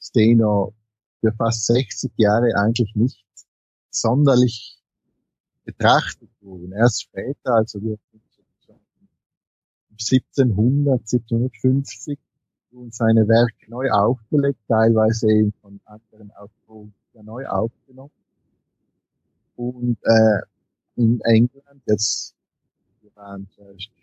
Steno 0.00 0.74
für 1.20 1.32
fast 1.32 1.66
60 1.66 2.12
Jahre 2.16 2.52
eigentlich 2.56 2.94
nicht 2.94 3.24
sonderlich 3.90 4.78
betrachtet 5.64 6.30
wurden. 6.40 6.72
Erst 6.72 7.04
später, 7.04 7.54
also 7.54 7.80
wir 7.80 7.98
1700, 10.00 11.00
1750 11.00 12.18
wurden 12.70 12.90
seine 12.90 13.26
Werke 13.28 13.70
neu 13.70 13.90
aufgelegt, 13.90 14.58
teilweise 14.68 15.30
eben 15.30 15.52
von 15.60 15.80
anderen 15.84 16.30
Autoren 16.32 16.92
neu 17.22 17.46
aufgenommen. 17.46 18.12
Und 19.56 19.98
äh, 20.04 20.40
in 20.96 21.20
England, 21.22 21.82
jetzt 21.86 22.34
wir 23.00 23.10
waren 23.16 23.48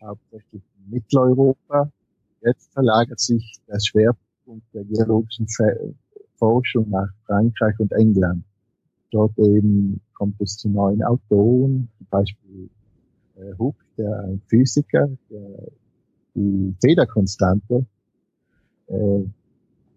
hauptsächlich 0.01 0.61
in 0.77 0.89
Mitteleuropa, 0.89 1.89
jetzt 2.41 2.71
verlagert 2.73 3.19
sich 3.19 3.57
der 3.67 3.79
Schwerpunkt 3.79 4.65
der 4.73 4.83
geologischen 4.83 5.47
Forschung 6.35 6.89
nach 6.89 7.09
Frankreich 7.25 7.79
und 7.79 7.91
England. 7.93 8.43
Dort 9.11 9.37
eben 9.37 10.01
kommt 10.13 10.39
es 10.41 10.57
zu 10.57 10.69
neuen 10.69 11.03
Autoren, 11.03 11.89
zum 11.97 12.07
Beispiel 12.09 12.69
äh, 13.37 13.53
Hooke, 13.57 13.83
der 13.97 14.19
ein 14.23 14.41
Physiker, 14.47 15.09
der 15.29 15.71
die 16.35 16.75
Federkonstante 16.81 17.85
äh, 18.87 19.23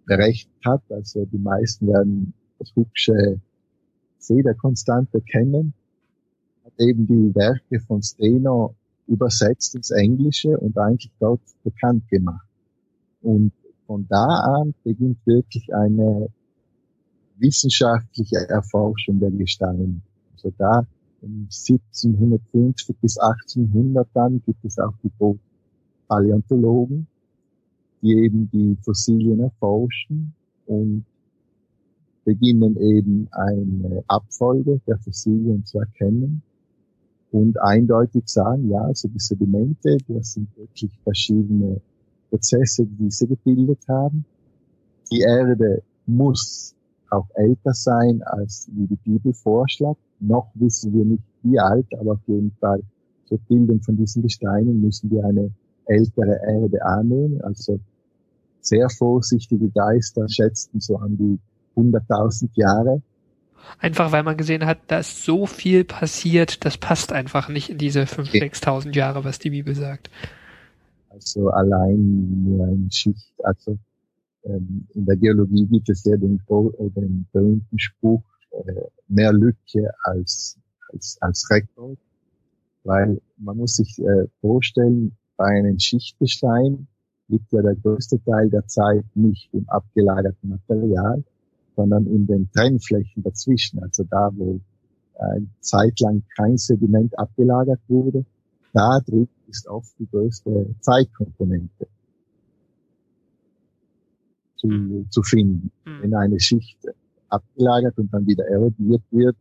berechnet 0.06 0.64
hat. 0.64 0.82
Also 0.90 1.24
die 1.26 1.38
meisten 1.38 1.86
werden 1.86 2.32
das 2.58 2.74
Hooksche 2.74 3.40
Federkonstante 4.18 5.20
kennen. 5.20 5.74
Hat 6.64 6.72
eben 6.78 7.06
die 7.06 7.34
Werke 7.34 7.80
von 7.80 8.02
Steno 8.02 8.74
übersetzt 9.06 9.74
ins 9.74 9.90
Englische 9.90 10.58
und 10.58 10.76
eigentlich 10.76 11.12
dort 11.18 11.40
bekannt 11.64 12.08
gemacht. 12.08 12.46
Und 13.22 13.52
von 13.86 14.06
da 14.08 14.26
an 14.26 14.74
beginnt 14.84 15.18
wirklich 15.24 15.74
eine 15.74 16.28
wissenschaftliche 17.38 18.48
Erforschung 18.48 19.20
der 19.20 19.30
Gesteine. 19.30 20.00
Also 20.34 20.52
da 20.58 20.86
um 21.20 21.48
1750 21.50 22.96
bis 23.00 23.18
1800 23.18 24.06
dann 24.14 24.42
gibt 24.44 24.64
es 24.64 24.78
auch 24.78 24.92
die 25.02 25.10
Paläontologen, 26.06 27.06
die 28.02 28.12
eben 28.12 28.48
die 28.52 28.76
Fossilien 28.82 29.40
erforschen 29.40 30.32
und 30.66 31.04
beginnen 32.24 32.76
eben 32.76 33.28
eine 33.30 34.04
Abfolge 34.06 34.80
der 34.86 34.98
Fossilien 34.98 35.64
zu 35.64 35.78
erkennen 35.78 36.42
und 37.30 37.60
eindeutig 37.60 38.24
sagen, 38.26 38.68
ja, 38.70 38.82
also 38.82 39.08
die 39.08 39.18
Sedimente, 39.18 39.96
das 40.08 40.34
sind 40.34 40.48
wirklich 40.56 40.90
verschiedene 41.04 41.80
Prozesse, 42.30 42.84
die 42.84 43.04
diese 43.04 43.26
gebildet 43.26 43.80
haben. 43.88 44.24
Die 45.10 45.20
Erde 45.20 45.82
muss 46.06 46.74
auch 47.10 47.26
älter 47.34 47.72
sein, 47.72 48.22
als 48.22 48.68
wie 48.72 48.86
die 48.86 48.96
Bibel 48.96 49.32
vorschlägt. 49.32 50.00
Noch 50.20 50.50
wissen 50.54 50.92
wir 50.92 51.04
nicht 51.04 51.22
wie 51.42 51.58
alt, 51.58 51.86
aber 51.98 52.12
auf 52.12 52.26
jeden 52.26 52.52
Fall 52.60 52.82
zur 53.26 53.38
Bildung 53.48 53.80
von 53.80 53.96
diesen 53.96 54.22
Gesteinen 54.22 54.80
müssen 54.80 55.10
wir 55.10 55.24
eine 55.24 55.50
ältere 55.88 56.40
Erde 56.46 56.84
annehmen. 56.84 57.40
Also 57.42 57.80
sehr 58.60 58.88
vorsichtige 58.90 59.68
Geister 59.70 60.28
schätzten 60.28 60.80
so 60.80 60.96
an 60.96 61.16
die 61.16 61.38
100.000 61.76 62.50
Jahre. 62.54 63.02
Einfach 63.78 64.12
weil 64.12 64.22
man 64.22 64.36
gesehen 64.36 64.66
hat, 64.66 64.78
da 64.86 65.00
ist 65.00 65.24
so 65.24 65.46
viel 65.46 65.84
passiert, 65.84 66.64
das 66.64 66.78
passt 66.78 67.12
einfach 67.12 67.48
nicht 67.48 67.70
in 67.70 67.78
diese 67.78 68.02
5.000, 68.02 68.62
6.000 68.62 68.94
Jahre, 68.94 69.24
was 69.24 69.38
die 69.38 69.50
Bibel 69.50 69.74
sagt. 69.74 70.10
Also 71.10 71.50
allein 71.50 72.44
nur 72.44 72.66
ein 72.66 72.88
Schicht, 72.90 73.32
also 73.42 73.78
ähm, 74.44 74.86
in 74.94 75.04
der 75.06 75.16
Geologie 75.16 75.66
gibt 75.66 75.88
es 75.88 76.04
ja 76.04 76.16
den, 76.16 76.40
äh, 76.48 76.90
den 76.90 77.26
berühmten 77.32 77.78
Spruch, 77.78 78.22
äh, 78.52 78.82
mehr 79.08 79.32
Lücke 79.32 79.90
als, 80.02 80.58
als, 80.92 81.18
als 81.20 81.48
Rekord, 81.50 81.98
weil 82.84 83.20
man 83.36 83.56
muss 83.56 83.76
sich 83.76 83.98
äh, 83.98 84.26
vorstellen, 84.40 85.16
bei 85.38 85.46
einem 85.46 85.78
Schichtgestein 85.78 86.88
liegt 87.28 87.52
ja 87.52 87.62
der 87.62 87.76
größte 87.76 88.22
Teil 88.24 88.50
der 88.50 88.66
Zeit 88.66 89.04
nicht 89.14 89.48
im 89.52 89.66
abgelagerten 89.68 90.50
Material, 90.50 91.22
sondern 91.76 92.06
in 92.06 92.26
den 92.26 92.50
Trennflächen 92.50 93.22
dazwischen, 93.22 93.80
also 93.82 94.04
da, 94.10 94.30
wo 94.34 94.60
eine 95.18 95.46
Zeit 95.60 95.98
lang 96.00 96.22
kein 96.36 96.56
Sediment 96.58 97.16
abgelagert 97.18 97.80
wurde, 97.88 98.24
da 98.72 99.00
drin 99.00 99.28
ist 99.46 99.68
oft 99.68 99.94
die 99.98 100.08
größte 100.10 100.74
Zeitkomponente 100.80 101.86
zu, 104.56 105.06
zu 105.08 105.22
finden. 105.22 105.70
Mhm. 105.84 106.02
Wenn 106.02 106.14
eine 106.14 106.40
Schicht 106.40 106.78
abgelagert 107.28 107.96
und 107.98 108.12
dann 108.12 108.26
wieder 108.26 108.46
erodiert 108.46 109.02
wird, 109.10 109.36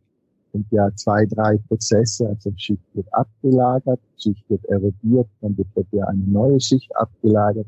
sind 0.52 0.66
ja 0.70 0.88
zwei, 0.94 1.26
drei 1.26 1.58
Prozesse. 1.68 2.28
Also 2.28 2.52
Schicht 2.56 2.82
wird 2.94 3.12
abgelagert, 3.12 4.00
Schicht 4.16 4.48
wird 4.48 4.64
erodiert, 4.66 5.28
dann 5.40 5.56
wird 5.56 5.68
ja 5.92 6.06
eine 6.06 6.22
neue 6.22 6.60
Schicht 6.60 6.94
abgelagert. 6.96 7.66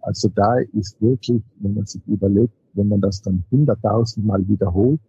Also 0.00 0.28
da 0.34 0.58
ist 0.72 1.00
wirklich, 1.00 1.42
wenn 1.60 1.74
man 1.74 1.86
sich 1.86 2.00
überlegt, 2.06 2.54
wenn 2.74 2.88
man 2.88 3.00
das 3.00 3.20
dann 3.20 3.44
hunderttausend 3.50 4.24
Mal 4.24 4.46
wiederholt, 4.48 5.00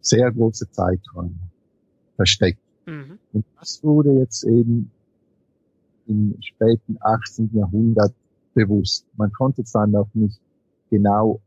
sehr 0.00 0.32
große 0.32 0.70
Zeiträume 0.70 1.34
versteckt. 2.16 2.60
Mhm. 2.86 3.18
Und 3.32 3.44
das 3.58 3.82
wurde 3.84 4.12
jetzt 4.12 4.44
eben 4.44 4.90
im 6.06 6.36
späten 6.40 6.96
18. 7.00 7.50
Jahrhundert 7.52 8.12
bewusst. 8.54 9.06
Man 9.16 9.30
konnte 9.32 9.62
zwar 9.64 9.86
noch 9.86 10.08
nicht 10.14 10.40
genau 10.90 11.40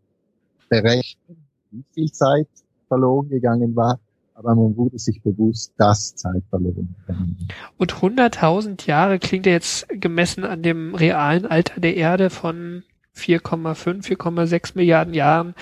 berechnen, 0.70 1.38
wie 1.72 1.84
viel 1.94 2.12
Zeit 2.12 2.48
verloren 2.88 3.30
gegangen 3.30 3.76
war, 3.76 4.00
aber 4.36 4.56
man 4.56 4.76
wurde 4.76 5.00
sich 5.00 5.22
bewusst, 5.22 5.74
dass 5.78 6.16
Zeit 6.16 6.44
verloren 6.50 6.96
gegangen 7.00 7.48
Und 7.78 7.94
100.000 7.96 8.88
Jahre 8.88 9.20
klingt 9.20 9.46
jetzt 9.46 9.88
gemessen 9.90 10.44
an 10.44 10.64
dem 10.64 10.96
realen 10.96 11.46
Alter 11.46 11.80
der 11.80 11.96
Erde 11.96 12.30
von 12.30 12.84
4,5, 13.16 14.06
4,6 14.06 14.72
Milliarden 14.76 15.14
Jahren 15.14 15.56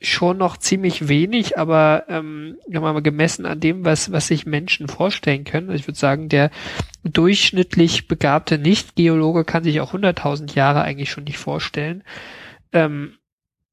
schon 0.00 0.38
noch 0.38 0.56
ziemlich 0.56 1.08
wenig, 1.08 1.58
aber 1.58 2.04
ähm, 2.08 2.56
mal 2.68 3.00
gemessen 3.00 3.46
an 3.46 3.60
dem, 3.60 3.84
was, 3.84 4.12
was 4.12 4.26
sich 4.26 4.44
Menschen 4.44 4.88
vorstellen 4.88 5.44
können. 5.44 5.70
Also 5.70 5.80
ich 5.80 5.88
würde 5.88 5.98
sagen, 5.98 6.28
der 6.28 6.50
durchschnittlich 7.04 8.06
begabte 8.06 8.58
Nicht-Geologe 8.58 9.44
kann 9.44 9.64
sich 9.64 9.80
auch 9.80 9.94
100.000 9.94 10.54
Jahre 10.54 10.82
eigentlich 10.82 11.10
schon 11.10 11.24
nicht 11.24 11.38
vorstellen. 11.38 12.02
Ähm, 12.72 13.14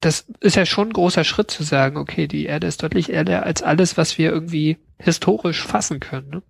das 0.01 0.25
ist 0.39 0.55
ja 0.55 0.65
schon 0.65 0.89
ein 0.89 0.93
großer 0.93 1.23
Schritt 1.23 1.51
zu 1.51 1.63
sagen, 1.63 1.97
okay, 1.97 2.27
die 2.27 2.45
Erde 2.45 2.67
ist 2.67 2.81
deutlich 2.81 3.13
älter 3.13 3.43
als 3.43 3.61
alles, 3.61 3.97
was 3.97 4.17
wir 4.17 4.31
irgendwie 4.31 4.77
historisch 4.97 5.65
fassen 5.65 5.99
können. 5.99 6.29
Ne? 6.29 6.43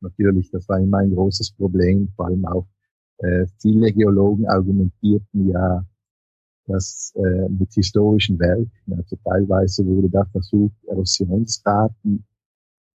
Natürlich, 0.00 0.50
das 0.50 0.68
war 0.68 0.78
immer 0.78 0.98
ein 0.98 1.10
großes 1.10 1.52
Problem, 1.52 2.12
vor 2.16 2.26
allem 2.26 2.46
auch 2.46 2.66
äh, 3.18 3.46
viele 3.60 3.92
Geologen 3.92 4.46
argumentierten 4.48 5.48
ja, 5.48 5.84
dass 6.66 7.12
äh, 7.16 7.48
mit 7.48 7.72
historischen 7.72 8.38
Werken, 8.38 8.70
also 8.96 9.16
teilweise 9.24 9.84
wurde 9.84 10.08
da 10.08 10.24
versucht, 10.26 10.74
Erosionsraten 10.86 12.24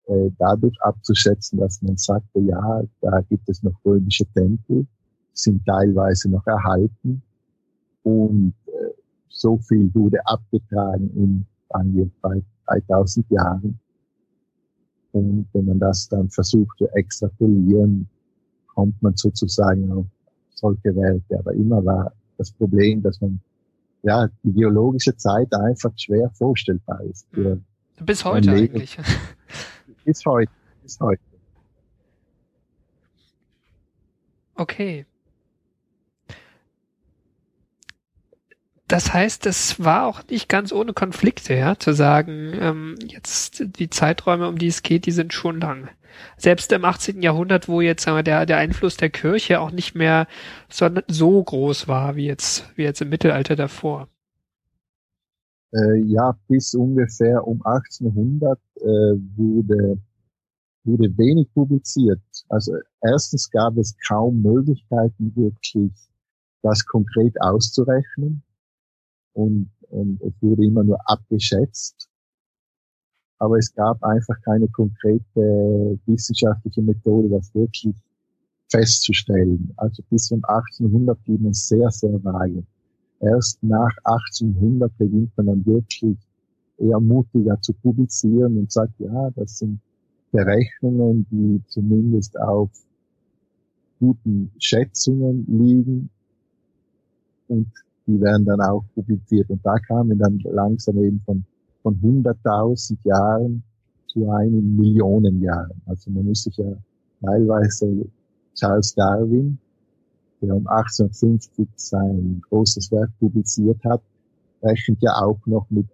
äh, 0.06 0.30
dadurch 0.38 0.76
abzuschätzen, 0.82 1.58
dass 1.60 1.80
man 1.82 1.96
sagte, 1.96 2.40
ja, 2.40 2.82
da 3.00 3.20
gibt 3.22 3.48
es 3.48 3.62
noch 3.62 3.74
römische 3.84 4.26
Tempel, 4.34 4.86
sind 5.32 5.64
teilweise 5.64 6.30
noch 6.30 6.46
erhalten 6.46 7.22
und 8.02 8.54
äh, 8.66 8.93
so 9.34 9.58
viel 9.58 9.92
wurde 9.94 10.24
abgetragen 10.26 11.10
in 11.16 11.46
sagen 11.74 11.94
wir, 11.94 12.42
3000 12.66 13.30
Jahren. 13.30 13.78
Und 15.12 15.46
wenn 15.52 15.66
man 15.66 15.78
das 15.78 16.08
dann 16.08 16.28
versucht 16.30 16.78
zu 16.78 16.88
extrapolieren, 16.88 18.08
kommt 18.66 19.00
man 19.02 19.16
sozusagen 19.16 19.90
auf 19.92 20.06
solche 20.54 20.94
Werte. 20.96 21.38
Aber 21.38 21.52
immer 21.52 21.84
war 21.84 22.12
das 22.38 22.50
Problem, 22.52 23.02
dass 23.02 23.20
man 23.20 23.40
ja 24.02 24.28
die 24.42 24.52
geologische 24.52 25.16
Zeit 25.16 25.52
einfach 25.54 25.92
schwer 25.96 26.30
vorstellbar 26.30 27.00
ist. 27.02 27.26
Für 27.32 27.60
Bis 28.00 28.24
heute 28.24 28.50
eigentlich. 28.50 28.98
Bis 30.04 30.24
heute. 30.26 30.52
Bis 30.82 30.98
heute. 31.00 31.22
Okay. 34.56 35.06
Das 38.86 39.14
heißt, 39.14 39.46
es 39.46 39.82
war 39.82 40.06
auch 40.06 40.26
nicht 40.28 40.48
ganz 40.48 40.70
ohne 40.70 40.92
Konflikte, 40.92 41.54
ja, 41.54 41.78
zu 41.78 41.94
sagen, 41.94 42.52
ähm, 42.60 42.96
jetzt 43.06 43.64
die 43.78 43.88
Zeiträume, 43.88 44.46
um 44.46 44.58
die 44.58 44.66
es 44.66 44.82
geht, 44.82 45.06
die 45.06 45.10
sind 45.10 45.32
schon 45.32 45.60
lang. 45.60 45.88
Selbst 46.36 46.70
im 46.70 46.84
18. 46.84 47.22
Jahrhundert, 47.22 47.66
wo 47.66 47.80
jetzt 47.80 48.04
sagen 48.04 48.18
wir, 48.18 48.22
der, 48.22 48.44
der 48.44 48.58
Einfluss 48.58 48.96
der 48.98 49.08
Kirche 49.08 49.60
auch 49.60 49.70
nicht 49.70 49.94
mehr 49.94 50.26
so, 50.68 50.88
so 51.08 51.42
groß 51.42 51.88
war 51.88 52.14
wie 52.16 52.26
jetzt, 52.26 52.70
wie 52.76 52.82
jetzt 52.82 53.00
im 53.00 53.08
Mittelalter 53.08 53.56
davor. 53.56 54.08
Äh, 55.72 56.02
ja, 56.04 56.36
bis 56.46 56.74
ungefähr 56.74 57.46
um 57.46 57.64
1800 57.64 58.58
äh, 58.76 58.82
wurde, 59.34 59.98
wurde 60.84 61.18
wenig 61.18 61.48
publiziert. 61.54 62.20
Also 62.50 62.74
erstens 63.00 63.50
gab 63.50 63.78
es 63.78 63.96
kaum 64.06 64.42
Möglichkeiten, 64.42 65.34
wirklich 65.34 65.92
das 66.62 66.84
konkret 66.84 67.40
auszurechnen 67.40 68.42
und, 69.34 69.70
und 69.90 70.20
es 70.22 70.32
wurde 70.40 70.64
immer 70.64 70.84
nur 70.84 70.98
abgeschätzt. 71.08 72.08
Aber 73.38 73.58
es 73.58 73.74
gab 73.74 74.02
einfach 74.02 74.40
keine 74.42 74.68
konkrete 74.68 75.98
wissenschaftliche 76.06 76.82
Methode, 76.82 77.28
das 77.28 77.54
wirklich 77.54 77.94
festzustellen. 78.70 79.72
Also 79.76 80.02
bis 80.08 80.30
um 80.30 80.42
1800 80.44 81.22
blieb 81.24 81.40
man 81.40 81.52
sehr, 81.52 81.90
sehr 81.90 82.22
vage. 82.24 82.64
Erst 83.20 83.62
nach 83.62 83.94
1800 84.04 84.96
beginnt 84.98 85.36
man 85.36 85.46
dann 85.46 85.66
wirklich 85.66 86.16
eher 86.78 87.00
mutiger 87.00 87.60
zu 87.60 87.72
publizieren 87.74 88.58
und 88.58 88.72
sagt, 88.72 88.92
ja, 88.98 89.30
das 89.30 89.58
sind 89.58 89.80
Berechnungen, 90.32 91.26
die 91.30 91.62
zumindest 91.68 92.38
auf 92.40 92.70
guten 94.00 94.50
Schätzungen 94.58 95.46
liegen. 95.46 96.10
Und 97.46 97.68
die 98.06 98.20
werden 98.20 98.44
dann 98.44 98.60
auch 98.60 98.84
publiziert. 98.94 99.50
Und 99.50 99.64
da 99.64 99.78
kamen 99.78 100.18
dann 100.18 100.38
langsam 100.44 100.98
eben 100.98 101.20
von, 101.24 101.44
von 101.82 101.94
100.000 101.96 102.96
Jahren 103.04 103.62
zu 104.06 104.30
einem 104.30 104.76
Millionen 104.76 105.42
Jahren. 105.42 105.80
Also 105.86 106.10
man 106.10 106.26
muss 106.26 106.44
sich 106.44 106.56
ja 106.56 106.72
teilweise 107.20 108.06
Charles 108.54 108.94
Darwin, 108.94 109.58
der 110.40 110.54
um 110.54 110.66
1850 110.66 111.68
sein 111.76 112.42
großes 112.48 112.92
Werk 112.92 113.10
publiziert 113.18 113.82
hat, 113.84 114.02
rechnet 114.62 115.02
ja 115.02 115.16
auch 115.22 115.38
noch 115.46 115.66
mit 115.70 115.86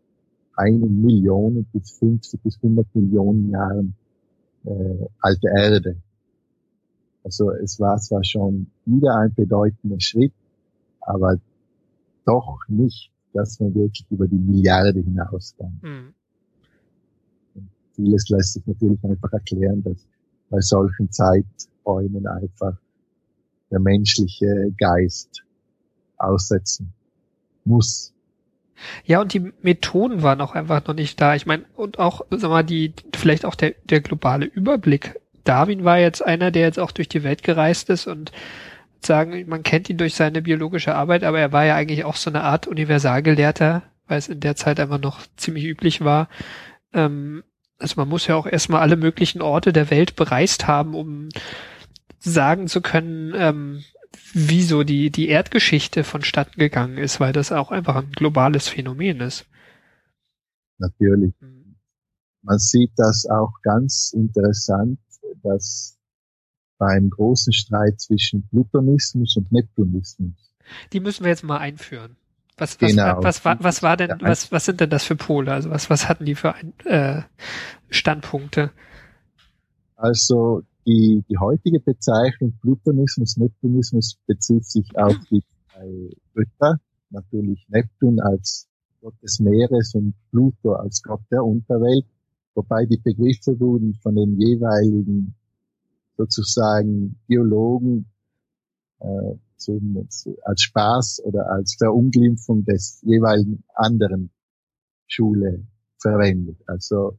einem 0.57 1.01
Million 1.01 1.67
bis 1.73 1.93
50 1.93 2.43
bis 2.43 2.57
100 2.57 2.87
Millionen 2.95 3.51
Jahren 3.51 3.95
äh, 4.65 5.07
alte 5.21 5.49
Erde. 5.49 5.97
Also 7.25 7.51
es 7.53 7.79
war 7.81 7.99
zwar 7.99 8.25
schon 8.25 8.67
wieder 8.85 9.17
ein 9.17 9.33
bedeutender 9.35 10.01
Schritt, 10.01 10.33
aber 11.01 11.39
doch 12.25 12.59
nicht, 12.69 13.11
dass 13.33 13.61
man 13.61 13.75
wirklich 13.75 14.07
über 14.11 14.27
die 14.27 14.37
Milliarde 14.37 15.01
hinauskommt. 15.01 15.83
Mhm. 15.83 16.15
Vieles 17.95 18.29
lässt 18.29 18.55
sich 18.55 18.67
natürlich 18.67 19.03
einfach 19.05 19.33
erklären, 19.33 19.83
dass 19.83 20.07
bei 20.49 20.61
solchen 20.61 21.11
Zeiträumen 21.11 22.27
einfach 22.27 22.77
der 23.71 23.81
menschliche 23.81 24.73
Geist 24.79 25.45
aussetzen 26.17 26.93
muss. 27.65 28.13
Ja, 29.05 29.21
und 29.21 29.35
die 29.35 29.53
Methoden 29.63 30.23
waren 30.23 30.41
auch 30.41 30.55
einfach 30.55 30.87
noch 30.87 30.95
nicht 30.95 31.21
da. 31.21 31.35
Ich 31.35 31.47
meine, 31.47 31.65
und 31.77 31.99
auch, 31.99 32.23
sag 32.31 32.51
mal, 32.51 32.63
die, 32.63 32.95
vielleicht 33.15 33.45
auch 33.45 33.55
der, 33.55 33.75
der 33.85 34.01
globale 34.01 34.47
Überblick. 34.47 35.21
Darwin 35.45 35.85
war 35.85 35.99
jetzt 35.99 36.25
einer, 36.25 36.51
der 36.51 36.63
jetzt 36.63 36.79
auch 36.79 36.91
durch 36.91 37.09
die 37.09 37.23
Welt 37.23 37.43
gereist 37.43 37.91
ist 37.91 38.07
und 38.07 38.33
sagen, 39.07 39.45
man 39.49 39.63
kennt 39.63 39.89
ihn 39.89 39.99
durch 39.99 40.15
seine 40.15 40.43
biologische 40.43 40.95
Arbeit, 40.95 41.25
aber 41.25 41.41
er 41.41 41.53
war 41.53 41.65
ja 41.65 41.77
eigentlich 41.77 42.05
auch 42.05 42.17
so 42.17 42.31
eine 42.31 42.43
Art 42.43 42.67
Universalgelehrter, 42.67 43.83
weil 44.07 44.19
es 44.19 44.29
in 44.29 44.41
der 44.41 44.57
Zeit 44.57 44.81
einfach 44.81 45.01
noch 45.01 45.21
ziemlich 45.37 45.65
üblich 45.65 46.03
war. 46.03 46.29
Ähm, 46.93 47.43
also 47.79 47.95
man 47.97 48.09
muss 48.09 48.27
ja 48.27 48.37
auch 48.37 48.47
erstmal 48.47 48.83
alle 48.83 48.97
möglichen 48.97 49.41
Orte 49.41 49.73
der 49.73 49.91
Welt 49.91 50.17
bereist 50.17 50.67
haben, 50.67 50.95
um 50.95 51.29
sagen 52.19 52.69
zu 52.69 52.83
können, 52.83 53.33
ähm, 53.35 53.85
wie 54.35 54.63
so 54.63 54.83
die, 54.83 55.11
die 55.11 55.29
Erdgeschichte 55.29 56.05
vonstatten 56.05 56.59
gegangen 56.59 56.99
ist, 56.99 57.21
weil 57.21 57.33
das 57.33 57.53
auch 57.53 57.71
einfach 57.71 57.97
ein 57.97 58.13
globales 58.13 58.69
Phänomen 58.69 59.21
ist. 59.21 59.47
Natürlich. 60.79 61.33
Mhm. 61.41 61.77
Man 62.43 62.59
sieht 62.59 62.93
das 62.97 63.27
auch 63.27 63.53
ganz 63.63 64.13
interessant, 64.15 64.99
dass 65.43 65.99
beim 66.81 67.11
großen 67.11 67.53
Streit 67.53 68.01
zwischen 68.01 68.49
Plutonismus 68.49 69.37
und 69.37 69.53
Neptunismus. 69.53 70.33
Die 70.93 71.01
müssen 71.01 71.25
wir 71.25 71.31
jetzt 71.31 71.45
mal 71.45 71.59
einführen. 71.59 72.17
Was, 72.57 72.81
was, 72.81 72.91
genau. 72.91 73.23
was, 73.23 73.45
was, 73.45 73.59
was 73.61 73.83
war 73.83 73.97
denn, 73.97 74.13
was, 74.21 74.51
was 74.51 74.65
sind 74.65 74.81
denn 74.81 74.91
das 74.91 75.05
für 75.05 75.17
Pole? 75.17 75.53
Also 75.53 75.71
was, 75.71 75.91
was 75.91 76.09
hatten 76.09 76.25
die 76.25 76.35
für 76.35 76.55
ein, 76.55 76.73
äh, 76.85 77.23
Standpunkte? 77.91 78.71
Also 79.97 80.63
die, 80.87 81.23
die 81.29 81.39
heutige 81.39 81.81
Bezeichnung 81.81 82.55
Plutonismus, 82.61 83.37
Neptunismus 83.37 84.17
bezieht 84.27 84.65
sich 84.65 84.87
auf 84.97 85.15
die 85.31 85.43
zwei 85.73 86.11
Götter. 86.35 86.81
Natürlich 87.11 87.67
Neptun 87.69 88.21
als 88.21 88.69
Gott 89.03 89.15
des 89.23 89.41
Meeres 89.41 89.95
und 89.95 90.15
Pluto 90.31 90.73
als 90.73 91.03
Gott 91.03 91.23
der 91.31 91.45
Unterwelt. 91.45 92.07
Wobei 92.55 92.87
die 92.87 92.99
Begriffe 92.99 93.59
wurden 93.61 93.95
von 94.03 94.17
den 94.17 94.41
jeweiligen 94.41 95.35
sozusagen 96.21 97.19
Biologen 97.27 98.07
äh, 99.01 99.35
zum, 99.57 100.07
als 100.43 100.63
Spaß 100.63 101.23
oder 101.25 101.51
als 101.51 101.77
Verunglimpfung 101.77 102.65
des 102.65 103.01
jeweiligen 103.03 103.65
anderen 103.75 104.31
Schule 105.07 105.65
verwendet. 105.99 106.59
Also 106.67 107.19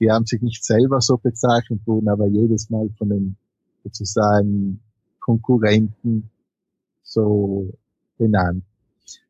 die 0.00 0.10
haben 0.10 0.26
sich 0.26 0.42
nicht 0.42 0.64
selber 0.64 1.00
so 1.00 1.16
bezeichnet, 1.16 1.80
wurden 1.86 2.08
aber 2.08 2.26
jedes 2.26 2.68
Mal 2.68 2.90
von 2.98 3.08
den 3.08 3.36
sozusagen 3.82 4.80
Konkurrenten 5.20 6.30
so 7.02 7.70
benannt. 8.18 8.64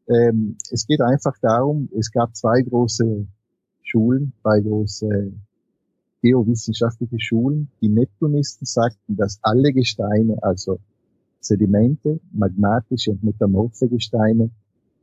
Ähm, 0.09 0.57
es 0.71 0.87
geht 0.87 1.01
einfach 1.01 1.37
darum, 1.41 1.89
es 1.97 2.11
gab 2.11 2.35
zwei 2.35 2.62
große 2.62 3.27
Schulen, 3.83 4.33
zwei 4.43 4.61
große 4.61 5.33
geowissenschaftliche 6.25 7.20
Schulen. 7.20 7.68
Die 7.83 7.91
Neptunisten 7.91 8.64
sagten, 8.66 9.14
dass 9.14 9.39
alle 9.43 9.75
Gesteine, 9.75 10.43
also 10.43 10.79
Sedimente, 11.39 12.18
magmatische 12.33 13.11
und 13.11 13.22
metamorphe 13.22 13.89
Gesteine, 13.89 14.51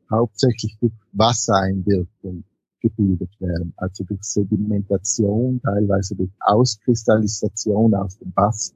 hauptsächlich 0.09 0.76
durch 0.80 0.93
Wassereinwirkung 1.11 2.43
gebildet 2.82 3.30
werden, 3.39 3.72
also 3.78 4.03
durch 4.03 4.24
Sedimentation, 4.24 5.61
teilweise 5.61 6.15
durch 6.15 6.32
Auskristallisation 6.39 7.93
aus 7.93 8.17
dem 8.17 8.34
Wasser. 8.36 8.74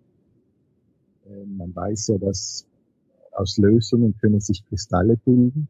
Ähm, 1.27 1.57
man 1.57 1.75
weiß 1.75 2.09
ja, 2.09 2.19
dass 2.19 2.67
aus 3.31 3.57
Lösungen 3.57 4.15
können 4.19 4.39
sich 4.39 4.63
Kristalle 4.67 5.17
bilden. 5.17 5.67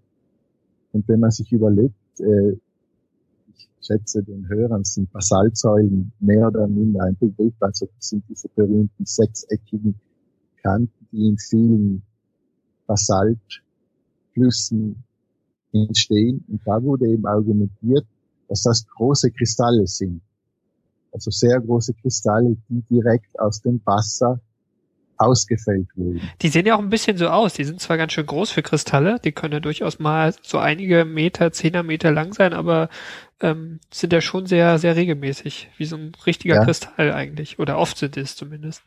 Und 0.92 1.08
wenn 1.08 1.22
man 1.22 1.32
sich 1.32 1.54
überlegt, 1.54 2.20
äh, 2.20 2.58
schätze, 3.86 4.24
den 4.24 4.48
Hörern 4.50 4.84
sind 4.84 5.12
Basaltsäulen 5.12 6.12
mehr 6.20 6.48
oder 6.48 6.68
minder 6.68 7.04
ein 7.04 7.16
Begriff. 7.18 7.54
Also 7.60 7.88
das 7.96 8.10
sind 8.10 8.24
diese 8.30 8.50
berühmten 8.50 9.06
sechseckigen 9.06 9.96
Kanten, 10.62 11.08
die 11.12 11.30
in 11.30 11.38
vielen 11.38 12.04
Basaltflüssen 12.88 15.04
entstehen. 15.72 16.44
Und 16.48 16.62
da 16.66 16.82
wurde 16.82 17.08
eben 17.08 17.26
argumentiert, 17.26 18.06
dass 18.48 18.64
das 18.64 18.88
große 18.88 19.32
Kristalle 19.32 19.88
sind. 19.88 20.22
Also 21.12 21.32
sehr 21.32 21.60
große 21.62 21.94
Kristalle, 21.94 22.58
die 22.70 22.82
direkt 22.90 23.40
aus 23.40 23.62
dem 23.62 23.82
Wasser 23.86 24.40
ausgefällt 25.18 25.88
wurden. 25.96 26.22
Die 26.42 26.50
sehen 26.50 26.66
ja 26.66 26.76
auch 26.76 26.80
ein 26.80 26.90
bisschen 26.90 27.18
so 27.18 27.28
aus. 27.28 27.54
Die 27.54 27.64
sind 27.64 27.80
zwar 27.80 27.98
ganz 27.98 28.14
schön 28.14 28.26
groß 28.26 28.52
für 28.52 28.62
Kristalle, 28.62 29.20
die 29.24 29.32
können 29.32 29.54
ja 29.54 29.60
durchaus 29.60 30.00
mal 30.00 30.34
so 30.42 30.58
einige 30.58 31.06
Meter, 31.06 31.52
Zehner 31.52 31.84
Meter 31.84 32.12
lang 32.12 32.34
sein, 32.34 32.54
aber 32.54 32.90
ähm, 33.42 33.80
sind 33.92 34.14
ja 34.14 34.22
schon 34.22 34.46
sehr, 34.46 34.80
sehr 34.80 34.96
regelmäßig, 34.96 35.70
wie 35.78 35.86
so 35.86 35.96
ein 35.96 36.12
richtiger 36.26 36.56
Ja. 36.56 36.64
Kristall 36.66 37.12
eigentlich. 37.12 37.60
Oder 37.60 37.78
oft 37.78 37.98
sind 37.98 38.18
es 38.18 38.36
zumindest. 38.36 38.84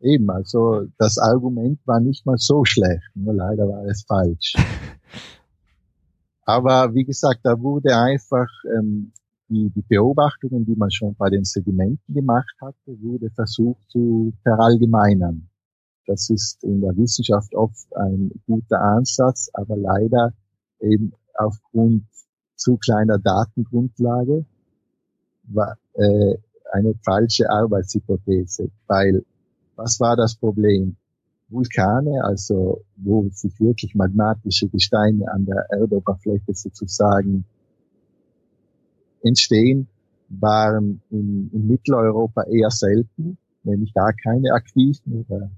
Eben, 0.00 0.28
also 0.30 0.82
das 0.98 1.18
Argument 1.18 1.78
war 1.86 2.00
nicht 2.00 2.26
mal 2.26 2.36
so 2.36 2.64
schlecht, 2.64 3.04
nur 3.14 3.34
leider 3.34 3.68
war 3.68 3.84
es 3.86 4.04
falsch. 4.06 4.54
Aber 6.44 6.92
wie 6.94 7.04
gesagt, 7.04 7.40
da 7.44 7.60
wurde 7.60 7.96
einfach 7.96 8.48
ähm, 8.76 9.12
die, 9.52 9.70
die 9.70 9.82
Beobachtungen, 9.82 10.64
die 10.64 10.74
man 10.74 10.90
schon 10.90 11.14
bei 11.14 11.28
den 11.28 11.44
Sedimenten 11.44 12.14
gemacht 12.14 12.54
hatte, 12.60 13.00
wurde 13.00 13.30
versucht 13.30 13.90
zu 13.90 14.32
verallgemeinern. 14.42 15.48
Das 16.06 16.30
ist 16.30 16.64
in 16.64 16.80
der 16.80 16.96
Wissenschaft 16.96 17.54
oft 17.54 17.94
ein 17.96 18.30
guter 18.46 18.80
Ansatz, 18.80 19.50
aber 19.52 19.76
leider 19.76 20.32
eben 20.80 21.12
aufgrund 21.34 22.04
zu 22.56 22.76
kleiner 22.76 23.18
Datengrundlage 23.18 24.44
war 25.44 25.76
äh, 25.94 26.36
eine 26.72 26.94
falsche 27.04 27.48
Arbeitshypothese, 27.50 28.70
weil 28.86 29.24
was 29.76 30.00
war 30.00 30.16
das 30.16 30.34
Problem? 30.34 30.96
Vulkane, 31.48 32.24
also 32.24 32.82
wo 32.96 33.28
sich 33.30 33.58
wirklich 33.60 33.94
magmatische 33.94 34.68
Gesteine 34.68 35.30
an 35.30 35.44
der 35.44 35.66
Erdoberfläche 35.70 36.54
sozusagen 36.54 37.44
entstehen, 39.22 39.88
waren 40.28 41.00
in, 41.10 41.50
in 41.52 41.68
Mitteleuropa 41.68 42.42
eher 42.44 42.70
selten, 42.70 43.36
nämlich 43.64 43.92
gar 43.94 44.12
keine 44.12 44.52
aktiven 44.52 45.24
oder 45.26 45.50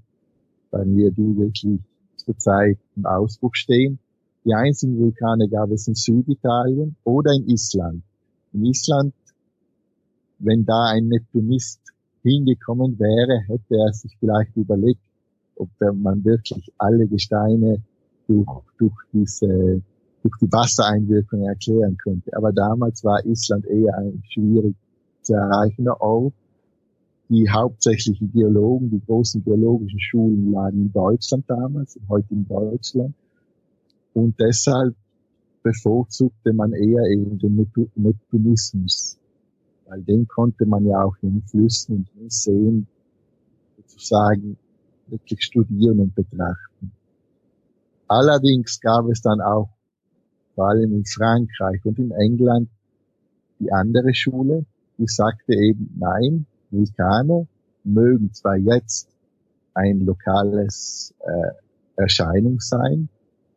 bei 0.71 0.83
mir 0.85 1.11
die 1.11 1.37
wirklich 1.37 1.79
zurzeit 2.17 2.77
im 2.95 3.05
Ausbruch 3.05 3.55
stehen. 3.55 3.99
Die 4.43 4.53
einzigen 4.53 4.99
Vulkane 4.99 5.47
gab 5.47 5.71
es 5.71 5.87
in 5.87 5.95
Süditalien 5.95 6.95
oder 7.03 7.31
in 7.33 7.47
Island. 7.47 8.03
In 8.53 8.65
Island, 8.65 9.13
wenn 10.39 10.65
da 10.65 10.91
ein 10.91 11.07
Neptunist 11.07 11.79
hingekommen 12.21 12.99
wäre, 12.99 13.39
hätte 13.47 13.75
er 13.75 13.93
sich 13.93 14.15
vielleicht 14.19 14.55
überlegt, 14.55 15.01
ob 15.55 15.69
man 15.79 16.23
wirklich 16.25 16.71
alle 16.77 17.07
Gesteine 17.07 17.81
durch, 18.27 18.49
durch 18.77 18.95
diese, 19.13 19.81
durch 20.25 20.39
die 20.39 20.51
Wassereinwirkung 20.51 21.43
erklären 21.43 21.97
könnte. 21.97 22.35
Aber 22.35 22.51
damals 22.51 23.03
war 23.03 23.23
Island 23.23 23.63
eher 23.67 23.95
ein 23.99 24.23
schwierig 24.27 24.75
zu 25.21 25.35
erreichender 25.35 26.01
Ort. 26.01 26.33
Die 27.29 27.47
hauptsächlichen 27.47 28.31
Geologen, 28.31 28.89
die 28.89 29.05
großen 29.05 29.43
geologischen 29.43 29.99
Schulen 29.99 30.51
lagen 30.51 30.81
in 30.81 30.91
Deutschland 30.91 31.45
damals, 31.47 31.99
heute 32.09 32.33
in 32.33 32.47
Deutschland. 32.47 33.13
Und 34.15 34.39
deshalb 34.39 34.95
bevorzugte 35.61 36.53
man 36.53 36.73
eher 36.73 37.03
eben 37.11 37.37
den 37.37 37.57
Neptu- 37.57 37.89
Neptunismus. 37.93 39.19
Weil 39.87 40.01
den 40.01 40.27
konnte 40.27 40.65
man 40.65 40.87
ja 40.87 41.03
auch 41.03 41.15
in 41.21 41.43
Flüssen 41.43 41.97
und 41.97 42.09
in 42.19 42.29
Seen 42.31 42.87
sozusagen 43.77 44.57
wirklich 45.05 45.43
studieren 45.43 45.99
und 45.99 46.15
betrachten. 46.15 46.91
Allerdings 48.07 48.79
gab 48.81 49.07
es 49.07 49.21
dann 49.21 49.39
auch 49.39 49.69
allem 50.57 50.93
in 50.93 51.05
Frankreich 51.05 51.83
und 51.85 51.99
in 51.99 52.11
England 52.11 52.69
die 53.59 53.71
andere 53.71 54.13
Schule, 54.13 54.65
die 54.97 55.07
sagte 55.07 55.53
eben, 55.53 55.95
nein, 55.97 56.45
Vulkane 56.71 57.47
mögen 57.83 58.33
zwar 58.33 58.57
jetzt 58.57 59.07
ein 59.73 60.05
lokales 60.05 61.13
äh, 61.19 62.01
Erscheinung 62.01 62.59
sein, 62.59 63.09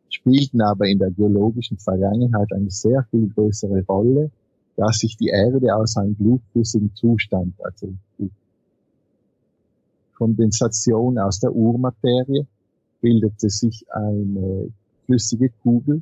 spielten 0.09 0.61
aber 0.61 0.87
in 0.87 0.99
der 0.99 1.11
geologischen 1.11 1.77
Vergangenheit 1.77 2.51
eine 2.53 2.69
sehr 2.69 3.05
viel 3.09 3.29
größere 3.29 3.83
Rolle, 3.87 4.31
da 4.75 4.91
sich 4.91 5.17
die 5.17 5.27
Erde 5.27 5.75
aus 5.75 5.97
einem 5.97 6.15
blutflüssigen 6.15 6.93
Zustand, 6.95 7.53
also 7.63 7.93
Kondensation 10.15 11.17
aus 11.17 11.39
der 11.39 11.55
Urmaterie, 11.55 12.45
bildete 13.01 13.49
sich 13.49 13.85
eine 13.89 14.69
flüssige 15.05 15.49
Kugel. 15.63 16.01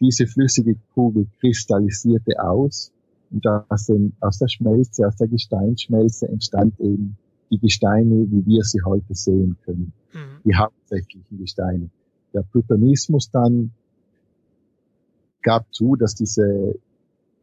Diese 0.00 0.26
flüssige 0.26 0.76
Kugel 0.94 1.26
kristallisierte 1.40 2.32
aus 2.38 2.92
und 3.30 3.46
aus, 3.46 3.86
dem, 3.86 4.12
aus 4.20 4.38
der 4.38 4.48
Schmelze, 4.48 5.06
aus 5.06 5.16
der 5.16 5.28
Gesteinsschmelze 5.28 6.28
entstand 6.28 6.78
eben 6.80 7.16
die 7.50 7.58
Gesteine, 7.58 8.26
wie 8.30 8.44
wir 8.46 8.62
sie 8.62 8.82
heute 8.84 9.14
sehen 9.14 9.56
können 9.64 9.92
Mhm. 10.16 10.40
die 10.44 10.54
hauptsächlichen 10.54 11.38
Gesteine. 11.38 11.90
Der 12.32 12.42
Plutonismus 12.42 13.30
dann 13.30 13.70
gab 15.42 15.72
zu, 15.72 15.96
dass 15.96 16.14
diese 16.14 16.74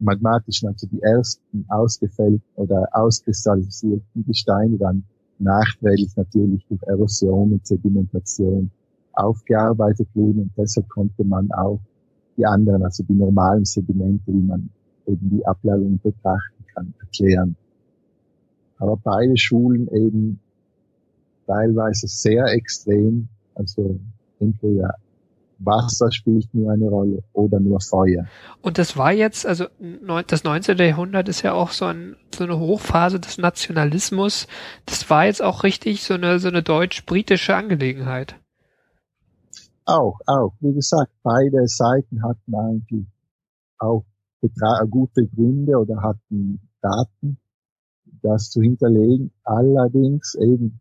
magmatischen, 0.00 0.68
also 0.68 0.86
die 0.86 1.00
ersten 1.00 1.64
ausgefällten 1.68 2.42
oder 2.56 2.88
auskristallisierten 2.92 4.26
Gesteine 4.26 4.76
dann 4.76 5.04
nachträglich 5.38 6.14
natürlich 6.16 6.66
durch 6.68 6.82
Erosion 6.82 7.52
und 7.52 7.66
Sedimentation 7.66 8.70
aufgearbeitet 9.12 10.08
wurden 10.14 10.42
und 10.42 10.52
deshalb 10.56 10.88
konnte 10.88 11.24
man 11.24 11.50
auch 11.52 11.80
die 12.36 12.46
anderen, 12.46 12.82
also 12.82 13.02
die 13.02 13.14
normalen 13.14 13.64
Sedimente, 13.64 14.24
wie 14.26 14.46
man 14.46 14.70
eben 15.06 15.30
die 15.30 15.46
Ablagerung 15.46 15.98
betrachten 16.02 16.64
kann, 16.74 16.94
erklären. 17.00 17.56
Aber 18.78 18.96
beide 18.96 19.36
Schulen 19.36 19.88
eben 19.88 20.40
teilweise 21.46 22.08
sehr 22.08 22.46
extrem, 22.46 23.28
also 23.54 23.98
entweder 24.40 24.94
Wasser 25.58 26.10
spielt 26.10 26.52
nur 26.52 26.72
eine 26.72 26.88
Rolle 26.88 27.22
oder 27.32 27.60
nur 27.60 27.80
Feuer. 27.80 28.26
Und 28.60 28.78
das 28.78 28.96
war 28.96 29.12
jetzt, 29.12 29.46
also 29.46 29.66
das 30.26 30.44
19. 30.44 30.76
Jahrhundert 30.78 31.28
ist 31.28 31.42
ja 31.42 31.52
auch 31.52 31.70
so, 31.70 31.84
ein, 31.86 32.16
so 32.34 32.44
eine 32.44 32.58
Hochphase 32.58 33.20
des 33.20 33.38
Nationalismus. 33.38 34.46
Das 34.86 35.08
war 35.10 35.26
jetzt 35.26 35.42
auch 35.42 35.62
richtig 35.62 36.02
so 36.02 36.14
eine, 36.14 36.38
so 36.38 36.48
eine 36.48 36.62
deutsch-britische 36.62 37.54
Angelegenheit. 37.54 38.36
Auch, 39.86 40.18
auch. 40.26 40.54
Wie 40.60 40.72
gesagt, 40.72 41.12
beide 41.22 41.66
Seiten 41.68 42.22
hatten 42.22 42.54
eigentlich 42.54 43.06
auch 43.78 44.04
betra- 44.42 44.86
gute 44.86 45.26
Gründe 45.26 45.78
oder 45.78 46.00
hatten 46.02 46.60
Daten, 46.80 47.38
das 48.22 48.50
zu 48.50 48.62
hinterlegen. 48.62 49.30
Allerdings 49.44 50.34
eben 50.36 50.80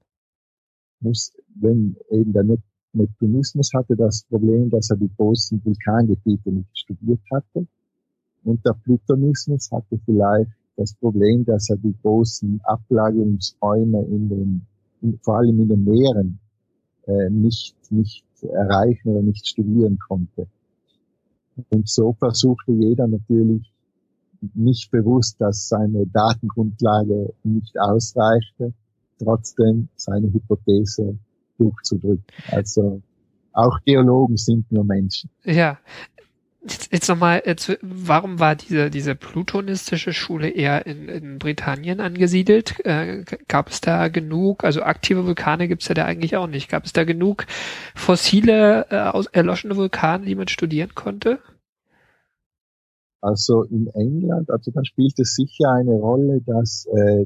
muss, 1.01 1.33
wenn 1.55 1.97
eben 2.11 2.31
der 2.33 2.43
Nep- 2.43 2.61
Neptunismus 2.93 3.71
hatte 3.73 3.95
das 3.95 4.23
Problem, 4.29 4.69
dass 4.69 4.89
er 4.89 4.97
die 4.97 5.11
großen 5.17 5.63
Vulkangebiete 5.65 6.51
nicht 6.51 6.77
studiert 6.77 7.21
hatte. 7.31 7.67
Und 8.45 8.65
der 8.65 8.73
Plutonismus 8.73 9.69
hatte 9.71 9.99
vielleicht 10.05 10.51
das 10.77 10.93
Problem, 10.95 11.43
dass 11.45 11.69
er 11.69 11.77
die 11.77 11.95
großen 12.01 12.61
Ablagerungsräume 12.63 14.01
in 14.05 14.29
den, 14.29 14.67
in, 15.01 15.19
vor 15.23 15.37
allem 15.39 15.59
in 15.59 15.69
den 15.69 15.83
Meeren, 15.83 16.39
äh, 17.07 17.29
nicht, 17.29 17.75
nicht 17.91 18.25
erreichen 18.41 19.09
oder 19.09 19.21
nicht 19.21 19.47
studieren 19.47 19.99
konnte. 19.99 20.47
Und 21.69 21.87
so 21.87 22.13
versuchte 22.13 22.71
jeder 22.71 23.07
natürlich 23.07 23.71
nicht 24.53 24.91
bewusst, 24.91 25.39
dass 25.39 25.69
seine 25.69 26.05
Datengrundlage 26.07 27.33
nicht 27.43 27.79
ausreichte, 27.79 28.73
trotzdem 29.19 29.87
seine 29.95 30.33
Hypothese 30.33 31.17
durchzudrücken. 31.57 32.25
Also 32.49 33.01
auch 33.53 33.79
Geologen 33.85 34.37
sind 34.37 34.71
nur 34.71 34.83
Menschen. 34.83 35.29
Ja. 35.43 35.77
Jetzt, 36.63 36.93
jetzt 36.93 37.09
nochmal, 37.09 37.43
warum 37.81 38.39
war 38.39 38.55
diese, 38.55 38.89
diese 38.89 39.15
plutonistische 39.15 40.13
Schule 40.13 40.49
eher 40.49 40.85
in, 40.85 41.09
in 41.09 41.37
Britannien 41.37 41.99
angesiedelt? 41.99 42.79
Äh, 42.85 43.25
gab 43.49 43.67
es 43.67 43.81
da 43.81 44.07
genug, 44.07 44.63
also 44.63 44.81
aktive 44.81 45.25
Vulkane 45.25 45.67
gibt 45.67 45.81
es 45.81 45.89
ja 45.89 45.95
da 45.95 46.05
eigentlich 46.05 46.37
auch 46.37 46.47
nicht. 46.47 46.69
Gab 46.69 46.85
es 46.85 46.93
da 46.93 47.03
genug 47.03 47.45
fossile, 47.95 48.85
äh, 48.91 48.99
aus, 48.99 49.27
erloschene 49.27 49.75
Vulkane, 49.75 50.25
die 50.25 50.35
man 50.35 50.47
studieren 50.47 50.95
konnte? 50.95 51.39
Also 53.19 53.63
in 53.63 53.87
England, 53.87 54.49
also 54.49 54.71
da 54.71 54.85
spielt 54.85 55.19
es 55.19 55.35
sicher 55.35 55.69
eine 55.69 55.91
Rolle, 55.91 56.39
dass 56.45 56.85
äh, 56.95 57.25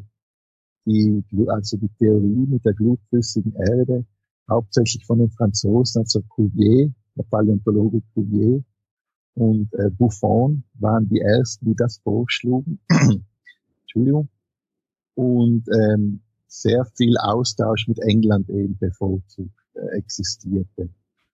die, 0.85 1.23
also 1.47 1.77
die 1.77 1.89
Theorie 1.99 2.47
mit 2.47 2.65
der 2.65 2.73
glutflüssigen 2.73 3.53
Erde 3.53 4.03
hauptsächlich 4.49 5.05
von 5.05 5.19
den 5.19 5.29
Franzosen, 5.29 6.01
also 6.01 6.21
Cuvier, 6.23 6.91
der 7.15 7.23
Paläontologe 7.23 8.01
Cuvier 8.15 8.63
und 9.37 9.71
äh, 9.75 9.91
Buffon 9.91 10.63
waren 10.73 11.07
die 11.09 11.19
ersten, 11.21 11.67
die 11.67 11.75
das 11.75 11.99
vorschlugen. 11.99 12.79
Entschuldigung. 13.81 14.29
Und 15.13 15.65
ähm, 15.69 16.21
sehr 16.47 16.85
viel 16.85 17.15
Austausch 17.19 17.87
mit 17.87 17.99
England 17.99 18.49
eben 18.49 18.77
bevorzugt 18.79 19.53
äh, 19.75 19.97
existierte. 19.97 20.89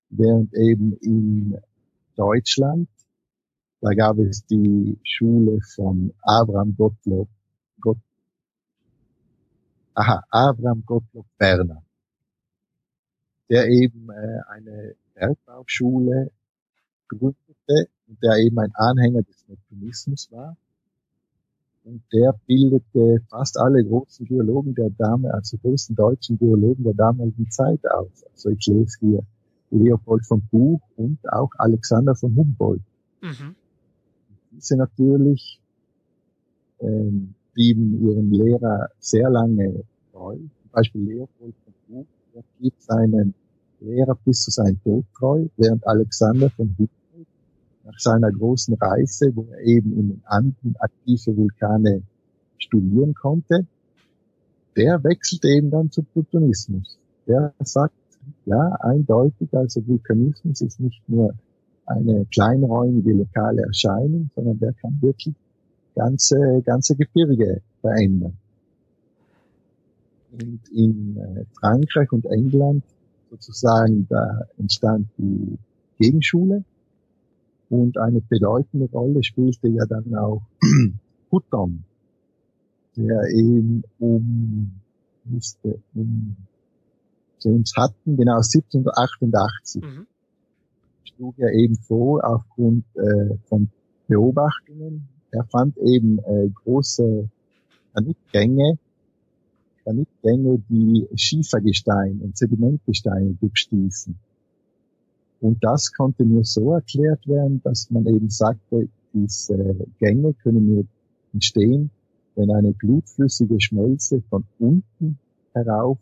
Während 0.10 0.54
eben 0.54 0.98
in 0.98 1.58
Deutschland, 2.18 2.90
da 3.80 3.94
gab 3.94 4.18
es 4.18 4.46
die 4.48 5.00
Schule 5.04 5.62
von 5.76 6.14
Abraham 6.24 6.76
Gottlob, 6.76 7.30
Gott, 7.80 7.98
aha, 9.94 10.24
Abraham 10.30 10.84
Gottlob 10.86 11.26
Werner. 11.40 11.82
der 13.50 13.68
eben 13.70 14.10
äh, 14.10 14.40
eine 14.50 14.96
Bergbauschule 15.14 16.32
gründete 17.08 17.53
und 17.68 18.22
der 18.22 18.38
eben 18.38 18.60
ein 18.60 18.72
Anhänger 18.76 19.22
des 19.24 19.46
Neptunismus 19.48 20.32
war. 20.32 20.56
Und 21.86 22.02
der 22.14 22.34
bildete 22.48 23.22
fast 23.30 23.60
alle 23.60 23.84
großen 23.84 24.26
Geologen 24.26 24.74
der 24.74 24.90
Dame, 24.92 25.34
also 25.34 25.58
größten 25.58 25.96
deutschen 25.96 26.38
Geologen 26.38 26.84
der 26.84 26.94
damaligen 26.94 27.50
Zeit 27.52 27.86
aus. 27.92 28.24
Also 28.32 28.50
ich 28.52 28.66
lese 28.68 28.98
hier 29.00 29.24
Leopold 29.70 30.26
von 30.26 30.42
Buch 30.50 30.80
und 30.96 31.20
auch 31.32 31.50
Alexander 31.58 32.16
von 32.16 32.36
Humboldt. 32.36 32.82
Mhm. 33.22 33.56
Diese 34.52 34.78
natürlich 34.78 35.60
ähm, 36.80 37.34
blieben 37.54 38.08
ihrem 38.08 38.32
Lehrer 38.32 38.90
sehr 39.00 39.30
lange 39.30 39.84
treu. 40.12 40.36
Zum 40.36 40.72
Beispiel 40.72 41.02
Leopold 41.02 41.56
von 41.66 41.74
Buch, 41.88 42.06
der 42.34 42.44
blieb 42.60 42.74
seinen 42.78 43.34
Lehrer 43.82 44.16
bis 44.24 44.44
zu 44.44 44.52
seinem 44.52 44.82
Tod 44.84 45.06
treu, 45.18 45.48
während 45.58 45.86
Alexander 45.86 46.50
von 46.52 46.70
Humboldt 46.78 47.03
nach 47.84 48.00
seiner 48.00 48.32
großen 48.32 48.76
Reise, 48.76 49.36
wo 49.36 49.48
er 49.52 49.60
eben 49.62 49.94
in 49.94 50.10
den 50.10 50.22
Anden 50.26 50.76
aktive 50.80 51.36
Vulkane 51.36 52.04
studieren 52.58 53.14
konnte, 53.14 53.66
der 54.76 55.04
wechselt 55.04 55.46
eben 55.46 55.70
dann 55.70 55.92
zum 55.92 56.06
Plutonismus. 56.06 56.98
Der 57.28 57.54
sagt, 57.60 57.94
ja, 58.46 58.70
eindeutig, 58.80 59.50
also 59.52 59.86
Vulkanismus 59.86 60.62
ist 60.62 60.80
nicht 60.80 61.02
nur 61.08 61.34
eine 61.86 62.26
kleinräumige 62.34 63.14
lokale 63.14 63.64
Erscheinung, 63.64 64.30
sondern 64.36 64.60
der 64.60 64.74
kann 64.74 64.98
wirklich 65.02 65.36
ganze, 65.96 66.62
ganze 66.66 66.96
Gebirge 66.96 67.62
verändern. 67.82 68.38
Und 70.32 70.62
in 70.74 71.18
äh, 71.18 71.46
Frankreich 71.60 72.12
und 72.12 72.26
England 72.26 72.84
sozusagen, 73.30 74.08
da 74.10 74.46
entstand 74.58 75.08
die 75.18 75.58
Gegenschule, 76.00 76.64
und 77.70 77.98
eine 77.98 78.22
bedeutende 78.22 78.90
Rolle 78.92 79.24
spielte 79.24 79.68
ja 79.68 79.86
dann 79.86 80.14
auch 80.16 80.42
Hutton, 81.32 81.84
der 82.96 83.24
eben 83.30 83.84
um, 84.00 84.72
müsste, 85.26 85.80
um 85.96 86.36
James 87.40 87.74
Hutton, 87.76 88.18
genau 88.18 88.38
1788, 88.38 89.84
mhm. 89.84 90.08
schlug 91.04 91.36
er 91.40 91.52
eben 91.54 91.76
vor, 91.76 92.24
aufgrund 92.24 92.86
äh, 92.96 93.36
von 93.48 93.70
Beobachtungen. 94.08 95.08
Er 95.32 95.44
fand 95.46 95.78
eben 95.78 96.20
äh, 96.20 96.50
große 96.64 97.28
Granitgänge, 97.94 98.78
Granitgänge, 99.84 100.60
die 100.70 101.08
Schiefergestein 101.16 102.22
und 102.22 102.38
Sedimentgesteine 102.38 103.34
durchstießen. 103.40 104.18
Und 105.44 105.62
das 105.62 105.92
konnte 105.92 106.24
nur 106.24 106.46
so 106.46 106.72
erklärt 106.72 107.28
werden, 107.28 107.60
dass 107.66 107.92
man 107.92 108.06
eben 108.06 108.30
sagte, 108.30 108.88
diese 109.14 109.76
Gänge 110.00 110.34
können 110.36 110.74
nur 110.74 110.86
entstehen, 111.34 111.90
wenn 112.36 112.50
eine 112.50 112.72
blutflüssige 112.72 113.60
Schmelze 113.60 114.24
von 114.30 114.46
unten 114.60 115.20
herauf 115.54 115.98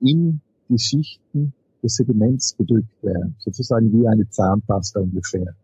in 0.00 0.40
die 0.68 0.80
Schichten 0.80 1.52
des 1.80 1.94
Sediments 1.94 2.56
gedrückt 2.56 3.02
werden, 3.02 3.36
sozusagen 3.38 3.92
wie 3.92 4.08
eine 4.08 4.28
Zahnpasta 4.28 4.98
ungefähr. 4.98 5.54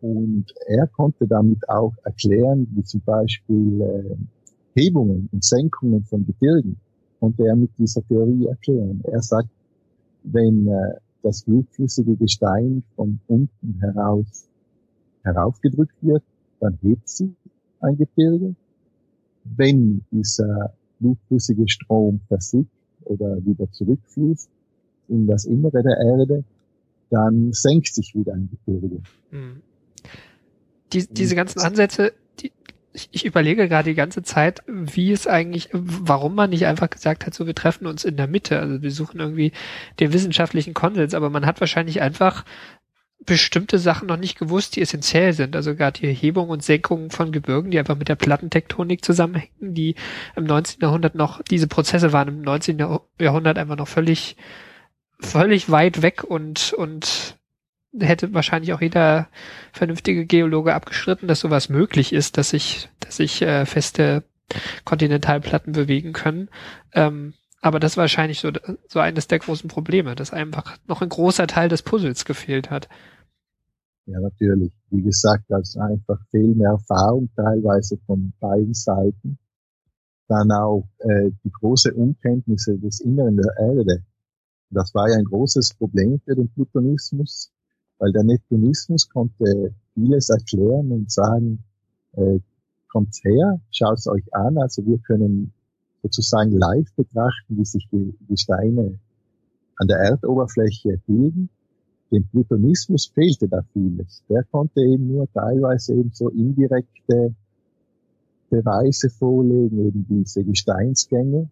Und 0.00 0.46
er 0.66 0.88
konnte 0.88 1.28
damit 1.28 1.68
auch 1.68 1.94
erklären, 2.02 2.66
wie 2.74 2.82
zum 2.82 3.02
Beispiel 3.02 3.80
äh, 3.80 4.16
Hebungen 4.74 5.28
und 5.30 5.44
Senkungen 5.44 6.02
von 6.06 6.26
Gebirgen, 6.26 6.76
konnte 7.20 7.46
er 7.46 7.54
mit 7.54 7.70
dieser 7.78 8.02
Theorie 8.08 8.46
erklären. 8.46 9.00
Er 9.04 9.22
sagt, 9.22 9.48
wenn 10.24 10.66
äh, 10.66 10.94
das 11.22 11.42
blutflüssige 11.42 12.16
Gestein 12.16 12.82
von 12.96 13.20
unten 13.26 13.80
heraus 13.80 14.48
heraufgedrückt 15.24 15.96
wird, 16.00 16.22
dann 16.60 16.78
hebt 16.82 17.08
sich 17.08 17.30
ein 17.80 17.96
Gebirge. 17.96 18.54
Wenn 19.44 20.04
dieser 20.10 20.72
blutflüssige 21.00 21.68
Strom 21.68 22.20
versickt 22.28 22.70
oder 23.04 23.44
wieder 23.44 23.70
zurückfließt 23.72 24.48
in 25.08 25.26
das 25.26 25.44
Innere 25.44 25.82
der 25.82 25.96
Erde, 25.98 26.44
dann 27.10 27.52
senkt 27.52 27.94
sich 27.94 28.14
wieder 28.14 28.34
ein 28.34 28.48
Gebirge. 28.50 29.00
Mhm. 29.30 29.62
Die, 30.92 31.06
diese 31.06 31.34
ganzen 31.34 31.60
Ansätze, 31.60 32.12
ich, 32.98 33.08
ich 33.12 33.24
überlege 33.24 33.68
gerade 33.68 33.90
die 33.90 33.94
ganze 33.94 34.22
Zeit, 34.22 34.62
wie 34.66 35.12
es 35.12 35.26
eigentlich, 35.26 35.68
warum 35.72 36.34
man 36.34 36.50
nicht 36.50 36.66
einfach 36.66 36.90
gesagt 36.90 37.26
hat, 37.26 37.34
so 37.34 37.46
wir 37.46 37.54
treffen 37.54 37.86
uns 37.86 38.04
in 38.04 38.16
der 38.16 38.26
Mitte. 38.26 38.58
Also 38.58 38.82
wir 38.82 38.90
suchen 38.90 39.20
irgendwie 39.20 39.52
den 40.00 40.12
wissenschaftlichen 40.12 40.74
Konsens, 40.74 41.14
aber 41.14 41.30
man 41.30 41.46
hat 41.46 41.60
wahrscheinlich 41.60 42.00
einfach 42.00 42.44
bestimmte 43.24 43.78
Sachen 43.78 44.08
noch 44.08 44.16
nicht 44.16 44.38
gewusst, 44.38 44.74
die 44.74 44.82
essentiell 44.82 45.32
sind. 45.32 45.54
Also 45.54 45.76
gerade 45.76 46.00
die 46.00 46.12
Hebung 46.12 46.48
und 46.48 46.62
Senkung 46.62 47.10
von 47.10 47.30
Gebirgen, 47.30 47.70
die 47.70 47.78
einfach 47.78 47.96
mit 47.96 48.08
der 48.08 48.16
Plattentektonik 48.16 49.04
zusammenhängen, 49.04 49.74
die 49.74 49.94
im 50.34 50.44
19. 50.44 50.80
Jahrhundert 50.80 51.14
noch, 51.14 51.42
diese 51.42 51.68
Prozesse 51.68 52.12
waren 52.12 52.28
im 52.28 52.42
19. 52.42 52.78
Jahrhundert 53.20 53.58
einfach 53.58 53.76
noch 53.76 53.88
völlig, 53.88 54.36
völlig 55.20 55.70
weit 55.70 56.02
weg 56.02 56.24
und, 56.24 56.72
und 56.72 57.37
hätte 57.98 58.34
wahrscheinlich 58.34 58.72
auch 58.72 58.80
jeder 58.80 59.28
vernünftige 59.72 60.26
Geologe 60.26 60.74
abgestritten, 60.74 61.28
dass 61.28 61.40
sowas 61.40 61.68
möglich 61.68 62.12
ist, 62.12 62.36
dass 62.36 62.50
sich, 62.50 62.88
dass 63.00 63.16
sich 63.16 63.42
äh, 63.42 63.66
feste 63.66 64.24
Kontinentalplatten 64.84 65.72
bewegen 65.72 66.12
können. 66.12 66.48
Ähm, 66.92 67.34
aber 67.60 67.80
das 67.80 67.96
war 67.96 68.02
wahrscheinlich 68.02 68.40
so, 68.40 68.50
so 68.86 69.00
eines 69.00 69.26
der 69.26 69.40
großen 69.40 69.68
Probleme, 69.68 70.14
dass 70.14 70.32
einfach 70.32 70.76
noch 70.86 71.02
ein 71.02 71.08
großer 71.08 71.46
Teil 71.46 71.68
des 71.68 71.82
Puzzles 71.82 72.24
gefehlt 72.24 72.70
hat. 72.70 72.88
Ja, 74.06 74.20
natürlich. 74.20 74.72
Wie 74.90 75.02
gesagt, 75.02 75.44
das 75.48 75.70
ist 75.70 75.76
einfach 75.76 76.18
fehlende 76.30 76.64
Erfahrung 76.64 77.28
teilweise 77.36 77.98
von 78.06 78.32
beiden 78.40 78.74
Seiten. 78.74 79.38
Dann 80.28 80.50
auch 80.52 80.88
äh, 80.98 81.30
die 81.44 81.50
große 81.50 81.92
Unkenntnisse 81.92 82.78
des 82.78 83.00
Inneren 83.00 83.36
der 83.36 83.54
Erde. 83.58 84.04
Das 84.70 84.94
war 84.94 85.08
ja 85.08 85.16
ein 85.16 85.24
großes 85.24 85.74
Problem 85.74 86.20
für 86.24 86.36
den 86.36 86.48
Plutonismus 86.50 87.50
weil 87.98 88.12
der 88.12 88.24
Neptunismus 88.24 89.08
konnte 89.08 89.74
vieles 89.94 90.28
erklären 90.30 90.92
und 90.92 91.10
sagen, 91.10 91.64
äh, 92.12 92.38
kommt 92.88 93.14
her, 93.22 93.60
schaut 93.70 94.06
euch 94.06 94.34
an, 94.34 94.58
also 94.58 94.84
wir 94.86 94.98
können 94.98 95.52
sozusagen 96.02 96.52
live 96.52 96.90
betrachten, 96.96 97.56
wie 97.56 97.64
sich 97.64 97.86
die, 97.90 98.14
die 98.28 98.36
Steine 98.36 98.98
an 99.76 99.88
der 99.88 99.98
Erdoberfläche 99.98 101.00
bilden. 101.06 101.48
Dem 102.10 102.26
Plutonismus 102.28 103.06
fehlte 103.06 103.48
da 103.48 103.62
vieles. 103.72 104.22
Der 104.28 104.42
konnte 104.44 104.80
eben 104.80 105.08
nur 105.08 105.30
teilweise 105.32 105.94
eben 105.94 106.10
so 106.12 106.30
indirekte 106.30 107.34
Beweise 108.48 109.10
vorlegen, 109.10 109.86
eben 109.86 110.06
diese 110.08 110.42
Gesteinsgänge, 110.42 111.50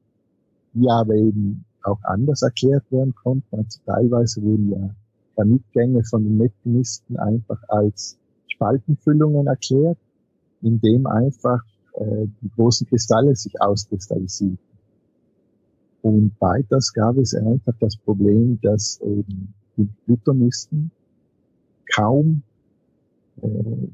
die 0.72 0.88
aber 0.88 1.14
eben 1.14 1.64
auch 1.82 2.02
anders 2.04 2.42
erklärt 2.42 2.90
werden 2.90 3.14
konnten. 3.14 3.56
Also 3.56 3.80
teilweise 3.84 4.42
wurden 4.42 4.70
ja 4.70 4.94
Granitgänge 5.36 6.02
von 6.04 6.24
den 6.24 6.38
Neptunisten 6.38 7.16
einfach 7.18 7.62
als 7.68 8.18
Spaltenfüllungen 8.48 9.46
erklärt, 9.46 9.98
indem 10.62 11.06
einfach 11.06 11.62
äh, 11.92 12.26
die 12.42 12.50
großen 12.56 12.86
Kristalle 12.88 13.36
sich 13.36 13.60
auskristallisieren. 13.60 14.58
Und 16.02 16.32
weiters 16.40 16.92
gab 16.92 17.16
es 17.18 17.34
einfach 17.34 17.74
das 17.80 17.96
Problem, 17.96 18.58
dass 18.62 19.00
eben 19.02 19.52
die 19.76 19.88
Plutonisten 20.04 20.90
kaum 21.94 22.42
äh, 23.42 23.88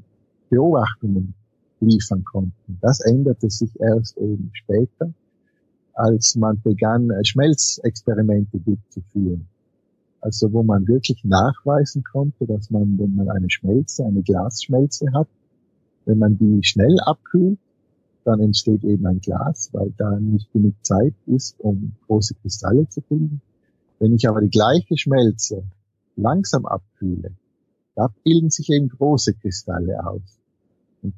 Beobachtungen 0.49 1.33
liefern 1.79 2.23
konnten. 2.23 2.77
Das 2.81 2.99
änderte 3.01 3.49
sich 3.49 3.71
erst 3.79 4.17
eben 4.17 4.51
später, 4.53 5.11
als 5.93 6.35
man 6.35 6.61
begann, 6.61 7.09
äh, 7.09 7.23
Schmelzexperimente 7.25 8.59
durchzuführen. 8.59 9.47
Also 10.23 10.53
wo 10.53 10.63
man 10.63 10.87
wirklich 10.87 11.21
nachweisen 11.25 12.01
konnte, 12.05 12.45
dass 12.45 12.69
man, 12.71 12.97
wenn 12.97 13.13
man 13.13 13.29
eine 13.29 13.49
Schmelze, 13.49 14.05
eine 14.05 14.21
Glasschmelze 14.21 15.11
hat, 15.13 15.27
wenn 16.05 16.17
man 16.17 16.37
die 16.37 16.63
schnell 16.63 16.97
abkühlt, 17.01 17.59
dann 18.23 18.39
entsteht 18.39 18.85
eben 18.85 19.05
ein 19.05 19.19
Glas, 19.19 19.67
weil 19.73 19.91
da 19.97 20.17
nicht 20.17 20.49
genug 20.53 20.75
Zeit 20.81 21.13
ist, 21.25 21.59
um 21.59 21.91
große 22.07 22.35
Kristalle 22.35 22.87
zu 22.87 23.01
bilden. 23.01 23.41
Wenn 23.99 24.15
ich 24.15 24.29
aber 24.29 24.39
die 24.39 24.49
gleiche 24.49 24.97
Schmelze 24.97 25.63
langsam 26.15 26.65
abkühle, 26.65 27.31
da 27.95 28.07
bilden 28.23 28.49
sich 28.49 28.69
eben 28.69 28.87
große 28.87 29.33
Kristalle 29.33 30.07
aus. 30.07 30.39
Und 31.01 31.15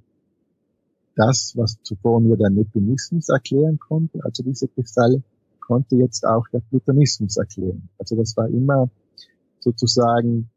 das, 1.16 1.54
was 1.56 1.78
zuvor 1.84 2.22
nur 2.22 2.38
der 2.38 2.50
Neptunismus 2.50 3.30
erklären 3.30 3.78
konnte, 3.78 4.26
also 4.26 4.42
diese 4.42 4.68
Kristalle, 4.68 5.22
konnte 5.68 5.96
jetzt 5.96 6.26
auch 6.26 6.48
der 6.54 6.60
Plutonismus 6.60 7.38
erklären. 7.38 7.90
Also 7.98 8.16
das 8.16 8.36
war 8.38 8.48
immer 8.48 8.90
sozusagen 9.60 10.50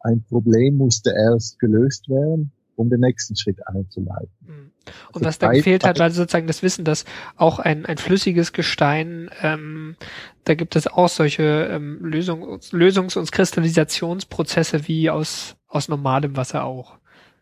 ein 0.00 0.22
Problem 0.28 0.76
musste 0.76 1.10
erst 1.10 1.58
gelöst 1.58 2.08
werden 2.08 2.52
um 2.76 2.90
den 2.90 3.00
nächsten 3.00 3.36
Schritt 3.36 3.66
einzuleiten. 3.66 4.30
Mhm. 4.40 4.70
Und 5.12 5.14
Also 5.14 5.26
was 5.26 5.38
da 5.38 5.52
gefehlt 5.52 5.84
hat, 5.84 5.98
war 5.98 6.10
sozusagen 6.10 6.46
das 6.46 6.62
Wissen, 6.62 6.84
dass 6.84 7.04
auch 7.36 7.58
ein, 7.58 7.86
ein 7.86 7.98
flüssiges 7.98 8.52
Gestein, 8.52 9.30
ähm, 9.42 9.96
da 10.44 10.54
gibt 10.54 10.76
es 10.76 10.86
auch 10.86 11.08
solche 11.08 11.68
ähm, 11.70 12.00
Lösungs-, 12.02 12.72
Lösungs- 12.72 13.16
und 13.16 13.30
Kristallisationsprozesse 13.30 14.88
wie 14.88 15.10
aus, 15.10 15.56
aus 15.68 15.88
normalem 15.88 16.36
Wasser 16.36 16.64
auch. 16.64 16.98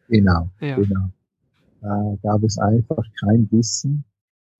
Genau, 0.08 0.50
Ja. 0.60 0.76
genau. 0.76 1.08
Da 1.80 2.16
gab 2.22 2.42
es 2.44 2.58
einfach 2.58 3.04
kein 3.24 3.48
Wissen, 3.50 4.04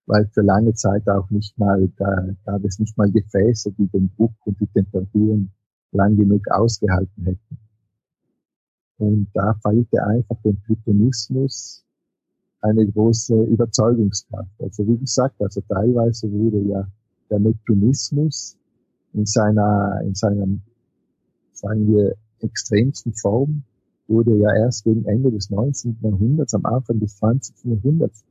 weil 0.06 0.26
für 0.32 0.42
lange 0.42 0.74
Zeit 0.74 1.08
auch 1.08 1.28
nicht 1.30 1.58
mal, 1.58 1.88
da 1.96 2.28
gab 2.44 2.64
es 2.64 2.78
nicht 2.78 2.96
mal 2.98 3.10
Gefäße, 3.10 3.72
die 3.72 3.86
den 3.88 4.10
Druck 4.16 4.34
und 4.44 4.58
die 4.60 4.66
Temperaturen 4.66 5.50
lang 5.92 6.16
genug 6.16 6.42
ausgehalten 6.50 7.24
hätten. 7.24 7.58
Und 8.98 9.28
da 9.34 9.54
fehlte 9.62 10.04
einfach 10.04 10.36
dem 10.44 10.56
Plutonismus 10.62 11.84
eine 12.60 12.86
große 12.86 13.34
Überzeugungskraft. 13.44 14.50
Also 14.60 14.86
wie 14.86 14.98
gesagt, 14.98 15.40
also 15.40 15.60
teilweise 15.68 16.30
wurde 16.30 16.60
ja 16.60 16.86
der 17.30 17.40
Neptunismus 17.40 18.56
in 19.12 19.26
seiner, 19.26 20.00
in 20.04 20.14
seiner, 20.14 20.46
sagen 21.52 21.88
wir, 21.88 22.14
extremsten 22.40 23.12
Form 23.14 23.62
wurde 24.08 24.36
ja 24.36 24.54
erst 24.56 24.84
gegen 24.84 25.04
Ende 25.06 25.30
des 25.30 25.50
19. 25.50 25.98
Jahrhunderts, 26.02 26.54
am 26.54 26.66
Anfang 26.66 27.00
des 27.00 27.16
20. 27.16 27.64
Jahrhunderts 27.64 28.24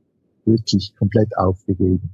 wirklich 0.44 0.94
komplett 0.98 1.36
aufgegeben. 1.36 2.10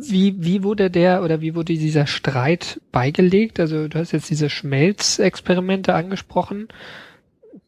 Wie, 0.00 0.44
wie 0.44 0.62
wurde 0.62 0.90
der 0.90 1.24
oder 1.24 1.40
wie 1.40 1.54
wurde 1.54 1.74
dieser 1.74 2.06
Streit 2.06 2.80
beigelegt? 2.92 3.58
Also 3.58 3.88
du 3.88 3.98
hast 3.98 4.12
jetzt 4.12 4.30
diese 4.30 4.48
Schmelzexperimente 4.48 5.94
angesprochen. 5.94 6.68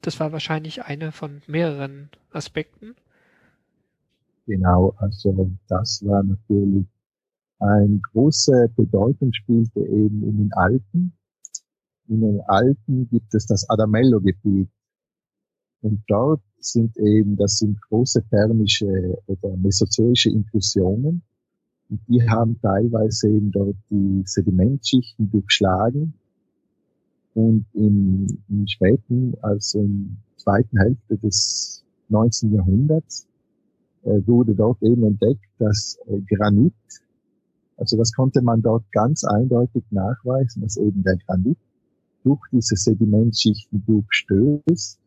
Das 0.01 0.21
war 0.21 0.33
wahrscheinlich 0.33 0.85
eine 0.85 1.13
von 1.13 1.43
mehreren 1.47 2.11
Aspekten. 2.33 2.95
Genau, 4.47 4.95
also 4.99 5.51
das 5.69 6.03
war 6.05 6.23
natürlich 6.23 6.87
eine 7.59 8.01
große 8.13 8.71
Bedeutung 8.77 9.33
spielte 9.33 9.81
eben 9.81 10.23
in 10.23 10.37
den 10.39 10.53
Alpen. 10.53 11.13
In 12.09 12.21
den 12.21 12.41
Alpen 12.43 13.09
gibt 13.09 13.35
es 13.35 13.47
das 13.47 13.69
Adamello-Gebiet. 13.71 14.69
Und 15.85 16.03
dort 16.09 16.41
sind 16.61 16.97
eben, 16.97 17.37
das 17.37 17.59
sind 17.59 17.79
große 17.83 18.25
thermische 18.31 19.19
oder 19.27 19.55
mesozoische 19.55 20.31
Inklusionen. 20.31 21.21
Und 21.91 22.01
die 22.09 22.27
haben 22.27 22.59
teilweise 22.63 23.29
eben 23.29 23.53
dort 23.53 23.77
die 23.91 24.23
Sedimentschichten 24.25 25.31
durchschlagen. 25.31 26.15
Und 27.35 27.67
im, 27.75 28.27
im 28.49 28.67
späten, 28.67 29.35
also 29.43 29.81
in 29.81 30.17
zweiten 30.39 30.79
Hälfte 30.79 31.19
des 31.19 31.85
19. 32.09 32.55
Jahrhunderts, 32.55 33.27
äh, 34.05 34.27
wurde 34.27 34.55
dort 34.55 34.83
eben 34.83 35.05
entdeckt, 35.05 35.45
dass 35.59 35.99
äh, 36.07 36.19
Granit, 36.35 36.73
also 37.77 37.99
das 37.99 38.15
konnte 38.15 38.41
man 38.41 38.63
dort 38.63 38.91
ganz 38.91 39.23
eindeutig 39.23 39.85
nachweisen, 39.91 40.63
dass 40.63 40.79
eben 40.79 41.03
der 41.03 41.19
Granit 41.27 41.59
durch 42.23 42.41
diese 42.51 42.75
Sedimentschichten 42.75 43.85
durchstößt, 43.85 44.99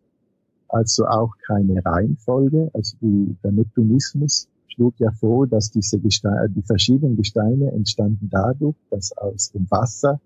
also 0.70 1.06
auch 1.08 1.34
keine 1.46 1.84
Reihenfolge, 1.84 2.70
also 2.74 2.98
die, 3.02 3.36
der 3.44 3.52
Neptunismus 3.52 4.48
schlug 4.68 4.94
ja 5.00 5.12
vor, 5.12 5.48
dass 5.48 5.72
diese 5.72 6.00
Gesteine, 6.00 6.50
die 6.50 6.62
verschiedenen 6.62 7.18
Gesteine 7.18 7.72
entstanden 7.72 8.30
dadurch, 8.30 8.76
dass 8.90 9.16
aus 9.18 9.52
dem 9.52 9.70
Wasser 9.72 10.20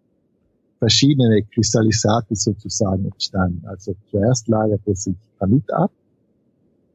verschiedene 0.79 1.43
Kristallisate 1.43 2.35
sozusagen 2.35 3.05
entstanden. 3.05 3.65
Also 3.67 3.95
zuerst 4.09 4.47
lagerte 4.47 4.95
sich 4.95 5.15
Granit 5.37 5.71
ab, 5.71 5.91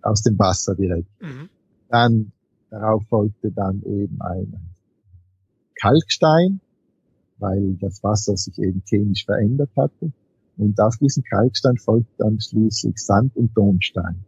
aus 0.03 0.23
dem 0.23 0.39
Wasser 0.39 0.75
direkt. 0.75 1.09
Mhm. 1.23 1.49
Dann, 1.89 2.33
darauf 2.71 3.05
folgte 3.09 3.53
dann 3.53 3.83
eben 3.85 4.21
ein 4.21 4.55
Kalkstein, 5.81 6.61
weil 7.39 7.75
das 7.81 8.03
Wasser 8.03 8.37
sich 8.37 8.59
eben 8.59 8.83
chemisch 8.87 9.25
verändert 9.25 9.71
hatte. 9.77 10.11
Und 10.59 10.81
auf 10.81 10.97
diesen 10.97 11.23
Kalkstein 11.25 11.77
folgt 11.77 12.09
dann 12.19 12.41
schließlich 12.41 12.97
Sand 12.99 13.37
und 13.37 13.55
Tonstein. 13.55 14.25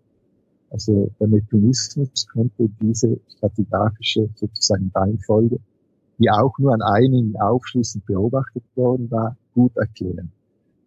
Also 0.70 1.10
der 1.18 1.28
Neptunismus 1.28 2.26
konnte 2.30 2.68
diese 2.80 3.18
stratigraphische 3.36 4.28
sozusagen 4.34 4.90
Reihenfolge, 4.94 5.58
die 6.18 6.30
auch 6.30 6.58
nur 6.58 6.74
an 6.74 6.82
einigen 6.82 7.40
Aufschlüssen 7.40 8.02
beobachtet 8.06 8.64
worden 8.74 9.10
war, 9.10 9.36
gut 9.54 9.74
erklären. 9.76 10.30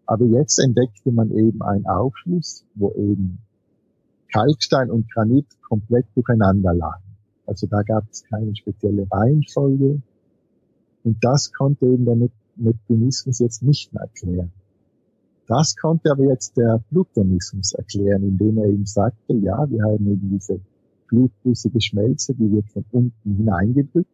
Aber 0.06 0.26
jetzt 0.26 0.60
entdeckte 0.60 1.12
man 1.12 1.32
eben 1.32 1.62
einen 1.64 1.88
Aufschluss, 1.88 2.66
wo 2.76 2.92
eben 2.92 3.39
Kalkstein 4.32 4.92
und 4.92 5.10
Granit 5.12 5.48
komplett 5.68 6.06
durcheinander 6.16 6.74
lagen. 6.74 7.04
Also 7.46 7.66
da 7.66 7.82
gab 7.82 8.04
es 8.12 8.24
keine 8.26 8.56
spezielle 8.56 9.08
Reihenfolge. 9.10 10.02
Und 11.04 11.18
das 11.24 11.52
konnte 11.52 11.88
eben 11.88 12.06
der 12.06 12.16
Nep- 12.16 12.32
Neptunismus 12.56 13.39
jetzt 13.39 13.64
nicht 13.64 13.94
mehr 13.94 14.04
erklären. 14.04 14.52
Das 15.52 15.76
konnte 15.76 16.10
aber 16.10 16.24
jetzt 16.24 16.56
der 16.56 16.82
Plutonismus 16.89 17.74
erklären, 17.74 18.24
indem 18.24 18.58
er 18.58 18.68
eben 18.68 18.86
sagte, 18.86 19.34
ja, 19.34 19.70
wir 19.70 19.84
haben 19.84 20.10
eben 20.10 20.30
diese 20.30 20.62
blutflüssige 21.10 21.82
Schmelze, 21.82 22.34
die 22.34 22.49
wird 22.49 22.70
von 22.70 22.86
unten 22.93 23.36
hineingedrückt. 23.36 24.08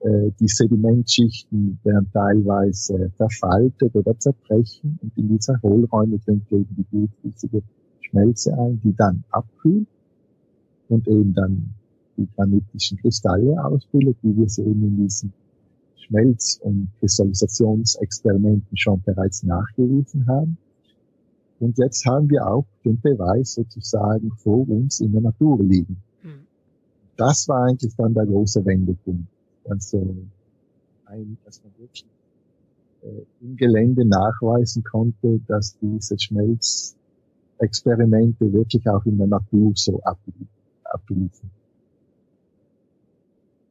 Äh, 0.00 0.32
Die 0.40 0.48
Sedimentschichten 0.48 1.78
werden 1.84 2.10
teilweise 2.12 3.12
verfaltet 3.16 3.94
oder 3.94 4.18
zerbrechen 4.18 4.98
und 5.00 5.12
in 5.16 5.28
dieser 5.28 5.62
Hohlräume 5.62 6.18
dringt 6.18 6.50
eben 6.50 6.74
die 6.76 6.82
blutflüssige 6.90 7.62
Schmelze 8.00 8.52
ein, 8.58 8.80
die 8.82 8.96
dann 8.96 9.22
abkühlt 9.30 9.86
und 10.88 11.06
eben 11.06 11.34
dann 11.34 11.72
die 12.16 12.26
granitischen 12.34 12.98
Kristalle 12.98 13.64
ausbildet, 13.64 14.16
wie 14.22 14.36
wir 14.36 14.48
sie 14.48 14.62
eben 14.62 14.82
in 14.88 14.96
diesen 15.04 15.32
Schmelz- 16.12 16.60
und 16.62 16.90
Kristallisationsexperimenten 17.00 18.76
schon 18.76 19.00
bereits 19.02 19.42
nachgewiesen 19.42 20.26
haben. 20.26 20.58
Und 21.58 21.78
jetzt 21.78 22.04
haben 22.06 22.28
wir 22.28 22.46
auch 22.46 22.66
den 22.84 23.00
Beweis 23.00 23.54
sozusagen 23.54 24.30
vor 24.36 24.68
uns 24.68 25.00
in 25.00 25.12
der 25.12 25.22
Natur 25.22 25.62
liegen. 25.62 25.96
Mhm. 26.22 26.46
Das 27.16 27.48
war 27.48 27.64
eigentlich 27.66 27.94
dann 27.96 28.12
der 28.14 28.26
große 28.26 28.64
Wendepunkt. 28.66 29.26
Also, 29.64 30.16
ein, 31.06 31.38
dass 31.44 31.62
man 31.62 31.72
wirklich 31.78 32.04
äh, 33.02 33.22
im 33.40 33.56
Gelände 33.56 34.04
nachweisen 34.04 34.82
konnte, 34.82 35.38
dass 35.46 35.78
diese 35.80 36.18
Schmelzexperimente 36.18 38.52
wirklich 38.52 38.88
auch 38.88 39.06
in 39.06 39.18
der 39.18 39.28
Natur 39.28 39.70
so 39.76 40.02
ablie- 40.02 40.48
abliefen. 40.84 41.50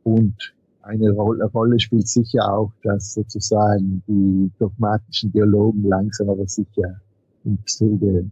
Und 0.03 0.53
eine 0.84 1.11
Rolle, 1.11 1.79
spielt 1.79 2.07
sicher 2.07 2.51
auch, 2.51 2.71
dass 2.84 3.13
sozusagen 3.13 4.03
die 4.07 4.51
dogmatischen 4.59 5.32
Geologen 5.32 5.84
langsam 5.88 6.29
aber 6.29 6.47
sicher 6.47 6.99
im 7.43 7.57
Zuge 7.65 8.29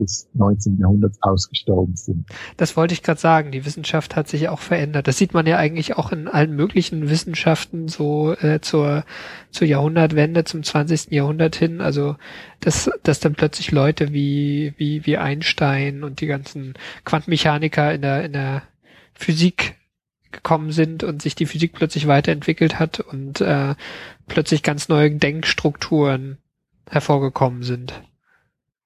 des 0.00 0.28
19. 0.34 0.78
Jahrhunderts 0.78 1.22
ausgestorben 1.22 1.94
sind. 1.94 2.26
Das 2.56 2.76
wollte 2.76 2.94
ich 2.94 3.02
gerade 3.02 3.20
sagen. 3.20 3.52
Die 3.52 3.66
Wissenschaft 3.66 4.16
hat 4.16 4.28
sich 4.28 4.48
auch 4.48 4.58
verändert. 4.58 5.06
Das 5.06 5.18
sieht 5.18 5.34
man 5.34 5.46
ja 5.46 5.58
eigentlich 5.58 5.96
auch 5.96 6.10
in 6.10 6.26
allen 6.26 6.56
möglichen 6.56 7.10
Wissenschaften 7.10 7.88
so 7.88 8.32
äh, 8.32 8.60
zur, 8.60 9.04
zur 9.50 9.66
Jahrhundertwende, 9.66 10.44
zum 10.44 10.62
20. 10.62 11.12
Jahrhundert 11.12 11.54
hin. 11.54 11.80
Also 11.80 12.16
dass, 12.60 12.90
dass 13.02 13.20
dann 13.20 13.34
plötzlich 13.34 13.70
Leute 13.70 14.12
wie, 14.12 14.72
wie, 14.78 15.04
wie 15.06 15.18
Einstein 15.18 16.02
und 16.02 16.20
die 16.20 16.26
ganzen 16.26 16.74
Quantenmechaniker 17.04 17.92
in 17.92 18.00
der, 18.00 18.24
in 18.24 18.32
der 18.32 18.62
Physik 19.12 19.76
gekommen 20.32 20.72
sind 20.72 21.02
und 21.02 21.22
sich 21.22 21.34
die 21.34 21.46
Physik 21.46 21.72
plötzlich 21.72 22.06
weiterentwickelt 22.06 22.78
hat 22.78 23.00
und 23.00 23.40
äh, 23.40 23.74
plötzlich 24.26 24.62
ganz 24.62 24.88
neue 24.88 25.10
Denkstrukturen 25.10 26.38
hervorgekommen 26.88 27.62
sind. 27.62 28.00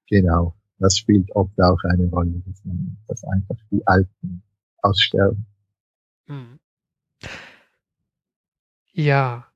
Genau. 0.09 0.55
Das 0.79 0.97
spielt 0.97 1.31
oft 1.35 1.59
auch 1.61 1.79
eine 1.83 2.07
Rolle, 2.09 2.41
dass, 2.45 2.63
man, 2.65 2.97
dass 3.07 3.23
einfach 3.23 3.55
die 3.71 3.85
Alten 3.85 4.43
aussterben. 4.81 5.45
Hm. 6.27 6.59
Ja. 8.91 9.47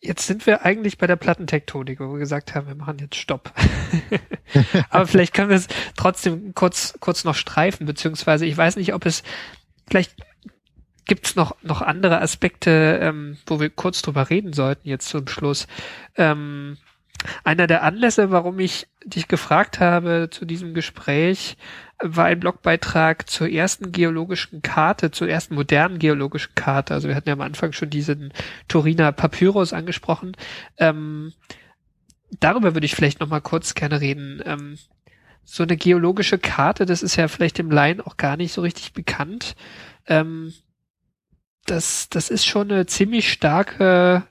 Jetzt 0.00 0.26
sind 0.26 0.46
wir 0.46 0.64
eigentlich 0.64 0.96
bei 0.96 1.08
der 1.08 1.16
Plattentektonik, 1.16 1.98
wo 1.98 2.12
wir 2.12 2.18
gesagt 2.20 2.54
haben, 2.54 2.68
wir 2.68 2.76
machen 2.76 2.98
jetzt 3.00 3.16
Stopp. 3.16 3.52
Aber 4.90 5.06
vielleicht 5.06 5.34
können 5.34 5.50
wir 5.50 5.56
es 5.56 5.66
trotzdem 5.96 6.54
kurz, 6.54 6.94
kurz 7.00 7.24
noch 7.24 7.34
streifen, 7.34 7.84
beziehungsweise 7.84 8.46
ich 8.46 8.56
weiß 8.56 8.76
nicht, 8.76 8.94
ob 8.94 9.04
es 9.06 9.24
vielleicht 9.88 10.14
gibt 11.08 11.26
es 11.26 11.36
noch, 11.36 11.56
noch 11.62 11.82
andere 11.82 12.20
Aspekte, 12.20 13.00
ähm, 13.02 13.38
wo 13.46 13.58
wir 13.58 13.70
kurz 13.70 14.02
drüber 14.02 14.30
reden 14.30 14.52
sollten 14.52 14.88
jetzt 14.88 15.08
zum 15.08 15.26
Schluss. 15.26 15.66
Ähm, 16.16 16.76
einer 17.42 17.66
der 17.66 17.82
Anlässe, 17.82 18.30
warum 18.30 18.60
ich 18.60 18.86
dich 19.04 19.26
gefragt 19.26 19.80
habe 19.80 20.28
zu 20.30 20.44
diesem 20.44 20.74
Gespräch, 20.74 21.56
war 22.00 22.26
ein 22.26 22.38
Blogbeitrag 22.38 23.28
zur 23.28 23.48
ersten 23.48 23.90
geologischen 23.90 24.62
Karte, 24.62 25.10
zur 25.10 25.28
ersten 25.28 25.56
modernen 25.56 25.98
geologischen 25.98 26.54
Karte. 26.54 26.94
Also 26.94 27.08
wir 27.08 27.16
hatten 27.16 27.28
ja 27.28 27.32
am 27.32 27.40
Anfang 27.40 27.72
schon 27.72 27.90
diesen 27.90 28.32
Turiner 28.68 29.10
Papyrus 29.10 29.72
angesprochen. 29.72 30.36
Ähm, 30.76 31.32
darüber 32.38 32.74
würde 32.74 32.84
ich 32.84 32.94
vielleicht 32.94 33.18
noch 33.18 33.28
mal 33.28 33.40
kurz 33.40 33.74
gerne 33.74 34.00
reden. 34.00 34.40
Ähm, 34.44 34.78
so 35.42 35.62
eine 35.62 35.76
geologische 35.76 36.38
Karte, 36.38 36.86
das 36.86 37.02
ist 37.02 37.16
ja 37.16 37.26
vielleicht 37.26 37.58
dem 37.58 37.70
Laien 37.70 38.00
auch 38.02 38.16
gar 38.18 38.36
nicht 38.36 38.52
so 38.52 38.60
richtig 38.60 38.92
bekannt. 38.92 39.56
Ähm, 40.06 40.52
das, 41.70 42.08
das 42.10 42.30
ist 42.30 42.46
schon 42.46 42.70
eine 42.70 42.86
ziemlich 42.86 43.30
starke 43.30 44.24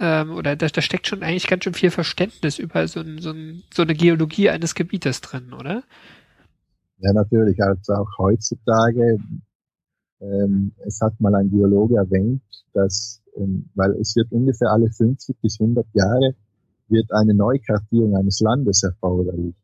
ähm, 0.00 0.30
oder 0.30 0.56
da, 0.56 0.66
da 0.68 0.80
steckt 0.80 1.06
schon 1.06 1.22
eigentlich 1.22 1.48
ganz 1.48 1.64
schön 1.64 1.74
viel 1.74 1.90
Verständnis 1.90 2.58
über 2.58 2.86
so, 2.86 3.00
ein, 3.00 3.18
so, 3.18 3.30
ein, 3.30 3.62
so 3.74 3.82
eine 3.82 3.94
Geologie 3.94 4.48
eines 4.48 4.74
Gebietes 4.74 5.20
drin, 5.20 5.52
oder? 5.52 5.82
Ja, 6.98 7.12
natürlich. 7.12 7.60
Also 7.62 7.94
auch 7.94 8.18
heutzutage, 8.18 9.18
ähm, 10.20 10.72
es 10.84 11.00
hat 11.00 11.20
mal 11.20 11.34
ein 11.34 11.50
Geologe 11.50 11.96
erwähnt, 11.96 12.42
dass, 12.72 13.22
ähm, 13.36 13.68
weil 13.74 13.92
es 14.00 14.14
wird 14.16 14.30
ungefähr 14.30 14.70
alle 14.70 14.90
50 14.90 15.36
bis 15.40 15.60
100 15.60 15.86
Jahre 15.94 16.34
wird 16.88 17.12
eine 17.12 17.34
Neukartierung 17.34 18.16
eines 18.16 18.40
Landes 18.40 18.82
erforderlich. 18.82 19.54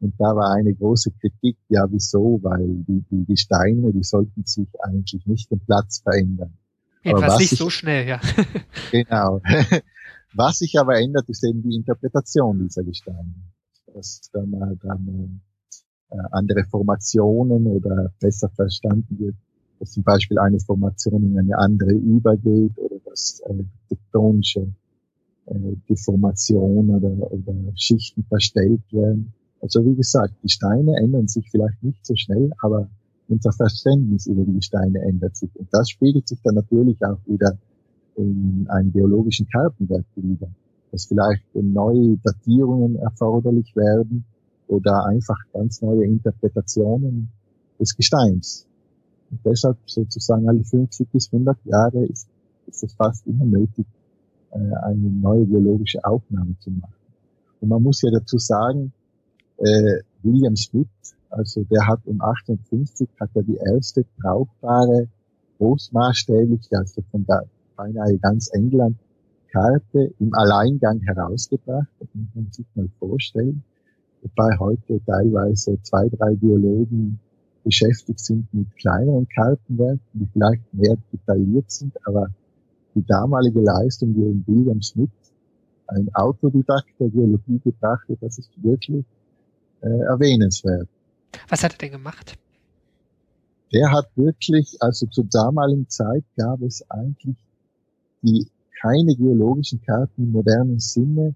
Und 0.00 0.14
da 0.18 0.34
war 0.34 0.54
eine 0.54 0.74
große 0.74 1.10
Kritik, 1.20 1.58
ja 1.68 1.86
wieso, 1.90 2.40
weil 2.42 2.66
die, 2.88 3.04
die, 3.10 3.24
die 3.26 3.36
Steine, 3.36 3.92
die 3.92 4.02
sollten 4.02 4.44
sich 4.46 4.68
eigentlich 4.82 5.26
nicht 5.26 5.50
den 5.50 5.60
Platz 5.60 6.00
verändern. 6.00 6.54
Etwas 7.02 7.22
was 7.22 7.38
nicht 7.38 7.52
ich, 7.52 7.58
so 7.58 7.70
schnell, 7.70 8.06
ja. 8.06 8.20
genau. 8.90 9.40
Was 10.32 10.58
sich 10.58 10.78
aber 10.78 11.00
ändert, 11.00 11.28
ist 11.28 11.44
eben 11.44 11.62
die 11.62 11.74
Interpretation 11.74 12.60
dieser 12.60 12.84
Gesteine. 12.84 13.34
Dass 13.92 14.20
dann, 14.32 14.50
mal 14.50 14.76
dann 14.80 15.40
äh, 16.10 16.16
andere 16.30 16.64
Formationen 16.64 17.66
oder 17.66 18.12
besser 18.20 18.48
verstanden 18.50 19.18
wird, 19.18 19.34
dass 19.80 19.92
zum 19.92 20.04
Beispiel 20.04 20.38
eine 20.38 20.60
Formation 20.60 21.24
in 21.24 21.38
eine 21.38 21.58
andere 21.58 21.92
übergeht 21.92 22.78
oder 22.78 22.96
dass 23.04 23.40
äh, 23.46 23.64
tektonische 23.88 24.72
äh, 25.46 25.76
Deformationen 25.88 26.94
oder, 26.94 27.32
oder 27.32 27.54
Schichten 27.74 28.24
verstellt 28.24 28.82
werden. 28.92 29.32
Also 29.60 29.84
wie 29.84 29.94
gesagt, 29.94 30.34
die 30.42 30.48
Steine 30.48 30.96
ändern 30.96 31.28
sich 31.28 31.48
vielleicht 31.50 31.82
nicht 31.82 32.04
so 32.04 32.14
schnell, 32.16 32.50
aber 32.62 32.88
unser 33.28 33.52
Verständnis 33.52 34.26
über 34.26 34.44
die 34.44 34.62
Steine 34.62 35.00
ändert 35.02 35.36
sich. 35.36 35.50
Und 35.54 35.68
das 35.70 35.90
spiegelt 35.90 36.26
sich 36.28 36.40
dann 36.42 36.54
natürlich 36.56 37.02
auch 37.04 37.18
wieder 37.26 37.56
in 38.16 38.66
einem 38.68 38.92
geologischen 38.92 39.48
Kartenwerk 39.48 40.04
wieder, 40.16 40.48
dass 40.90 41.06
vielleicht 41.06 41.42
neue 41.54 42.16
Datierungen 42.24 42.96
erforderlich 42.96 43.74
werden 43.76 44.24
oder 44.66 45.04
einfach 45.06 45.38
ganz 45.52 45.80
neue 45.82 46.04
Interpretationen 46.04 47.28
des 47.78 47.96
Gesteins. 47.96 48.66
Und 49.30 49.40
deshalb 49.44 49.76
sozusagen 49.86 50.48
alle 50.48 50.64
50 50.64 51.08
bis 51.10 51.32
100 51.32 51.56
Jahre 51.64 52.04
ist, 52.06 52.28
ist 52.66 52.82
es 52.82 52.92
fast 52.94 53.26
immer 53.26 53.44
nötig, 53.44 53.86
äh, 54.50 54.58
eine 54.58 55.08
neue 55.08 55.46
geologische 55.46 56.04
Aufnahme 56.04 56.56
zu 56.60 56.70
machen. 56.70 56.94
Und 57.60 57.68
man 57.68 57.82
muss 57.82 58.02
ja 58.02 58.10
dazu 58.10 58.38
sagen, 58.38 58.92
äh, 59.60 60.00
William 60.22 60.56
Smith 60.56 60.88
also 61.30 61.62
der 61.70 61.86
hat 61.86 62.00
um 62.06 62.20
1850 62.20 63.08
hat 63.20 63.30
er 63.34 63.42
die 63.44 63.56
erste 63.56 64.04
brauchbare, 64.18 65.06
großmaßstäbliche, 65.58 66.76
also 66.76 67.02
von 67.10 67.24
der 67.24 67.44
beinahe 67.76 68.18
ganz 68.18 68.50
England 68.52 68.96
Karte 69.52 70.12
im 70.18 70.34
Alleingang 70.34 71.00
herausgebracht. 71.00 71.86
Das 71.98 72.08
muss 72.14 72.28
man 72.34 72.52
sich 72.52 72.66
mal 72.74 72.88
vorstellen. 72.98 73.62
Wobei 74.22 74.56
heute 74.58 75.00
teilweise 75.06 75.80
zwei, 75.82 76.08
drei 76.08 76.34
Geologen 76.34 77.18
beschäftigt 77.64 78.20
sind 78.20 78.52
mit 78.52 78.66
kleineren 78.76 79.28
Kartenwerken, 79.28 80.00
die 80.14 80.28
vielleicht 80.32 80.74
mehr 80.74 80.96
detailliert 81.12 81.70
sind, 81.70 81.94
aber 82.06 82.28
die 82.94 83.04
damalige 83.06 83.60
Leistung, 83.60 84.14
die 84.14 84.42
William 84.46 84.82
Smith, 84.82 85.10
ein 85.86 86.12
Autodidakt 86.14 86.88
der 86.98 87.08
Geologie 87.08 87.60
betrachtet, 87.62 88.18
das 88.20 88.38
ist 88.38 88.50
wirklich 88.62 89.04
äh, 89.82 89.88
erwähnenswert. 89.88 90.88
Was 91.48 91.62
hat 91.62 91.72
er 91.72 91.78
denn 91.78 91.92
gemacht? 91.92 92.36
Der 93.72 93.92
hat 93.92 94.08
wirklich, 94.16 94.76
also 94.80 95.06
zur 95.06 95.24
damaligen 95.24 95.88
Zeit 95.88 96.24
gab 96.36 96.60
es 96.62 96.84
eigentlich 96.90 97.36
die 98.22 98.48
keine 98.80 99.14
geologischen 99.14 99.80
Karten 99.82 100.24
im 100.24 100.32
modernen 100.32 100.80
Sinne, 100.80 101.34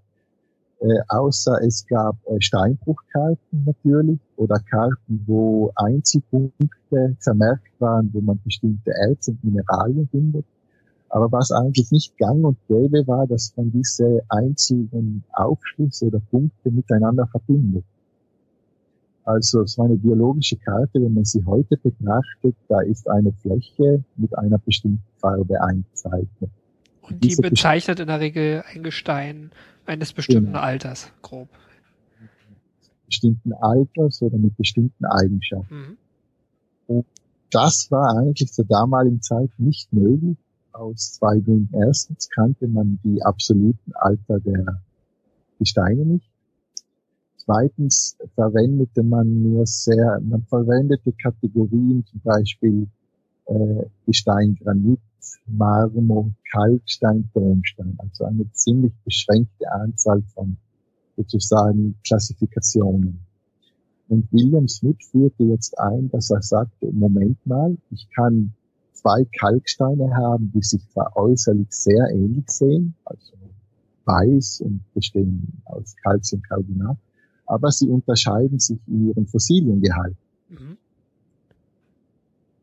äh, 0.81 0.99
außer 1.07 1.61
es 1.63 1.85
gab 1.87 2.15
äh, 2.27 2.41
Steinbruchkarten 2.41 3.63
natürlich 3.65 4.19
oder 4.35 4.59
Karten, 4.69 5.23
wo 5.25 5.71
Einzelpunkte 5.75 7.15
vermerkt 7.19 7.71
waren, 7.79 8.09
wo 8.13 8.21
man 8.21 8.39
bestimmte 8.43 8.91
Erz 8.91 9.29
und 9.29 9.43
Mineralien 9.43 10.07
findet. 10.09 10.45
Aber 11.09 11.31
was 11.31 11.51
eigentlich 11.51 11.91
nicht 11.91 12.17
gang 12.17 12.43
und 12.43 12.57
gäbe 12.67 13.07
war, 13.07 13.25
dass 13.25 13.53
man 13.55 13.71
diese 13.71 14.21
einzelnen 14.27 15.23
Aufschlüsse 15.31 16.07
oder 16.07 16.19
Punkte 16.29 16.71
miteinander 16.71 17.27
verbindet. 17.27 17.85
Also 19.25 19.63
es 19.63 19.77
war 19.77 19.85
eine 19.85 19.95
biologische 19.95 20.55
Karte, 20.57 21.01
wenn 21.01 21.15
man 21.15 21.25
sie 21.25 21.43
heute 21.45 21.77
betrachtet, 21.77 22.55
da 22.67 22.81
ist 22.81 23.09
eine 23.09 23.33
Fläche 23.41 24.03
mit 24.17 24.37
einer 24.37 24.59
bestimmten 24.59 25.03
Farbe 25.17 25.59
eingezeichnet. 25.61 26.51
Und 27.01 27.23
die 27.23 27.35
bezeichnet 27.35 27.99
in 27.99 28.07
der 28.07 28.19
Regel 28.19 28.63
ein 28.71 28.83
Gestein 28.83 29.51
eines 29.87 30.13
bestimmten 30.13 30.53
genau. 30.53 30.59
Alters, 30.59 31.11
grob. 31.23 31.49
Bestimmten 33.07 33.53
Alters 33.53 34.21
oder 34.21 34.37
mit 34.37 34.55
bestimmten 34.57 35.05
Eigenschaften. 35.05 35.75
Mhm. 35.75 35.97
Und 36.87 37.05
das 37.51 37.89
war 37.89 38.17
eigentlich 38.17 38.51
zur 38.53 38.65
damaligen 38.65 39.21
Zeit 39.21 39.49
nicht 39.57 39.91
möglich, 39.91 40.37
aus 40.71 41.13
zwei 41.13 41.39
Gründen. 41.39 41.69
Erstens 41.73 42.29
kannte 42.29 42.67
man 42.67 42.99
die 43.03 43.23
absoluten 43.23 43.93
Alter 43.95 44.39
der 44.39 44.81
Gesteine 45.57 46.05
nicht. 46.05 46.34
Zweitens 47.45 48.17
verwendete 48.33 49.03
man 49.03 49.43
nur 49.43 49.67
sehr, 49.67 50.19
man 50.21 50.43
verwendete 50.45 51.11
Kategorien, 51.13 52.03
zum 52.09 52.19
Beispiel 52.21 52.87
äh, 53.45 53.83
Gestein, 54.07 54.55
Granit, 54.55 54.99
Marmor, 55.45 56.31
Kalkstein, 56.51 57.29
Tonstein, 57.33 57.95
also 57.99 58.25
eine 58.25 58.51
ziemlich 58.53 58.93
beschränkte 59.03 59.71
Anzahl 59.71 60.23
von 60.33 60.57
sozusagen 61.17 61.95
Klassifikationen. 62.03 63.19
Und 64.09 64.31
William 64.31 64.67
Smith 64.67 64.97
führte 65.11 65.43
jetzt 65.43 65.77
ein, 65.79 66.09
dass 66.09 66.31
er 66.31 66.41
sagte, 66.41 66.91
Moment 66.91 67.37
mal, 67.45 67.77
ich 67.91 68.07
kann 68.15 68.53
zwei 68.93 69.25
Kalksteine 69.39 70.15
haben, 70.15 70.51
die 70.53 70.63
sich 70.63 70.81
zwar 70.89 71.15
äußerlich 71.15 71.67
sehr 71.69 72.09
ähnlich 72.11 72.49
sehen, 72.49 72.95
also 73.05 73.33
weiß 74.05 74.61
und 74.61 74.81
bestehen 74.93 75.61
aus 75.65 75.95
Calciumcarbonat, 76.03 76.97
aber 77.45 77.71
sie 77.71 77.89
unterscheiden 77.89 78.59
sich 78.59 78.79
in 78.87 79.09
ihrem 79.09 79.27
Fossiliengehalt. 79.27 80.15
Mhm. 80.49 80.77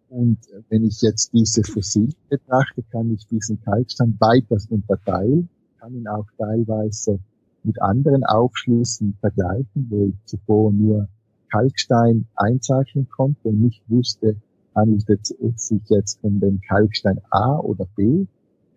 Und 0.09 0.39
wenn 0.69 0.85
ich 0.85 1.01
jetzt 1.01 1.33
diese 1.33 1.63
Fossilien 1.65 2.15
betrachte, 2.29 2.83
kann 2.91 3.13
ich 3.15 3.27
diesen 3.27 3.63
Kalkstein 3.63 4.17
weiters 4.21 4.67
unterteilen, 4.67 5.49
kann 5.79 5.95
ihn 5.95 6.07
auch 6.07 6.27
teilweise 6.37 7.19
mit 7.65 7.81
anderen 7.81 8.25
Aufschlüssen 8.25 9.17
vergleichen, 9.21 9.87
wo 9.89 10.09
ich 10.09 10.27
zuvor 10.27 10.73
nur 10.73 11.09
Kalkstein 11.51 12.27
einzeichnen 12.35 13.09
konnte 13.09 13.49
und 13.49 13.63
nicht 13.63 13.83
wusste, 13.89 14.37
handelt 14.75 15.09
es 15.09 15.69
sich 15.69 15.83
jetzt 15.89 16.19
um 16.23 16.41
den 16.41 16.61
Kalkstein 16.61 17.21
A 17.31 17.59
oder 17.59 17.87
B, 17.97 18.27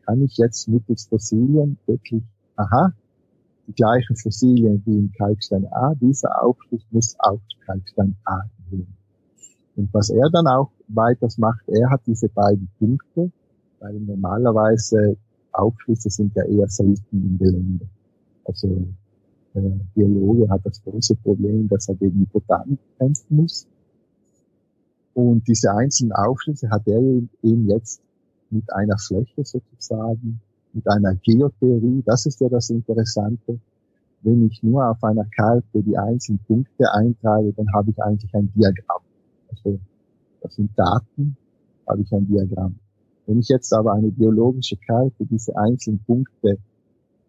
kann 0.06 0.24
ich 0.24 0.38
jetzt 0.38 0.68
mittels 0.68 1.06
Fossilien 1.08 1.78
wirklich, 1.86 2.24
aha, 2.58 2.94
die 3.68 3.74
gleichen 3.74 4.16
Fossilien 4.16 4.82
wie 4.86 4.98
im 4.98 5.12
Kalkstein 5.14 5.66
A. 5.72 5.94
Dieser 5.96 6.42
Aufschluss 6.44 6.86
muss 6.92 7.16
auch 7.20 7.40
zu 7.50 7.58
Kalkstein 7.66 8.16
A 8.26 8.42
gehören. 8.70 8.96
Und 9.76 9.94
was 9.94 10.10
er 10.10 10.30
dann 10.32 10.48
auch 10.48 10.72
weiters 10.88 11.38
macht, 11.38 11.68
er 11.68 11.90
hat 11.90 12.02
diese 12.06 12.30
beiden 12.30 12.70
Punkte, 12.80 13.32
weil 13.80 13.94
normalerweise 14.00 15.18
Aufschlüsse 15.52 16.10
sind 16.10 16.36
ja 16.36 16.44
eher 16.44 16.68
selten 16.70 17.02
im 17.12 17.38
Gelände. 17.38 17.86
Also 18.46 18.86
der 19.54 19.72
Geologe 19.96 20.50
hat 20.50 20.62
das 20.66 20.82
große 20.84 21.16
Problem, 21.16 21.68
dass 21.68 21.88
er 21.88 21.96
gegen 21.96 22.20
die 22.20 22.26
Botanik 22.26 22.80
kämpfen 22.98 23.38
muss. 23.38 23.68
Und 25.14 25.48
diese 25.48 25.72
einzelnen 25.72 26.12
Aufschlüsse 26.12 26.70
hat 26.70 26.88
er 26.88 27.00
eben 27.00 27.70
jetzt 27.70 28.02
mit 28.50 28.72
einer 28.74 28.98
Fläche 28.98 29.46
sozusagen 29.46 30.42
mit 30.76 30.88
einer 30.90 31.16
Geotheorie. 31.16 32.04
Das 32.06 32.26
ist 32.26 32.40
ja 32.42 32.50
das 32.50 32.70
Interessante. 32.70 33.60
Wenn 34.22 34.46
ich 34.48 34.62
nur 34.62 34.88
auf 34.90 35.04
einer 35.04 35.26
Karte 35.26 35.82
die 35.82 35.98
einzelnen 35.98 36.40
Punkte 36.40 36.92
eintrage, 36.94 37.54
dann 37.54 37.68
habe 37.74 37.92
ich 37.92 38.04
eigentlich 38.04 38.34
ein 38.36 38.52
Diagramm. 38.54 39.02
Also 39.50 39.80
das 40.42 40.56
sind 40.56 40.72
Daten, 40.76 41.38
habe 41.88 42.02
ich 42.02 42.12
ein 42.12 42.28
Diagramm. 42.28 42.76
Wenn 43.26 43.40
ich 43.40 43.48
jetzt 43.48 43.74
aber 43.74 43.94
eine 43.94 44.12
biologische 44.12 44.78
Karte, 44.78 45.26
diese 45.26 45.56
einzelnen 45.58 46.00
Punkte 46.06 46.58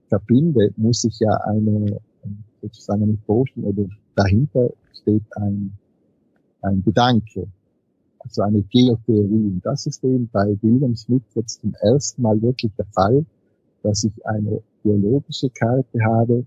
verbinde, 0.09 0.73
muss 0.77 1.05
ich 1.05 1.19
ja 1.21 1.33
eine, 1.45 1.99
sozusagen 2.63 3.05
eine 3.05 3.19
Vorstellung 3.27 3.71
oder 3.71 3.89
dahinter 4.15 4.71
steht 4.93 5.25
ein, 5.37 5.73
ein 6.63 6.83
Gedanke 6.83 7.47
also 8.27 8.43
eine 8.43 8.63
Geotheorie. 8.63 9.47
Und 9.53 9.61
das 9.65 9.87
ist 9.87 10.03
eben 10.05 10.29
bei 10.33 10.57
William 10.61 10.97
Smith 10.97 11.23
jetzt 11.35 11.61
zum 11.61 11.75
ersten 11.81 12.23
Mal 12.23 12.41
wirklich 12.43 12.73
der 12.77 12.87
Fall, 12.87 13.25
dass 13.87 14.03
ich 14.03 14.27
eine 14.27 14.61
geologische 14.83 15.49
Karte 15.51 15.99
habe, 16.05 16.45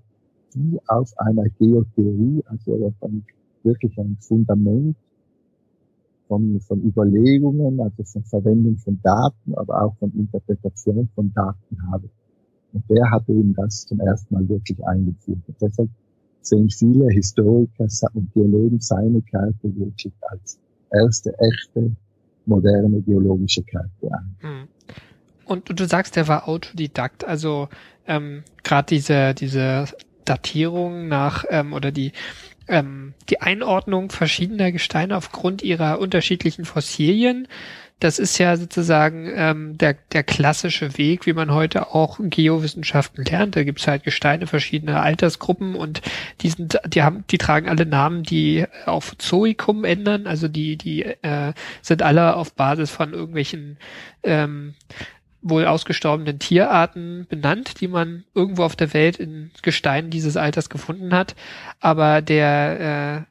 die 0.53 0.77
auf 0.87 1.17
einer 1.17 1.47
Geotheorie, 1.57 2.43
also 2.47 2.85
auf 2.85 2.93
einem 3.01 3.23
wirklich 3.63 3.97
ein 3.97 4.17
Fundament 4.19 4.97
von, 6.27 6.59
von 6.59 6.83
Überlegungen, 6.83 7.79
also 7.79 8.03
von 8.03 8.23
Verwendung 8.25 8.77
von 8.77 8.99
Daten, 9.03 9.55
aber 9.55 9.83
auch 9.83 9.95
von 9.99 10.11
Interpretation 10.17 11.07
von 11.15 11.31
Daten 11.33 11.77
habe. 11.89 12.09
Und 12.73 12.83
der 12.89 13.09
hat 13.09 13.27
eben 13.29 13.53
das 13.55 13.85
zum 13.85 14.01
ersten 14.01 14.35
Mal 14.35 14.47
wirklich 14.49 14.85
eingeführt. 14.85 15.39
Und 15.47 15.55
deshalb 15.61 15.89
sehen 16.41 16.69
viele 16.69 17.07
Historiker 17.07 17.87
und 18.13 18.33
Geologen 18.33 18.81
seine 18.81 19.21
Karte 19.21 19.75
wirklich 19.77 20.13
als 20.29 20.59
erste 20.91 21.33
echte 21.39 21.91
moderne 22.45 23.01
geologische 23.01 23.63
Karte 23.63 24.11
an. 24.11 24.35
Hm. 24.39 24.67
Und 25.49 25.79
du 25.79 25.85
sagst, 25.85 26.15
der 26.15 26.27
war 26.27 26.47
Autodidakt, 26.47 27.25
also 27.25 27.69
ähm, 28.07 28.43
gerade 28.63 28.85
diese 28.85 29.33
diese 29.33 29.85
Datierung 30.23 31.07
nach 31.07 31.43
ähm, 31.49 31.73
oder 31.73 31.91
die 31.91 32.11
ähm, 32.67 33.15
die 33.29 33.41
Einordnung 33.41 34.11
verschiedener 34.11 34.71
Gesteine 34.71 35.17
aufgrund 35.17 35.63
ihrer 35.63 35.99
unterschiedlichen 35.99 36.65
Fossilien. 36.65 37.47
Das 37.99 38.17
ist 38.17 38.37
ja 38.37 38.55
sozusagen 38.55 39.29
ähm, 39.35 39.77
der, 39.77 39.95
der 40.13 40.23
klassische 40.23 40.97
Weg, 40.97 41.25
wie 41.25 41.33
man 41.33 41.51
heute 41.51 41.93
auch 41.93 42.17
Geowissenschaften 42.21 43.25
lernt. 43.25 43.57
Da 43.57 43.63
gibt's 43.63 43.87
halt 43.87 44.03
Gesteine 44.03 44.47
verschiedener 44.47 45.01
Altersgruppen 45.01 45.75
und 45.75 46.01
die 46.39 46.49
sind, 46.49 46.79
die 46.87 47.03
haben, 47.03 47.25
die 47.29 47.37
tragen 47.37 47.67
alle 47.67 47.85
Namen, 47.85 48.23
die 48.23 48.65
auf 48.85 49.17
Zoikum 49.17 49.83
ändern. 49.83 50.27
Also 50.27 50.47
die, 50.47 50.77
die 50.77 51.03
äh, 51.03 51.53
sind 51.81 52.01
alle 52.01 52.37
auf 52.37 52.53
Basis 52.53 52.89
von 52.89 53.13
irgendwelchen 53.13 53.77
ähm, 54.23 54.75
wohl 55.41 55.65
ausgestorbenen 55.65 56.39
Tierarten 56.39 57.25
benannt, 57.29 57.79
die 57.81 57.87
man 57.87 58.25
irgendwo 58.33 58.63
auf 58.63 58.75
der 58.75 58.93
Welt 58.93 59.17
in 59.17 59.51
Gesteinen 59.61 60.09
dieses 60.09 60.37
Alters 60.37 60.69
gefunden 60.69 61.13
hat. 61.13 61.35
Aber 61.79 62.21
der 62.21 63.25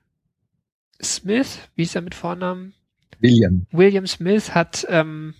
äh, 1.00 1.04
Smith, 1.04 1.58
wie 1.74 1.82
ist 1.82 1.94
er 1.94 2.02
mit 2.02 2.14
Vornamen? 2.14 2.74
William. 3.20 3.66
William 3.72 4.06
Smith 4.06 4.54
hat 4.54 4.86
ähm, 4.88 5.34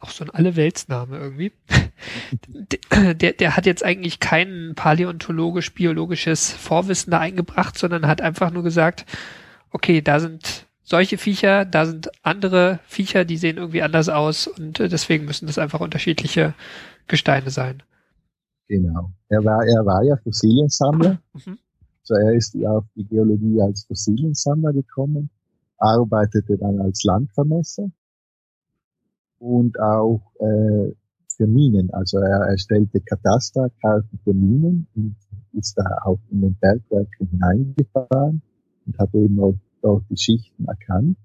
auch 0.00 0.10
so 0.10 0.24
ein 0.24 0.30
Alleweltsname 0.30 1.18
irgendwie. 1.18 1.52
der, 3.14 3.32
der 3.32 3.56
hat 3.56 3.66
jetzt 3.66 3.84
eigentlich 3.84 4.20
kein 4.20 4.72
paläontologisch-biologisches 4.76 6.52
Vorwissen 6.52 7.10
da 7.10 7.18
eingebracht, 7.18 7.76
sondern 7.76 8.06
hat 8.06 8.20
einfach 8.20 8.50
nur 8.50 8.62
gesagt, 8.62 9.04
okay, 9.70 10.00
da 10.00 10.20
sind 10.20 10.67
solche 10.88 11.18
Viecher, 11.18 11.66
da 11.66 11.84
sind 11.84 12.10
andere 12.22 12.80
Viecher, 12.86 13.26
die 13.26 13.36
sehen 13.36 13.58
irgendwie 13.58 13.82
anders 13.82 14.08
aus 14.08 14.46
und 14.46 14.80
äh, 14.80 14.88
deswegen 14.88 15.26
müssen 15.26 15.46
das 15.46 15.58
einfach 15.58 15.80
unterschiedliche 15.80 16.54
Gesteine 17.06 17.50
sein. 17.50 17.82
Genau. 18.68 19.10
Er 19.28 19.44
war, 19.44 19.64
er 19.66 19.84
war 19.84 20.02
ja 20.02 20.16
Fossiliensammler. 20.16 21.18
Mhm. 21.34 21.58
So 22.02 22.14
er 22.14 22.32
ist 22.32 22.54
ja 22.54 22.70
auf 22.70 22.84
die 22.96 23.04
Geologie 23.04 23.60
als 23.60 23.84
Fossiliensammler 23.84 24.72
gekommen, 24.72 25.28
arbeitete 25.76 26.56
dann 26.56 26.80
als 26.80 27.04
Landvermesser 27.04 27.90
und 29.40 29.78
auch 29.78 30.22
äh, 30.40 30.94
für 31.36 31.46
Minen. 31.46 31.92
Also 31.92 32.18
er 32.18 32.48
erstellte 32.48 33.00
Katasterkarten 33.00 34.18
für 34.24 34.32
Minen 34.32 34.86
und 34.96 35.16
ist 35.52 35.76
da 35.76 35.84
auch 36.04 36.18
in 36.30 36.40
den 36.40 36.54
Bergwerken 36.54 37.28
hineingefahren 37.28 38.40
und 38.86 38.98
hat 38.98 39.14
eben 39.14 39.38
auch 39.40 39.54
dort 39.82 40.04
die 40.10 40.16
Schichten 40.16 40.66
erkannt 40.66 41.16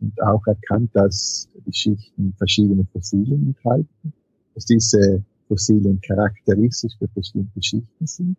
und 0.00 0.20
auch 0.22 0.46
erkannt, 0.46 0.90
dass 0.94 1.48
die 1.66 1.72
Schichten 1.72 2.34
verschiedene 2.36 2.84
Fossilien 2.92 3.48
enthalten, 3.48 4.12
dass 4.54 4.64
diese 4.64 5.22
Fossilien 5.48 6.00
charakteristisch 6.00 6.92
für 6.98 7.08
bestimmte 7.08 7.62
Schichten 7.62 8.06
sind 8.06 8.36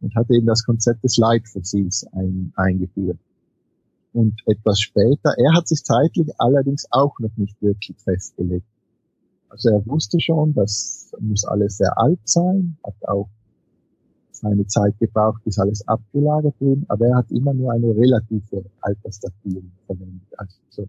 und 0.00 0.14
hat 0.14 0.30
eben 0.30 0.46
das 0.46 0.64
Konzept 0.64 1.04
des 1.04 1.16
Leitfossils 1.16 2.06
ein, 2.12 2.52
eingeführt. 2.56 3.18
Und 4.12 4.40
etwas 4.46 4.80
später, 4.80 5.34
er 5.36 5.54
hat 5.54 5.68
sich 5.68 5.84
zeitlich 5.84 6.28
allerdings 6.38 6.86
auch 6.90 7.18
noch 7.18 7.36
nicht 7.36 7.60
wirklich 7.60 7.96
festgelegt. 7.98 8.66
Also 9.48 9.70
er 9.70 9.86
wusste 9.86 10.20
schon, 10.20 10.54
das 10.54 11.12
muss 11.20 11.44
alles 11.44 11.76
sehr 11.78 11.98
alt 11.98 12.20
sein, 12.24 12.76
hat 12.84 12.94
auch 13.06 13.28
seine 14.36 14.66
Zeit 14.66 14.98
gebraucht, 14.98 15.42
bis 15.44 15.58
alles 15.58 15.86
abgelagert 15.88 16.54
wurde, 16.60 16.82
aber 16.88 17.06
er 17.06 17.16
hat 17.16 17.30
immer 17.30 17.54
nur 17.54 17.72
eine 17.72 17.94
relative 17.94 18.64
Altersdatierung 18.80 19.70
verwendet. 19.86 20.28
Also 20.36 20.86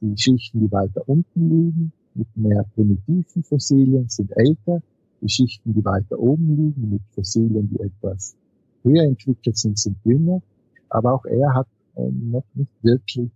die 0.00 0.18
Schichten, 0.18 0.60
die 0.60 0.72
weiter 0.72 1.02
unten 1.06 1.48
liegen, 1.48 1.92
mit 2.14 2.26
mehr 2.36 2.64
primitiven 2.74 3.42
Fossilien, 3.44 4.08
sind 4.08 4.32
älter. 4.36 4.82
Die 5.20 5.28
Schichten, 5.28 5.72
die 5.72 5.84
weiter 5.84 6.18
oben 6.18 6.56
liegen, 6.56 6.90
mit 6.90 7.02
Fossilien, 7.14 7.70
die 7.70 7.80
etwas 7.80 8.34
höher 8.82 9.04
entwickelt 9.04 9.56
sind, 9.56 9.78
sind 9.78 9.96
jünger. 10.04 10.42
Aber 10.88 11.14
auch 11.14 11.24
er 11.24 11.54
hat 11.54 11.68
äh, 11.94 12.10
noch 12.10 12.44
nicht 12.54 12.72
wirklich 12.82 13.30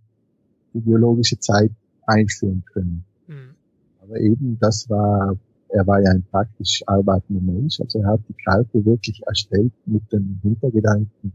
die 0.73 0.79
biologische 0.79 1.39
Zeit 1.39 1.71
einführen 2.05 2.63
können. 2.73 3.05
Mhm. 3.27 3.55
Aber 4.01 4.19
eben, 4.19 4.57
das 4.59 4.89
war 4.89 5.37
er 5.69 5.85
war 5.85 6.01
ja 6.01 6.11
ein 6.11 6.23
praktisch 6.23 6.83
arbeitender 6.87 7.41
Mensch, 7.41 7.79
also 7.79 7.99
er 7.99 8.07
hat 8.07 8.21
die 8.29 8.35
Karte 8.45 8.85
wirklich 8.85 9.21
erstellt 9.25 9.73
mit 9.85 10.11
dem 10.11 10.39
Hintergedanken, 10.41 11.33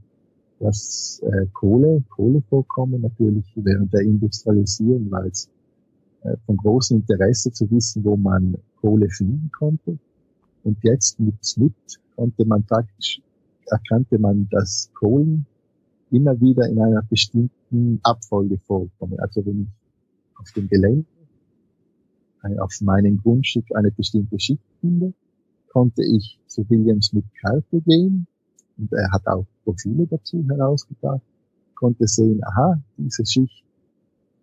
dass 0.60 1.20
äh, 1.24 1.46
Kohle, 1.52 2.02
Kohlevorkommen 2.08 3.02
natürlich 3.02 3.44
während 3.56 3.92
der 3.92 4.02
Industrialisierung 4.02 5.10
war 5.10 5.24
es 5.26 5.48
äh, 6.22 6.36
von 6.46 6.56
großem 6.56 6.98
Interesse 6.98 7.52
zu 7.52 7.68
wissen, 7.70 8.04
wo 8.04 8.16
man 8.16 8.56
Kohle 8.80 9.08
finden 9.10 9.50
konnte. 9.52 9.98
Und 10.62 10.78
jetzt 10.82 11.18
mit 11.18 11.34
Smith 11.44 11.72
konnte 12.14 12.44
man 12.44 12.62
praktisch, 12.62 13.20
erkannte 13.66 14.18
man, 14.18 14.48
dass 14.50 14.88
Kohlen 14.94 15.46
immer 16.12 16.40
wieder 16.40 16.68
in 16.68 16.78
einer 16.78 17.02
bestimmten 17.02 17.98
Abfolge 18.04 18.58
vorkommen. 18.58 19.18
Also 19.18 19.44
wenn 19.44 19.62
ich 19.62 20.38
auf 20.38 20.52
dem 20.52 20.68
Gelände 20.68 21.06
auf 22.60 22.80
meinem 22.80 23.18
Grundstück 23.18 23.64
eine 23.74 23.90
bestimmte 23.90 24.38
Schicht 24.38 24.62
finde, 24.80 25.12
konnte 25.68 26.02
ich 26.04 26.38
zu 26.46 26.68
Williams 26.68 27.12
mit 27.12 27.24
Karte 27.40 27.80
gehen 27.80 28.26
und 28.78 28.92
er 28.92 29.10
hat 29.12 29.26
auch 29.26 29.46
Profile 29.64 30.06
dazu 30.06 30.44
herausgebracht, 30.48 31.22
konnte 31.74 32.06
sehen, 32.06 32.40
aha, 32.44 32.80
diese 32.96 33.24
Schicht, 33.24 33.64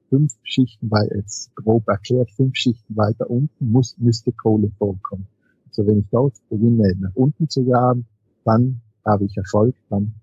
fünf 0.09 0.33
Schichten 0.43 0.89
weil 0.89 1.09
jetzt 1.15 1.55
grob 1.55 1.87
erklärt, 1.87 2.31
fünf 2.31 2.55
Schichten 2.55 2.95
weiter 2.95 3.29
unten 3.29 3.71
muss, 3.71 3.95
müsste 3.97 4.31
Kohle 4.31 4.71
vorkommen. 4.77 5.27
Also 5.67 5.85
wenn 5.85 5.99
ich 5.99 6.07
dort 6.11 6.33
beginne, 6.49 6.93
nach 6.99 7.15
unten 7.15 7.47
zu 7.47 7.63
graben, 7.63 8.05
dann 8.43 8.81
habe 9.05 9.25
ich 9.25 9.37
Erfolg, 9.37 9.75
dann 9.89 10.13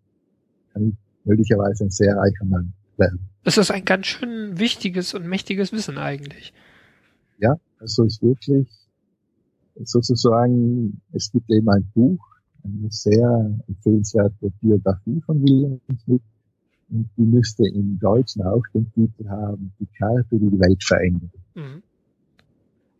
kann 0.72 0.88
ich 0.88 0.94
möglicherweise 1.24 1.84
ein 1.84 1.90
sehr 1.90 2.16
reicher 2.16 2.44
Mann 2.44 2.72
werden. 2.96 3.20
Das 3.44 3.58
ist 3.58 3.70
ein 3.70 3.84
ganz 3.84 4.06
schön 4.06 4.58
wichtiges 4.58 5.14
und 5.14 5.26
mächtiges 5.26 5.72
Wissen 5.72 5.98
eigentlich. 5.98 6.52
Ja, 7.38 7.56
also 7.78 8.04
es 8.04 8.14
ist 8.14 8.22
wirklich 8.22 8.68
sozusagen, 9.84 11.00
es 11.12 11.30
gibt 11.30 11.50
eben 11.50 11.68
ein 11.68 11.90
Buch, 11.94 12.24
eine 12.64 12.90
sehr 12.90 13.58
empfehlenswerte 13.68 14.50
Biografie 14.60 15.20
von 15.20 15.42
William 15.42 15.80
Smith 16.02 16.22
und 16.88 17.08
die 17.16 17.22
müsste 17.22 17.66
im 17.68 17.98
Deutschen 17.98 18.42
auch 18.42 18.62
den 18.74 18.90
Titel 18.92 19.28
haben, 19.28 19.72
die 19.78 19.86
Karte, 19.98 20.24
die 20.30 20.50
die 20.50 20.60
Welt 20.60 20.82
verändert. 20.82 21.30
Mhm. 21.54 21.82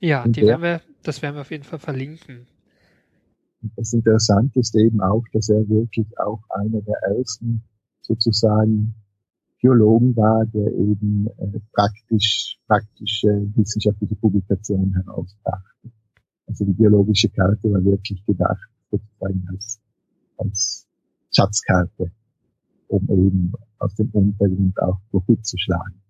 Ja, 0.01 0.25
und 0.25 0.37
die 0.37 0.41
der, 0.41 0.49
werden 0.49 0.63
wir, 0.63 0.81
das 1.03 1.23
werden 1.23 1.37
wir 1.37 1.41
auf 1.43 1.51
jeden 1.51 1.65
Fall 1.65 1.79
verlinken. 1.79 2.47
Das 3.77 3.93
Interessante 3.93 4.61
ist 4.61 4.77
eben 4.77 5.01
auch, 5.01 5.25
dass 5.33 5.49
er 5.49 5.69
wirklich 5.69 6.07
auch 6.19 6.43
einer 6.51 6.81
der 6.83 6.97
ersten 7.03 7.63
sozusagen 8.03 8.95
Biologen 9.67 10.15
war, 10.15 10.47
der 10.47 10.73
eben 10.73 11.27
äh, 11.39 11.59
praktisch, 11.73 12.57
praktische 12.69 13.51
wissenschaftliche 13.57 14.15
Publikationen 14.15 14.95
herausbrachte. 14.95 15.91
Also 16.47 16.65
die 16.65 16.73
biologische 16.73 17.29
Karte 17.31 17.73
war 17.73 17.85
wirklich 17.85 18.25
gedacht 18.25 18.69
sozusagen 18.93 19.45
als, 19.51 19.81
als 20.39 20.87
Schatzkarte, 21.35 22.13
um 22.87 23.03
eben 23.11 23.53
aus 23.81 23.93
dem 23.97 24.09
Untergrund 24.13 24.81
auch 24.81 25.01
Profit 25.11 25.45
zu 25.45 25.59
schlagen. 25.59 26.01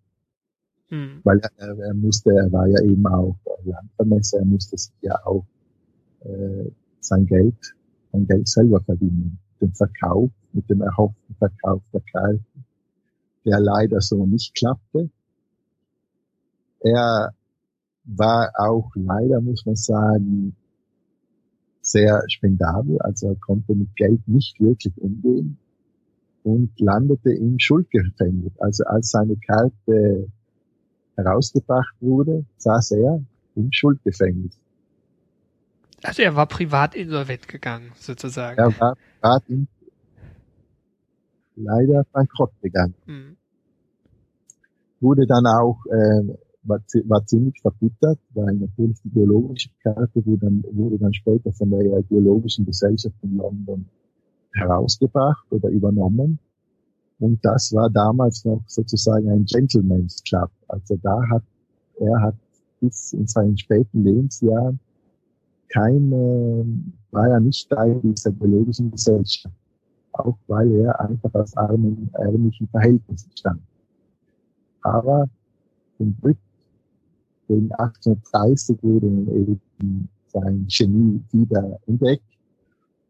Hm. 0.89 1.21
Weil 1.25 1.41
er, 1.57 1.79
er 1.79 1.95
musste, 1.95 2.33
er 2.33 2.53
war 2.53 2.67
ja 2.67 2.83
eben 2.83 3.07
auch 3.07 3.39
Landvermesser, 3.65 4.41
er 4.41 4.45
musste 4.45 4.77
sich 4.77 4.93
ja 5.01 5.19
auch 5.25 5.47
äh, 6.25 6.71
sein 7.01 7.25
Geld, 7.25 7.75
sein 8.13 8.27
Geld 8.27 8.47
selber 8.49 8.83
verdienen. 8.83 9.39
Den 9.63 9.73
Verkauf, 9.73 10.31
mit 10.53 10.69
dem 10.69 10.83
erhofften 10.83 11.35
Verkauf 11.37 11.81
der 11.95 12.03
Karte 12.13 12.45
der 13.47 13.61
leider 13.61 14.01
so 14.01 14.27
nicht 14.27 14.55
klappte. 14.55 15.09
Er 16.81 17.33
war 18.05 18.53
auch 18.55 18.91
leider, 18.95 19.41
muss 19.41 19.65
man 19.65 19.77
sagen, 19.77 20.55
sehr 21.81 22.23
spendabel, 22.29 23.01
also 23.01 23.29
er 23.29 23.37
konnte 23.37 23.75
mit 23.75 23.95
Geld 23.97 24.27
nicht 24.27 24.61
wirklich 24.61 24.93
umgehen 24.99 25.57
und 26.43 26.71
landete 26.81 27.33
im 27.33 27.59
Schuldgefängnis. 27.59 28.53
Also 28.59 28.85
als 28.85 29.11
seine 29.11 29.37
Karte 29.37 30.29
herausgebracht 31.17 31.95
wurde, 32.01 32.45
saß 32.59 32.93
er 32.93 33.23
im 33.55 33.73
Schuldgefängnis. 33.73 34.59
Also 36.03 36.23
er 36.23 36.37
war 36.37 36.47
privat 36.47 36.95
insolvent 36.95 37.49
gegangen, 37.49 37.93
sozusagen. 37.99 38.59
Er 38.59 38.81
war 38.81 38.97
privat 39.21 39.49
leider 41.57 42.05
bankrott 42.13 42.53
gegangen. 42.63 42.95
Mhm. 43.07 43.37
Wurde 45.01 45.27
dann 45.27 45.47
auch, 45.47 45.85
äh, 45.87 46.37
war, 46.63 46.81
war 47.05 47.27
ziemlich 47.27 47.61
verbittert, 47.61 48.19
weil 48.35 48.55
natürlich 48.55 49.01
die 49.03 49.11
geologische 49.11 49.71
Karte 49.83 50.25
wurde 50.27 50.47
dann, 50.47 50.65
wurde 50.73 50.99
dann 50.99 51.13
später 51.13 51.53
von 51.53 51.71
der 51.71 52.03
Geologischen 52.05 52.65
Gesellschaft 52.65 53.17
in 53.23 53.37
London 53.37 53.87
herausgebracht 54.53 55.47
oder 55.51 55.69
übernommen. 55.69 56.39
Und 57.19 57.43
das 57.45 57.73
war 57.73 57.89
damals 57.91 58.45
noch 58.45 58.63
sozusagen 58.67 59.31
ein 59.31 59.45
Gentleman's 59.45 60.23
Club. 60.23 60.51
Also 60.69 60.97
da 61.03 61.21
hat, 61.31 61.43
er 61.99 62.21
hat 62.21 62.35
bis 62.81 63.13
in 63.13 63.27
seinen 63.27 63.57
späten 63.57 64.05
Lebensjahren 64.05 64.79
keine, 65.69 66.67
war 67.11 67.29
er 67.29 67.41
nicht 67.41 67.69
Teil 67.71 68.01
dieser 68.03 68.31
biologischen 68.31 68.91
Gesellschaft. 68.91 69.55
Auch 70.19 70.37
weil 70.47 70.71
er 70.73 70.99
einfach 71.01 71.35
aus 71.35 71.57
armen, 71.57 72.11
ärmlichen 72.15 72.69
Verhältnissen 72.69 73.31
stammt. 73.37 73.63
Aber 74.81 75.29
zum 75.99 76.17
Glück, 76.21 76.39
in 77.49 77.71
1830 77.73 78.83
wurde 78.83 79.07
eben 79.07 80.09
sein 80.29 80.67
Genie 80.69 81.23
wieder 81.33 81.79
entdeckt. 81.87 82.25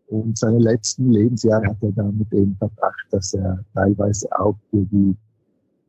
Und 0.08 0.38
seine 0.38 0.58
letzten 0.58 1.10
Lebensjahre 1.10 1.66
hat 1.66 1.82
er 1.82 1.92
damit 1.92 2.32
eben 2.32 2.56
verbracht, 2.56 3.06
dass 3.10 3.34
er 3.34 3.64
teilweise 3.74 4.28
auch 4.38 4.56
für 4.70 4.84
die 4.84 5.16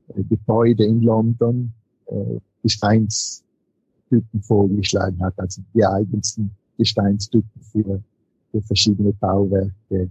äh, 0.09 0.23
Gebäude 0.23 0.85
in 0.85 1.01
London 1.01 1.71
äh, 2.07 2.39
Gesteinstypen 2.63 4.41
vorgeschlagen 4.41 5.21
hat, 5.21 5.33
also 5.37 5.61
die 5.73 5.85
eigensten 5.85 6.51
Gesteinstypen 6.77 7.61
für, 7.61 8.01
für 8.51 8.61
verschiedene 8.63 9.13
Bauwerke 9.13 10.09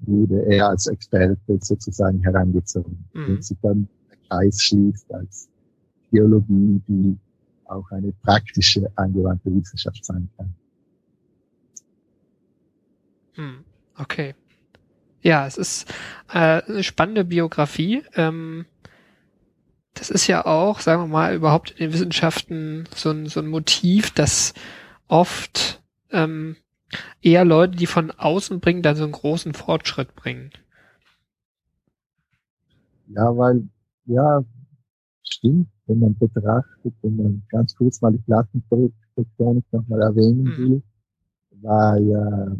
wurde 0.00 0.44
er 0.46 0.68
als 0.68 0.86
Experte 0.86 1.58
sozusagen 1.60 2.22
herangezogen. 2.22 3.04
Mhm. 3.12 3.24
Und 3.26 3.44
sich 3.44 3.58
dann 3.62 3.88
der 4.10 4.18
Kreis 4.28 4.62
schließt 4.62 5.12
als 5.12 5.48
Geologie, 6.10 6.80
die 6.86 7.18
auch 7.64 7.90
eine 7.90 8.12
praktische 8.12 8.90
angewandte 8.96 9.54
Wissenschaft 9.54 10.04
sein 10.04 10.28
kann. 10.36 10.54
Hm, 13.34 13.64
okay. 13.98 14.34
Ja, 15.20 15.46
es 15.46 15.56
ist 15.56 15.92
äh, 16.32 16.62
eine 16.62 16.82
spannende 16.82 17.24
Biografie. 17.24 18.04
Ähm, 18.14 18.66
das 19.94 20.10
ist 20.10 20.26
ja 20.26 20.44
auch, 20.44 20.80
sagen 20.80 21.02
wir 21.02 21.08
mal, 21.08 21.34
überhaupt 21.34 21.72
in 21.72 21.78
den 21.78 21.92
Wissenschaften 21.92 22.88
so 22.94 23.10
ein, 23.10 23.26
so 23.26 23.40
ein 23.40 23.48
Motiv, 23.48 24.10
das 24.12 24.54
oft 25.08 25.82
ähm, 26.10 26.56
eher 27.22 27.44
Leute, 27.44 27.76
die 27.76 27.86
von 27.86 28.10
außen 28.10 28.60
bringen, 28.60 28.82
dann 28.82 28.96
so 28.96 29.04
einen 29.04 29.12
großen 29.12 29.54
Fortschritt 29.54 30.14
bringen. 30.14 30.50
Ja, 33.08 33.36
weil, 33.36 33.68
ja, 34.06 34.44
stimmt, 35.22 35.68
wenn 35.86 36.00
man 36.00 36.16
betrachtet, 36.18 36.94
wenn 37.02 37.16
man 37.16 37.42
ganz 37.48 37.74
kurz 37.76 38.00
mal 38.00 38.12
die 38.12 38.18
Plattentektonik 38.18 39.64
nochmal 39.72 40.02
erwähnen 40.02 40.42
mhm. 40.42 40.56
will, 40.56 40.82
war 41.62 41.98
ja 41.98 42.56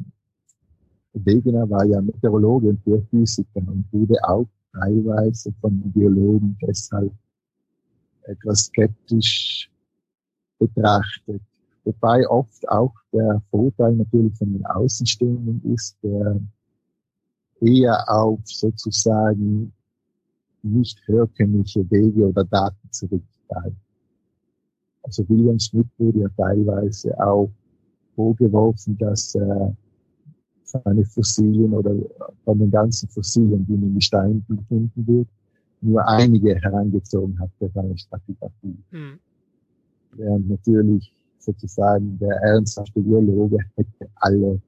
Wegener 1.24 1.68
war 1.70 1.84
ja 1.84 2.00
Meteorologe 2.00 2.68
und 2.68 2.84
Geophysiker 2.84 3.62
und 3.66 3.86
wurde 3.90 4.16
auch 4.22 4.46
teilweise 4.72 5.52
von 5.60 5.80
Biologen 5.92 6.56
deshalb 6.60 7.12
etwas 8.22 8.66
skeptisch 8.66 9.70
betrachtet. 10.58 11.40
Wobei 11.86 12.28
oft 12.28 12.68
auch 12.68 12.92
der 13.12 13.40
Vorteil 13.48 13.94
natürlich 13.94 14.34
von 14.36 14.52
den 14.52 14.66
Außenstehenden 14.66 15.62
ist, 15.72 15.96
der 16.02 16.40
eher 17.60 18.10
auf 18.10 18.40
sozusagen 18.44 19.72
nicht 20.64 20.98
herkömmliche 21.06 21.88
Wege 21.88 22.28
oder 22.28 22.44
Daten 22.44 22.90
zurückgreift. 22.90 23.76
Also 25.04 25.28
William 25.28 25.60
Smith 25.60 25.86
wurde 25.96 26.22
ja 26.22 26.28
teilweise 26.36 27.16
auch 27.20 27.52
vorgeworfen, 28.16 28.98
dass 28.98 29.36
er 29.36 29.72
seine 30.64 31.04
Fossilien 31.04 31.72
oder 31.72 31.94
von 32.44 32.58
den 32.58 32.72
ganzen 32.72 33.08
Fossilien, 33.08 33.64
die 33.64 33.74
in 33.74 33.82
den 33.82 33.94
Gesteinen 33.94 34.44
gefunden 34.48 35.06
wird, 35.06 35.28
nur 35.82 36.04
einige 36.08 36.56
herangezogen 36.56 37.38
hat 37.38 37.50
für 37.60 37.70
seine 37.72 37.96
Stratigraphie. 37.96 38.76
Mhm. 38.90 39.20
Während 40.16 40.48
natürlich 40.48 41.12
sozusagen 41.46 42.18
der 42.18 42.36
ernsthafte 42.42 43.00
Geologe 43.00 43.58
hätte 43.76 44.08
alle 44.16 44.60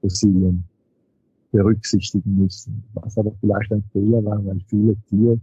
Fossilien 0.00 0.64
berücksichtigen 1.52 2.36
müssen. 2.36 2.82
Was 2.94 3.16
aber 3.18 3.32
vielleicht 3.40 3.70
ein 3.72 3.84
Fehler 3.92 4.24
war, 4.24 4.44
weil 4.44 4.60
viele 4.66 4.96
Tier, 5.08 5.38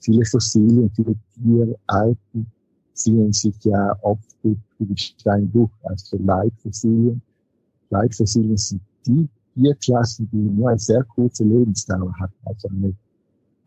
viele 0.00 0.24
Fossilien, 0.24 0.90
viele 0.94 1.14
Tierarten 1.34 2.46
ziehen 2.94 3.32
sich 3.32 3.54
ja 3.64 3.96
oft 4.02 4.28
durch 4.42 4.58
die 4.78 5.48
durch, 5.52 5.70
also 5.82 6.16
Leitfossilien. 6.18 7.20
Leitfossilien 7.90 8.56
sind 8.56 8.80
die 9.06 9.28
Tierklassen, 9.54 10.28
die 10.32 10.36
nur 10.36 10.70
eine 10.70 10.78
sehr 10.78 11.02
kurze 11.04 11.44
Lebensdauer 11.44 12.12
hatten, 12.18 12.34
also 12.44 12.68
eine, 12.68 12.94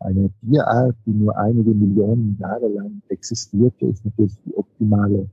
eine 0.00 0.30
Tierart, 0.40 0.96
die 1.06 1.10
nur 1.10 1.36
einige 1.36 1.70
Millionen 1.70 2.36
Jahre 2.40 2.68
lang 2.68 3.02
existierte, 3.08 3.86
ist 3.86 4.04
natürlich 4.04 4.36
die 4.46 4.54
optimale, 4.54 5.28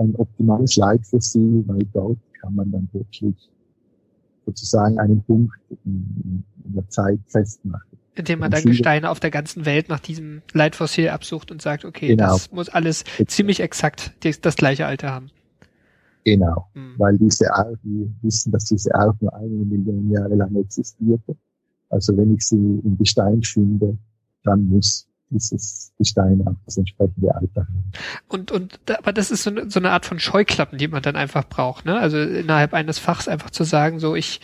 ein 0.00 0.14
optimales 0.16 0.76
Leitfossil, 0.76 1.64
weil 1.66 1.86
dort 1.92 2.18
kann 2.40 2.54
man 2.54 2.70
dann 2.72 2.88
wirklich 2.92 3.34
sozusagen 4.46 4.98
einen 4.98 5.22
Punkt 5.22 5.54
in, 5.84 6.44
in 6.64 6.74
der 6.74 6.88
Zeit 6.88 7.20
festmachen. 7.26 7.98
Indem 8.14 8.40
man 8.40 8.50
dann 8.50 8.64
Gesteine 8.64 9.08
auf 9.10 9.20
der 9.20 9.30
ganzen 9.30 9.64
Welt 9.66 9.88
nach 9.88 10.00
diesem 10.00 10.42
Leitfossil 10.52 11.08
absucht 11.08 11.50
und 11.50 11.62
sagt, 11.62 11.84
okay, 11.84 12.08
genau. 12.08 12.32
das 12.32 12.50
muss 12.50 12.68
alles 12.68 13.04
ziemlich 13.26 13.60
exakt 13.60 14.12
das 14.42 14.56
gleiche 14.56 14.86
Alter 14.86 15.10
haben. 15.10 15.30
Genau, 16.24 16.66
mhm. 16.74 16.94
weil 16.98 17.16
diese 17.16 17.52
Art, 17.54 17.78
wir 17.82 18.10
wissen, 18.22 18.52
dass 18.52 18.64
diese 18.64 18.94
Art 18.94 19.20
nur 19.22 19.34
einige 19.34 19.64
Millionen 19.64 20.10
Jahre 20.10 20.34
lang 20.34 20.54
existierte. 20.56 21.36
Also 21.88 22.16
wenn 22.16 22.34
ich 22.34 22.46
sie 22.46 22.56
im 22.56 22.96
Gestein 22.98 23.42
finde, 23.42 23.96
dann 24.44 24.66
muss 24.66 25.06
dieses 25.30 25.92
Gestein 25.98 26.44
das 26.64 26.76
entsprechende 26.76 27.34
Alter. 27.34 27.66
Und, 28.28 28.50
und, 28.50 28.78
aber 28.90 29.12
das 29.12 29.30
ist 29.30 29.44
so 29.44 29.50
eine, 29.50 29.70
so 29.70 29.80
eine 29.80 29.90
Art 29.90 30.04
von 30.04 30.18
Scheuklappen, 30.18 30.78
die 30.78 30.88
man 30.88 31.02
dann 31.02 31.16
einfach 31.16 31.48
braucht, 31.48 31.84
ne? 31.84 31.98
Also 31.98 32.18
innerhalb 32.18 32.74
eines 32.74 32.98
Fachs 32.98 33.28
einfach 33.28 33.50
zu 33.50 33.64
sagen, 33.64 33.98
so 33.98 34.14
ich, 34.14 34.40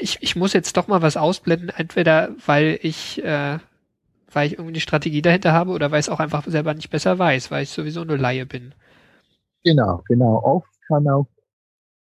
ich, 0.00 0.18
ich 0.20 0.36
muss 0.36 0.52
jetzt 0.52 0.76
doch 0.76 0.88
mal 0.88 1.02
was 1.02 1.16
ausblenden, 1.16 1.70
entweder 1.70 2.30
weil 2.46 2.78
ich, 2.82 3.22
äh, 3.22 3.58
weil 4.32 4.46
ich 4.46 4.54
irgendwie 4.54 4.72
eine 4.72 4.80
Strategie 4.80 5.22
dahinter 5.22 5.52
habe 5.52 5.70
oder 5.70 5.90
weil 5.90 6.00
ich 6.00 6.06
es 6.06 6.10
auch 6.10 6.20
einfach 6.20 6.44
selber 6.46 6.74
nicht 6.74 6.90
besser 6.90 7.18
weiß, 7.18 7.50
weil 7.50 7.62
ich 7.62 7.70
sowieso 7.70 8.02
eine 8.02 8.16
Laie 8.16 8.46
bin. 8.46 8.74
Genau, 9.62 10.02
genau. 10.08 10.42
Oft 10.42 10.68
kann 10.88 11.08
auch 11.08 11.26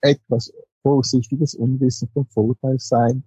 etwas 0.01 0.53
vorsichtiges 0.83 1.55
Unwissen 1.55 2.09
von 2.13 2.27
Vorteil 2.27 2.79
sein, 2.79 3.23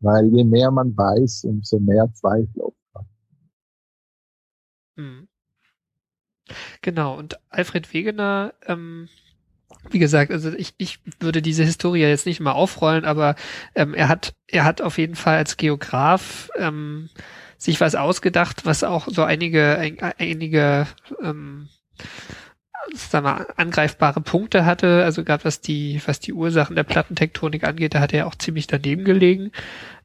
weil 0.00 0.26
je 0.34 0.44
mehr 0.44 0.70
man 0.70 0.96
weiß, 0.96 1.44
umso 1.44 1.78
mehr 1.78 2.12
Zweifel 2.14 2.62
aufkommen. 4.98 5.28
Hm. 6.48 6.56
Genau, 6.80 7.14
und 7.16 7.38
Alfred 7.50 7.92
Wegener, 7.92 8.54
ähm, 8.66 9.08
wie 9.90 9.98
gesagt, 9.98 10.30
also 10.30 10.50
ich, 10.52 10.74
ich 10.78 10.98
würde 11.20 11.42
diese 11.42 11.62
Historie 11.62 12.00
jetzt 12.00 12.24
nicht 12.24 12.40
mal 12.40 12.52
aufrollen, 12.52 13.04
aber 13.04 13.34
ähm, 13.74 13.92
er 13.92 14.08
hat 14.08 14.34
er 14.46 14.64
hat 14.64 14.80
auf 14.80 14.96
jeden 14.96 15.14
Fall 15.14 15.36
als 15.36 15.58
Geograf 15.58 16.50
ähm, 16.56 17.10
sich 17.58 17.80
was 17.80 17.94
ausgedacht, 17.94 18.64
was 18.64 18.82
auch 18.82 19.08
so 19.10 19.24
einige 19.24 19.76
ein, 19.76 19.98
einige 20.18 20.86
ähm, 21.22 21.68
sagen 22.94 23.26
wir, 23.26 23.58
angreifbare 23.58 24.22
Punkte 24.22 24.64
hatte, 24.64 25.04
also 25.04 25.22
gerade 25.22 25.44
was 25.44 25.60
die, 25.60 26.00
was 26.06 26.20
die 26.20 26.32
Ursachen 26.32 26.76
der 26.76 26.84
Plattentektonik 26.84 27.64
angeht, 27.64 27.94
da 27.94 28.00
hat 28.00 28.14
er 28.14 28.26
auch 28.26 28.36
ziemlich 28.36 28.66
daneben 28.66 29.04
gelegen, 29.04 29.52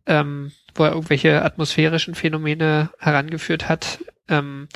ähm, 0.05 0.51
wo 0.75 0.83
er 0.83 0.91
irgendwelche 0.91 1.41
atmosphärischen 1.43 2.15
Phänomene 2.15 2.89
herangeführt 2.99 3.69
hat. 3.69 3.99
Ähm, 4.27 4.67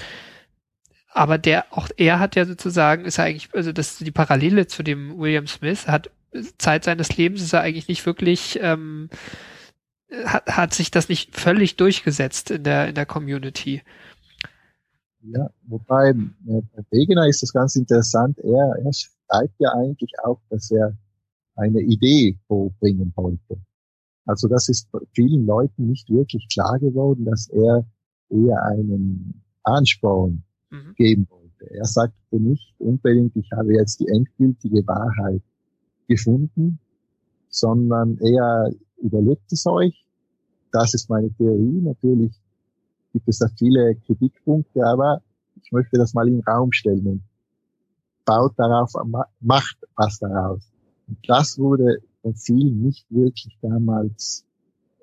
aber 1.14 1.38
der, 1.38 1.66
auch 1.76 1.90
er 1.98 2.20
hat 2.20 2.36
ja 2.36 2.46
sozusagen, 2.46 3.06
ist 3.06 3.18
er 3.18 3.26
eigentlich, 3.26 3.54
also 3.54 3.72
das 3.72 3.98
die 3.98 4.12
Parallele 4.12 4.68
zu 4.68 4.84
dem 4.84 5.18
William 5.18 5.48
Smith, 5.48 5.88
hat 5.88 6.12
Zeit 6.58 6.84
seines 6.84 7.18
Lebens 7.18 7.42
ist 7.42 7.54
er 7.54 7.62
eigentlich 7.62 7.88
nicht 7.88 8.06
wirklich, 8.06 8.60
ähm, 8.62 9.10
hat, 10.26 10.46
hat 10.46 10.74
sich 10.74 10.92
das 10.92 11.10
nicht 11.10 11.36
völlig 11.36 11.76
durchgesetzt 11.76 12.52
in 12.52 12.64
der, 12.64 12.90
in 12.90 12.96
der 12.96 13.06
Community. 13.06 13.82
Ja, 15.22 15.50
wobei 15.64 16.10
äh, 16.10 16.14
bei 16.76 16.84
Wegener 16.92 17.28
ist 17.28 17.42
das 17.42 17.52
ganz 17.52 17.76
interessant. 17.76 18.38
Er, 18.40 18.76
er 18.84 18.92
schreibt 18.94 19.60
ja 19.60 19.72
eigentlich 19.74 20.12
auch, 20.24 20.40
dass 20.50 20.72
er 20.72 20.96
eine 21.56 21.82
Idee 21.82 22.38
vorbringen 22.48 23.12
wollte. 23.16 23.60
Also 24.26 24.48
das 24.48 24.70
ist 24.70 24.90
vielen 25.14 25.46
Leuten 25.46 25.88
nicht 25.88 26.10
wirklich 26.10 26.48
klar 26.50 26.78
geworden, 26.80 27.26
dass 27.26 27.48
er 27.50 27.86
eher 28.30 28.64
einen 28.64 29.42
Ansporn 29.64 30.44
mhm. 30.70 30.94
geben 30.96 31.28
wollte. 31.30 31.74
Er 31.74 31.86
sagte 31.86 32.40
nicht 32.40 32.74
unbedingt, 32.80 33.36
ich 33.36 33.52
habe 33.52 33.74
jetzt 33.74 34.00
die 34.00 34.08
endgültige 34.08 34.86
Wahrheit 34.88 35.42
gefunden, 36.08 36.80
sondern 37.50 38.18
er 38.20 38.72
überlegt 39.02 39.52
es 39.52 39.66
euch, 39.66 40.06
das 40.72 40.94
ist 40.94 41.10
meine 41.10 41.32
Theorie. 41.32 41.82
Natürlich 41.82 42.34
gibt 43.14 43.28
es 43.28 43.40
da 43.40 43.48
viele 43.58 43.96
Kritikpunkte, 44.06 44.86
aber 44.86 45.22
ich 45.62 45.72
möchte 45.72 45.98
das 45.98 46.14
mal 46.14 46.28
in 46.28 46.36
den 46.36 46.44
Raum 46.44 46.72
stellen 46.72 47.08
und 47.08 47.24
baut 48.26 48.54
darauf, 48.58 48.94
macht 49.40 49.78
was 49.96 50.20
daraus. 50.20 50.62
Und 51.08 51.18
das 51.28 51.58
wurde 51.58 52.00
von 52.22 52.36
vielen 52.36 52.84
nicht 52.84 53.06
wirklich 53.10 53.58
damals 53.62 54.46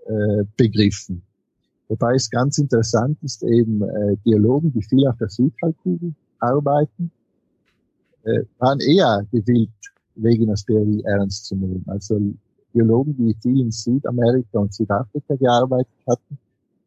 äh, 0.07 0.45
begriffen. 0.57 1.23
Wobei 1.89 2.15
es 2.15 2.31
ganz 2.31 2.59
interessant 2.59 3.19
ist, 3.23 3.43
eben 3.43 3.83
äh, 3.83 4.17
Geologen, 4.25 4.73
die 4.73 4.83
viel 4.83 5.07
auf 5.07 5.19
der 5.19 5.29
Südhalbkugel 5.29 6.15
arbeiten, 6.39 7.11
äh, 8.25 8.43
waren 8.59 8.81
eher 8.81 9.27
gewillt, 9.31 9.71
Wegeners 10.17 10.65
Theorie 10.65 11.03
ernst 11.05 11.47
zu 11.47 11.57
nehmen. 11.57 11.85
Also 11.87 12.21
Geologen, 12.73 13.17
die 13.17 13.35
viel 13.41 13.61
in 13.61 13.71
Südamerika 13.71 14.59
und 14.59 14.73
Südafrika 14.73 15.35
gearbeitet 15.37 15.93
hatten, 16.09 16.39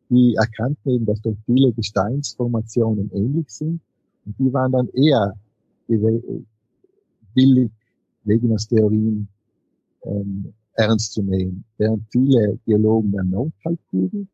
die 0.10 0.36
erkannten 0.36 0.90
eben, 0.90 1.06
dass 1.06 1.22
dort 1.22 1.38
viele 1.46 1.72
Gesteinsformationen 1.74 3.12
ähnlich 3.14 3.50
sind. 3.50 3.82
Und 4.26 4.40
die 4.40 4.52
waren 4.52 4.72
dann 4.72 4.90
eher 4.90 5.36
willig, 5.88 7.72
Wegeners 8.24 8.68
Theorien 8.68 9.28
ähm, 10.04 10.54
ernst 10.74 11.14
zu 11.14 11.22
nehmen. 11.22 11.64
Während 11.78 12.04
viele 12.12 12.60
Geologen 12.66 13.12
der 13.12 13.24
Nordhalbkugel, 13.24 14.28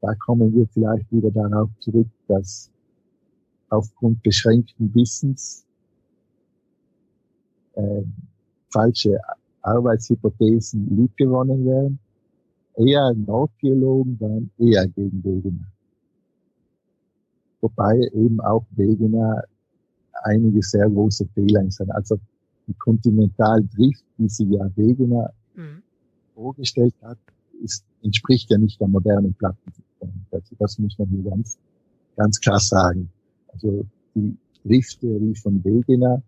da 0.00 0.14
kommen 0.14 0.54
wir 0.54 0.66
vielleicht 0.68 1.10
wieder 1.12 1.30
darauf 1.30 1.68
zurück, 1.80 2.08
dass 2.26 2.70
aufgrund 3.68 4.22
beschränkten 4.22 4.94
Wissens 4.94 5.64
äh, 7.74 8.02
falsche 8.70 9.18
Arbeitshypothesen 9.62 10.96
liebgewonnen 10.96 11.64
werden. 11.66 11.98
Eher 12.76 13.12
Nordgeologen 13.14 14.18
waren 14.20 14.50
eher 14.58 14.88
gegen 14.88 15.22
Wegener. 15.22 15.66
Wobei 17.60 17.98
eben 18.14 18.40
auch 18.40 18.64
Wegener 18.70 19.44
einige 20.22 20.62
sehr 20.62 20.88
große 20.88 21.26
Fehler 21.34 21.60
in 21.60 21.70
seiner, 21.70 21.94
also 21.94 22.18
die 22.66 22.74
Kontinentaldrift, 22.74 24.04
die 24.16 24.28
sie 24.28 24.44
ja 24.44 24.68
Wegener 24.76 25.32
mhm. 25.54 25.82
vorgestellt 26.34 26.94
hat, 27.02 27.18
ist, 27.60 27.84
entspricht 28.02 28.50
ja 28.50 28.58
nicht 28.58 28.80
der 28.80 28.88
modernen 28.88 29.34
Plattensystem. 29.34 30.24
Also 30.30 30.56
das 30.58 30.78
muss 30.78 30.98
man 30.98 31.08
hier 31.08 31.30
ganz, 31.30 31.58
ganz 32.16 32.40
klar 32.40 32.60
sagen. 32.60 33.10
Also 33.48 33.84
die 34.14 34.36
Drifttheorie 34.64 35.34
von 35.36 35.62
Wegener 35.64 36.22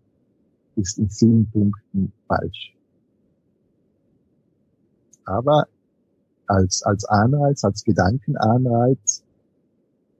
ist 0.75 0.97
in 0.97 1.09
vielen 1.09 1.49
Punkten 1.51 2.11
falsch. 2.27 2.73
Aber 5.25 5.67
als, 6.47 6.83
als 6.83 7.05
Anreiz, 7.05 7.63
als 7.63 7.83
Gedankenanreiz 7.83 9.23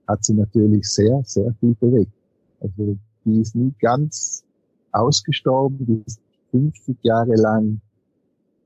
hat 0.06 0.24
sie 0.24 0.34
natürlich 0.34 0.86
sehr, 0.86 1.22
sehr 1.24 1.52
viel 1.60 1.74
bewegt. 1.74 2.12
Also 2.60 2.96
die 3.24 3.40
ist 3.40 3.54
nie 3.54 3.72
ganz 3.80 4.44
ausgestorben, 4.92 5.84
die 5.86 6.02
ist 6.06 6.20
50 6.50 6.98
Jahre 7.02 7.34
lang 7.34 7.80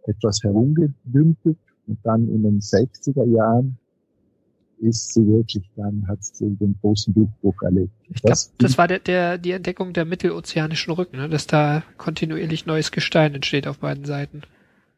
etwas 0.04 0.42
herumgedümpelt 0.42 1.58
und 1.88 1.98
dann 2.04 2.28
in 2.28 2.42
den 2.42 2.60
60er 2.60 3.24
Jahren 3.24 3.78
ist 4.80 5.12
sie 5.12 5.26
wirklich 5.26 5.68
dann, 5.76 6.06
hat 6.06 6.22
sie 6.22 6.50
den 6.50 6.76
großen 6.80 7.12
Durchbruch 7.12 7.62
erlebt. 7.62 7.92
Das, 8.22 8.50
glaub, 8.50 8.58
das 8.58 8.78
war 8.78 8.86
der, 8.86 9.00
der, 9.00 9.38
die 9.38 9.52
Entdeckung 9.52 9.92
der 9.92 10.04
mittelozeanischen 10.04 10.92
Rücken, 10.92 11.16
ne? 11.16 11.28
dass 11.28 11.46
da 11.46 11.82
kontinuierlich 11.96 12.66
neues 12.66 12.92
Gestein 12.92 13.34
entsteht 13.34 13.66
auf 13.66 13.78
beiden 13.78 14.04
Seiten. 14.04 14.42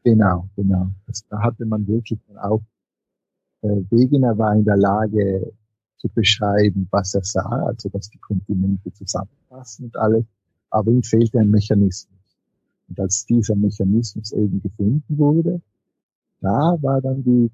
Genau, 0.04 0.48
genau. 0.56 0.88
Das, 1.06 1.26
da 1.28 1.40
hatte 1.42 1.64
man 1.64 1.86
wirklich 1.86 2.20
dann 2.28 2.38
auch, 2.38 2.62
äh, 3.62 3.68
Wegener 3.90 4.36
war 4.36 4.54
in 4.54 4.64
der 4.64 4.76
Lage 4.76 5.52
zu 5.98 6.08
beschreiben, 6.08 6.88
was 6.90 7.14
er 7.14 7.22
sah, 7.22 7.64
also 7.66 7.88
dass 7.90 8.08
die 8.08 8.18
Kontinente 8.18 8.92
zusammenpassen 8.92 9.86
und 9.86 9.96
alles, 9.96 10.24
aber 10.70 10.90
ihm 10.90 11.02
fehlte 11.02 11.38
ein 11.38 11.50
Mechanismus. 11.50 12.18
Und 12.88 12.98
als 12.98 13.24
dieser 13.26 13.54
Mechanismus 13.54 14.32
eben 14.32 14.62
gefunden 14.62 15.18
wurde, 15.18 15.60
da 16.40 16.76
war 16.80 17.00
dann 17.00 17.22
die 17.22 17.50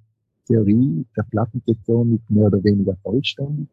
Theorie 0.46 1.04
der 1.16 1.24
Plattentektonik 1.24 2.22
mehr 2.28 2.46
oder 2.46 2.62
weniger 2.62 2.96
vollständig. 3.02 3.68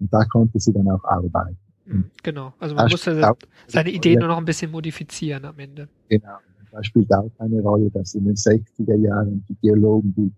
Und 0.00 0.12
da 0.12 0.24
konnte 0.24 0.60
sie 0.60 0.72
dann 0.72 0.88
auch 0.90 1.02
arbeiten. 1.04 1.58
Mhm, 1.86 2.10
genau, 2.22 2.52
also 2.58 2.74
man 2.74 2.88
musste 2.90 3.34
seine 3.66 3.90
Idee 3.90 4.16
nur 4.16 4.28
noch 4.28 4.36
ein 4.36 4.44
bisschen 4.44 4.70
modifizieren 4.70 5.44
am 5.46 5.58
Ende. 5.58 5.88
Genau, 6.08 6.36
da 6.70 6.84
spielt 6.84 7.12
auch 7.12 7.30
eine 7.38 7.60
Rolle, 7.62 7.90
dass 7.90 8.14
in 8.14 8.26
den 8.26 8.36
60er 8.36 8.96
Jahren 8.96 9.44
die 9.48 9.56
Geologen, 9.62 10.14
die 10.14 10.32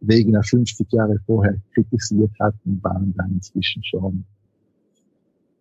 Wegener 0.00 0.42
50 0.42 0.92
Jahre 0.92 1.18
vorher 1.24 1.56
kritisiert 1.72 2.32
hatten, 2.38 2.78
waren 2.82 3.14
dann 3.16 3.32
inzwischen 3.32 3.82
schon 3.82 4.24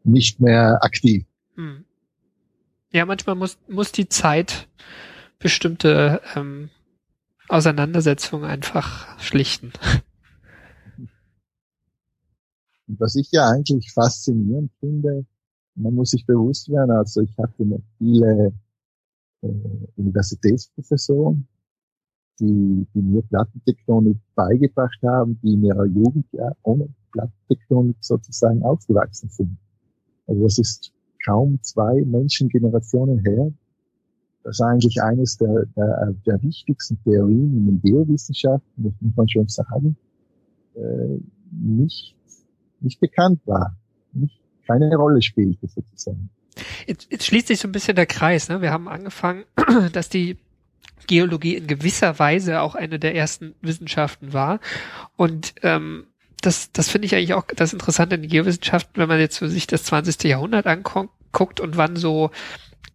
nicht 0.03 0.39
mehr 0.39 0.83
aktiv. 0.83 1.25
Hm. 1.55 1.85
Ja, 2.91 3.05
manchmal 3.05 3.35
muss, 3.35 3.57
muss 3.67 3.91
die 3.91 4.09
Zeit 4.09 4.67
bestimmte 5.39 6.21
ähm, 6.35 6.69
Auseinandersetzung 7.49 8.43
einfach 8.43 9.19
schlichten. 9.19 9.71
Was 12.87 13.15
ich 13.15 13.31
ja 13.31 13.49
eigentlich 13.49 13.91
faszinierend 13.93 14.71
finde, 14.79 15.25
man 15.75 15.93
muss 15.95 16.11
sich 16.11 16.25
bewusst 16.25 16.69
werden, 16.69 16.91
also 16.91 17.21
ich 17.21 17.37
hatte 17.37 17.65
noch 17.65 17.81
viele 17.97 18.53
äh, 19.41 19.47
Universitätsprofessoren, 19.95 21.47
die, 22.39 22.87
die 22.93 23.01
mir 23.01 23.21
Plattentektonik 23.23 24.17
beigebracht 24.35 24.99
haben, 25.03 25.39
die 25.41 25.53
in 25.53 25.63
ihrer 25.63 25.85
Jugend 25.85 26.27
ja 26.31 26.51
ohne 26.63 26.89
Plattentektonik 27.11 27.97
sozusagen 27.99 28.63
aufgewachsen 28.63 29.29
sind. 29.29 29.57
Also 30.27 30.43
das 30.43 30.57
ist 30.57 30.91
kaum 31.25 31.59
zwei 31.61 32.03
Menschengenerationen 32.05 33.19
her, 33.25 33.51
das 34.45 34.59
ist 34.59 34.61
eigentlich 34.61 35.01
eines 35.01 35.37
der, 35.37 35.65
der, 35.75 36.13
der 36.23 36.43
wichtigsten 36.43 37.01
Theorien 37.03 37.57
in 37.57 37.65
den 37.65 37.81
Geowissenschaften, 37.81 38.83
das 38.83 38.93
muss 39.01 39.15
man 39.15 39.27
schon 39.27 39.47
sagen, 39.47 39.97
äh, 40.75 41.17
nicht, 41.51 42.15
nicht 42.79 42.99
bekannt 42.99 43.41
war, 43.45 43.75
nicht, 44.13 44.39
keine 44.67 44.95
Rolle 44.95 45.23
spielte 45.23 45.67
sozusagen. 45.67 46.29
Jetzt, 46.85 47.11
jetzt 47.11 47.25
schließt 47.25 47.47
sich 47.47 47.59
so 47.59 47.67
ein 47.67 47.71
bisschen 47.71 47.95
der 47.95 48.05
Kreis. 48.05 48.47
Ne? 48.47 48.61
Wir 48.61 48.71
haben 48.71 48.87
angefangen, 48.87 49.45
dass 49.93 50.09
die 50.09 50.37
Geologie 51.07 51.55
in 51.55 51.65
gewisser 51.65 52.19
Weise 52.19 52.61
auch 52.61 52.75
eine 52.75 52.99
der 52.99 53.15
ersten 53.15 53.55
Wissenschaften 53.61 54.31
war. 54.31 54.59
Und 55.17 55.55
ähm, 55.63 56.05
das, 56.41 56.71
das 56.71 56.89
finde 56.89 57.07
ich 57.07 57.15
eigentlich 57.15 57.33
auch 57.33 57.45
das 57.55 57.73
Interessante 57.73 58.15
in 58.15 58.27
Geowissenschaften, 58.27 59.01
wenn 59.01 59.09
man 59.09 59.19
jetzt 59.19 59.39
für 59.39 59.49
sich 59.49 59.65
das 59.65 59.85
20. 59.85 60.23
Jahrhundert 60.23 60.67
anguckt 60.67 61.59
und 61.59 61.77
wann 61.77 61.95
so 61.95 62.29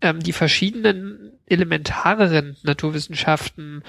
ähm, 0.00 0.20
die 0.20 0.32
verschiedenen 0.32 1.32
elementareren 1.46 2.56
Naturwissenschaften 2.62 3.82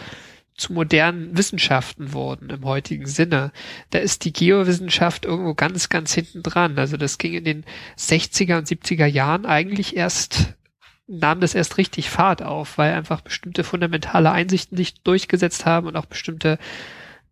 zu 0.56 0.74
modernen 0.74 1.36
Wissenschaften 1.38 2.14
wurden 2.14 2.50
im 2.50 2.66
heutigen 2.66 3.08
Sinne. 3.08 3.52
Da 3.90 4.00
ist 4.00 4.26
die 4.26 4.34
Geowissenschaft 4.34 5.26
irgendwo 5.26 5.54
ganz, 5.54 5.90
ganz 5.90 6.14
hinten 6.14 6.44
dran. 6.44 6.78
Also 6.78 6.98
das 6.98 7.18
ging 7.18 7.34
in 7.34 7.44
den 7.44 7.66
60er 7.98 8.58
und 8.58 8.68
70er 8.68 9.06
Jahren 9.06 9.46
eigentlich 9.46 9.96
erst, 9.96 10.54
nahm 11.08 11.40
das 11.40 11.56
erst 11.56 11.78
richtig 11.78 12.10
Fahrt 12.10 12.44
auf, 12.44 12.78
weil 12.78 12.94
einfach 12.94 13.22
bestimmte 13.22 13.64
fundamentale 13.64 14.32
Einsichten 14.32 14.78
sich 14.78 15.02
durchgesetzt 15.02 15.66
haben 15.66 15.88
und 15.88 15.96
auch 15.96 16.06
bestimmte 16.06 16.60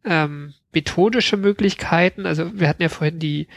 ähm, 0.06 0.54
methodische 0.74 1.38
Möglichkeiten. 1.38 2.26
Also 2.26 2.60
wir 2.60 2.68
hatten 2.68 2.82
ja 2.82 2.90
vorhin 2.90 3.20
die 3.20 3.48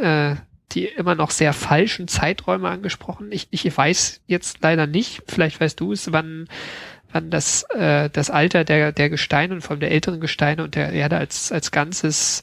äh, 0.00 0.36
die 0.72 0.86
immer 0.86 1.14
noch 1.14 1.30
sehr 1.30 1.52
falschen 1.52 2.08
Zeiträume 2.08 2.68
angesprochen. 2.68 3.28
Ich, 3.30 3.48
ich 3.50 3.76
weiß 3.76 4.22
jetzt 4.26 4.58
leider 4.62 4.86
nicht, 4.86 5.22
vielleicht 5.28 5.60
weißt 5.60 5.78
du 5.78 5.92
es, 5.92 6.12
wann, 6.12 6.48
wann 7.12 7.30
das, 7.30 7.62
äh, 7.70 8.10
das 8.10 8.30
Alter 8.30 8.64
der, 8.64 8.92
der 8.92 9.10
Gesteine 9.10 9.54
und 9.54 9.60
vor 9.60 9.72
allem 9.72 9.80
der 9.80 9.92
älteren 9.92 10.20
Gesteine 10.20 10.64
und 10.64 10.74
der 10.74 10.92
Erde 10.92 11.16
als, 11.16 11.52
als 11.52 11.70
Ganzes 11.70 12.42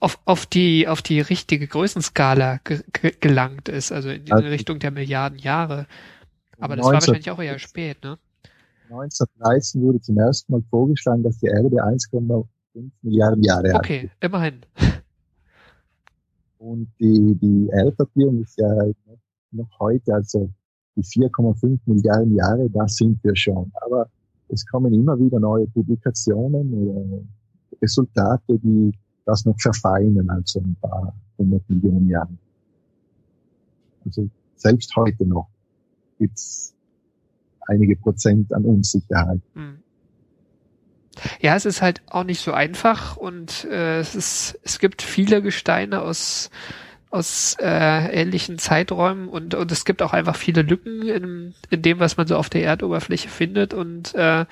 auf, 0.00 0.18
auf 0.24 0.46
die, 0.46 0.88
auf 0.88 1.02
die 1.02 1.20
richtige 1.20 1.66
Größenskala 1.66 2.60
ge 2.64 2.82
ge 2.92 3.14
gelangt 3.20 3.68
ist, 3.68 3.92
also 3.92 4.10
in, 4.10 4.26
in 4.26 4.32
also, 4.32 4.48
Richtung 4.48 4.78
der 4.78 4.90
Milliarden 4.90 5.38
Jahre. 5.38 5.86
Aber 6.58 6.76
das 6.76 6.84
19, 6.84 6.86
war 6.86 6.92
wahrscheinlich 6.92 7.30
auch 7.30 7.42
eher 7.42 7.58
spät, 7.58 8.02
ne? 8.02 8.18
1913 8.90 9.82
wurde 9.82 10.00
zum 10.00 10.18
ersten 10.18 10.52
Mal 10.52 10.62
vorgeschlagen, 10.68 11.22
dass 11.22 11.38
die 11.38 11.46
Erde 11.46 11.68
1,5 11.68 12.46
Milliarden 13.02 13.42
Jahre 13.42 13.72
hat. 13.72 13.76
Okay, 13.76 14.10
immerhin. 14.20 14.60
Und 16.64 16.88
die, 16.98 17.34
die 17.34 17.68
Erddatierung 17.72 18.40
ist 18.40 18.58
ja 18.58 18.68
noch 19.50 19.68
heute, 19.78 20.14
also 20.14 20.48
die 20.96 21.02
4,5 21.02 21.78
Milliarden 21.84 22.34
Jahre, 22.34 22.70
da 22.70 22.88
sind 22.88 23.22
wir 23.22 23.36
schon. 23.36 23.70
Aber 23.82 24.08
es 24.48 24.64
kommen 24.64 24.94
immer 24.94 25.18
wieder 25.18 25.38
neue 25.38 25.66
Publikationen 25.66 26.72
oder 26.72 27.22
Resultate, 27.82 28.58
die 28.60 28.92
das 29.26 29.44
noch 29.44 29.60
verfeinern, 29.60 30.30
also 30.30 30.60
ein 30.60 30.74
paar 30.80 31.14
hundert 31.36 31.68
Millionen 31.68 32.08
Jahre. 32.08 32.32
Also 34.06 34.26
selbst 34.56 34.96
heute 34.96 35.26
noch 35.26 35.48
gibt's 36.18 36.74
einige 37.66 37.96
Prozent 37.96 38.50
an 38.54 38.64
Unsicherheit. 38.64 39.42
Hm. 39.52 39.83
Ja, 41.40 41.56
es 41.56 41.66
ist 41.66 41.82
halt 41.82 42.02
auch 42.06 42.24
nicht 42.24 42.40
so 42.40 42.52
einfach 42.52 43.16
und 43.16 43.64
äh, 43.64 43.98
es 43.98 44.14
ist, 44.14 44.58
es 44.62 44.78
gibt 44.78 45.02
viele 45.02 45.42
Gesteine 45.42 46.02
aus 46.02 46.50
aus 47.10 47.56
äh, 47.60 47.66
ähnlichen 48.22 48.58
Zeiträumen 48.58 49.28
und 49.28 49.54
und 49.54 49.70
es 49.70 49.84
gibt 49.84 50.02
auch 50.02 50.12
einfach 50.12 50.34
viele 50.34 50.62
Lücken 50.62 51.02
in, 51.02 51.54
in 51.70 51.82
dem, 51.82 52.00
was 52.00 52.16
man 52.16 52.26
so 52.26 52.36
auf 52.36 52.50
der 52.50 52.64
Erdoberfläche 52.64 53.28
findet 53.28 53.72
und 53.72 54.14
äh, 54.14 54.46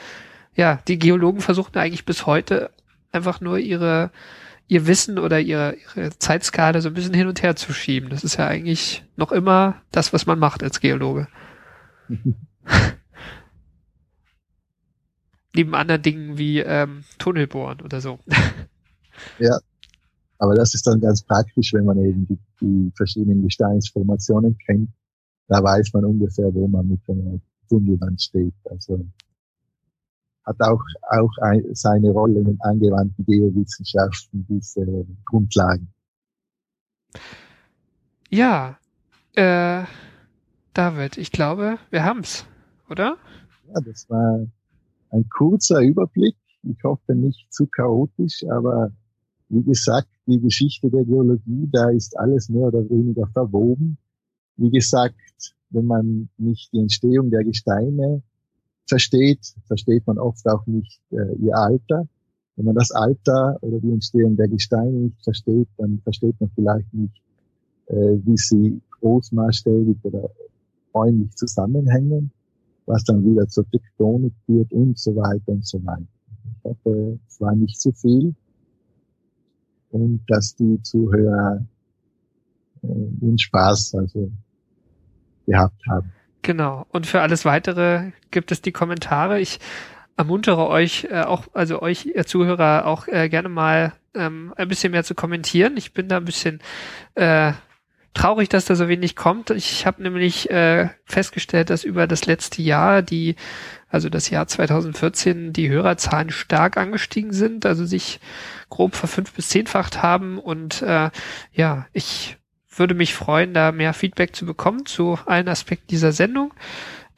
ja, 0.54 0.78
die 0.86 0.98
Geologen 0.98 1.40
versuchen 1.40 1.76
eigentlich 1.78 2.04
bis 2.04 2.26
heute 2.26 2.70
einfach 3.10 3.40
nur 3.40 3.58
ihre 3.58 4.10
ihr 4.68 4.86
Wissen 4.86 5.18
oder 5.18 5.40
ihre, 5.40 5.76
ihre 5.96 6.16
Zeitskala 6.18 6.80
so 6.80 6.88
ein 6.88 6.94
bisschen 6.94 7.14
hin 7.14 7.26
und 7.26 7.42
her 7.42 7.56
zu 7.56 7.72
schieben. 7.74 8.08
Das 8.08 8.24
ist 8.24 8.38
ja 8.38 8.46
eigentlich 8.46 9.04
noch 9.16 9.32
immer 9.32 9.82
das, 9.90 10.12
was 10.12 10.24
man 10.24 10.38
macht 10.38 10.62
als 10.62 10.80
Geologe. 10.80 11.28
Neben 15.54 15.74
anderen 15.74 16.02
Dingen 16.02 16.38
wie 16.38 16.60
ähm, 16.60 17.04
Tunnelbohren 17.18 17.80
oder 17.82 18.00
so. 18.00 18.18
Ja, 19.38 19.58
aber 20.38 20.54
das 20.54 20.74
ist 20.74 20.86
dann 20.86 21.00
ganz 21.00 21.22
praktisch, 21.22 21.72
wenn 21.74 21.84
man 21.84 21.98
eben 21.98 22.26
die, 22.26 22.38
die 22.60 22.90
verschiedenen 22.96 23.42
Gesteinsformationen 23.42 24.56
kennt. 24.66 24.90
Da 25.48 25.62
weiß 25.62 25.92
man 25.92 26.04
ungefähr, 26.04 26.52
wo 26.54 26.66
man 26.66 26.88
mit 26.88 27.00
einer 27.08 27.38
Tunnelwand 27.68 28.20
steht. 28.20 28.54
Also 28.64 29.06
hat 30.44 30.60
auch, 30.60 30.82
auch 31.10 31.30
ein, 31.42 31.62
seine 31.74 32.10
Rolle 32.10 32.40
in 32.40 32.58
angewandten 32.60 33.24
Geowissenschaften, 33.24 34.46
diese 34.48 35.06
Grundlagen. 35.24 35.92
Ja, 38.28 38.78
äh, 39.34 39.84
David, 40.74 41.18
ich 41.18 41.30
glaube, 41.30 41.78
wir 41.90 42.04
haben's, 42.04 42.46
oder? 42.88 43.16
Ja, 43.68 43.80
das 43.82 44.08
war 44.10 44.46
ein 45.12 45.28
kurzer 45.28 45.80
Überblick. 45.80 46.36
Ich 46.64 46.82
hoffe 46.84 47.14
nicht 47.14 47.52
zu 47.52 47.66
chaotisch, 47.66 48.44
aber 48.50 48.92
wie 49.48 49.62
gesagt, 49.62 50.08
die 50.26 50.40
Geschichte 50.40 50.90
der 50.90 51.04
Geologie, 51.04 51.68
da 51.70 51.90
ist 51.90 52.18
alles 52.18 52.48
mehr 52.48 52.68
oder 52.68 52.88
weniger 52.88 53.26
verwoben. 53.28 53.98
Wie 54.56 54.70
gesagt, 54.70 55.14
wenn 55.70 55.86
man 55.86 56.28
nicht 56.38 56.72
die 56.72 56.78
Entstehung 56.78 57.30
der 57.30 57.44
Gesteine 57.44 58.22
versteht, 58.86 59.54
versteht 59.66 60.06
man 60.06 60.18
oft 60.18 60.46
auch 60.46 60.66
nicht 60.66 61.00
äh, 61.10 61.34
ihr 61.36 61.56
Alter. 61.56 62.06
Wenn 62.56 62.66
man 62.66 62.74
das 62.74 62.90
Alter 62.90 63.58
oder 63.60 63.80
die 63.80 63.90
Entstehung 63.90 64.36
der 64.36 64.48
Gesteine 64.48 64.92
nicht 64.92 65.22
versteht, 65.22 65.68
dann 65.78 66.00
versteht 66.02 66.40
man 66.40 66.50
vielleicht 66.54 66.92
nicht, 66.92 67.22
äh, 67.86 68.18
wie 68.24 68.36
sie 68.36 68.80
großmaßstäbig 69.00 69.96
oder 70.02 70.30
räumlich 70.94 71.34
zusammenhängen, 71.34 72.30
was 72.86 73.04
dann 73.04 73.24
wieder 73.24 73.48
zur 73.48 73.68
Tektonik 73.70 74.32
führt 74.46 74.72
und 74.72 74.98
so 74.98 75.14
weiter 75.16 75.48
und 75.52 75.66
so 75.66 75.84
weiter. 75.84 76.02
Ich 76.58 76.64
hoffe, 76.64 77.18
es 77.28 77.40
war 77.40 77.54
nicht 77.54 77.80
zu 77.80 77.92
viel 77.92 78.34
und 79.90 80.20
dass 80.28 80.56
die 80.56 80.80
Zuhörer 80.82 81.64
äh, 82.82 82.86
den 82.88 83.38
Spaß 83.38 83.94
also 83.94 84.30
gehabt 85.46 85.80
haben. 85.88 86.12
Genau. 86.42 86.86
Und 86.90 87.06
für 87.06 87.20
alles 87.20 87.44
weitere 87.44 88.10
gibt 88.30 88.50
es 88.50 88.62
die 88.62 88.72
Kommentare. 88.72 89.40
Ich 89.40 89.60
ermuntere 90.16 90.66
euch 90.68 91.06
äh, 91.10 91.22
auch, 91.22 91.46
also 91.52 91.80
euch 91.80 92.06
ihr 92.06 92.26
Zuhörer 92.26 92.86
auch 92.86 93.06
äh, 93.06 93.28
gerne 93.28 93.48
mal 93.48 93.92
ähm, 94.14 94.52
ein 94.56 94.68
bisschen 94.68 94.92
mehr 94.92 95.04
zu 95.04 95.14
kommentieren. 95.14 95.76
Ich 95.76 95.92
bin 95.94 96.08
da 96.08 96.16
ein 96.16 96.24
bisschen 96.24 96.60
äh, 97.14 97.52
traurig, 98.14 98.48
dass 98.48 98.66
da 98.66 98.74
so 98.74 98.88
wenig 98.88 99.16
kommt. 99.16 99.50
Ich 99.50 99.86
habe 99.86 100.02
nämlich 100.02 100.50
äh, 100.50 100.90
festgestellt, 101.04 101.70
dass 101.70 101.84
über 101.84 102.06
das 102.06 102.26
letzte 102.26 102.62
Jahr 102.62 103.02
die, 103.02 103.36
also 103.88 104.08
das 104.08 104.30
Jahr 104.30 104.46
2014, 104.46 105.52
die 105.52 105.68
Hörerzahlen 105.68 106.30
stark 106.30 106.76
angestiegen 106.76 107.32
sind, 107.32 107.64
also 107.64 107.84
sich 107.84 108.20
grob 108.68 108.94
verfünf 108.94 109.32
bis 109.32 109.48
zehnfacht 109.48 110.02
haben. 110.02 110.38
Und 110.38 110.82
äh, 110.82 111.10
ja, 111.52 111.86
ich 111.92 112.36
würde 112.68 112.94
mich 112.94 113.14
freuen, 113.14 113.54
da 113.54 113.72
mehr 113.72 113.94
Feedback 113.94 114.34
zu 114.34 114.46
bekommen 114.46 114.86
zu 114.86 115.18
allen 115.26 115.48
Aspekten 115.48 115.88
dieser 115.88 116.12
Sendung. 116.12 116.52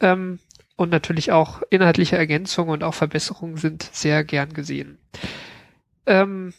Ähm, 0.01 0.39
und 0.77 0.91
natürlich 0.91 1.31
auch 1.31 1.63
inhaltliche 1.71 2.17
Ergänzungen 2.17 2.73
und 2.73 2.83
auch 2.83 2.95
Verbesserungen 2.95 3.57
sind 3.57 3.89
sehr 3.93 4.25
gern 4.25 4.53
gesehen. 4.55 4.99
Ähm, 6.07 6.53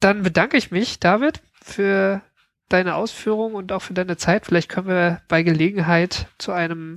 dann 0.00 0.22
bedanke 0.22 0.56
ich 0.56 0.70
mich, 0.70 1.00
David, 1.00 1.42
für 1.60 2.22
deine 2.68 2.94
Ausführungen 2.94 3.54
und 3.54 3.72
auch 3.72 3.82
für 3.82 3.94
deine 3.94 4.16
Zeit. 4.16 4.46
Vielleicht 4.46 4.68
können 4.68 4.88
wir 4.88 5.22
bei 5.28 5.42
Gelegenheit 5.42 6.26
zu 6.38 6.52
einem 6.52 6.96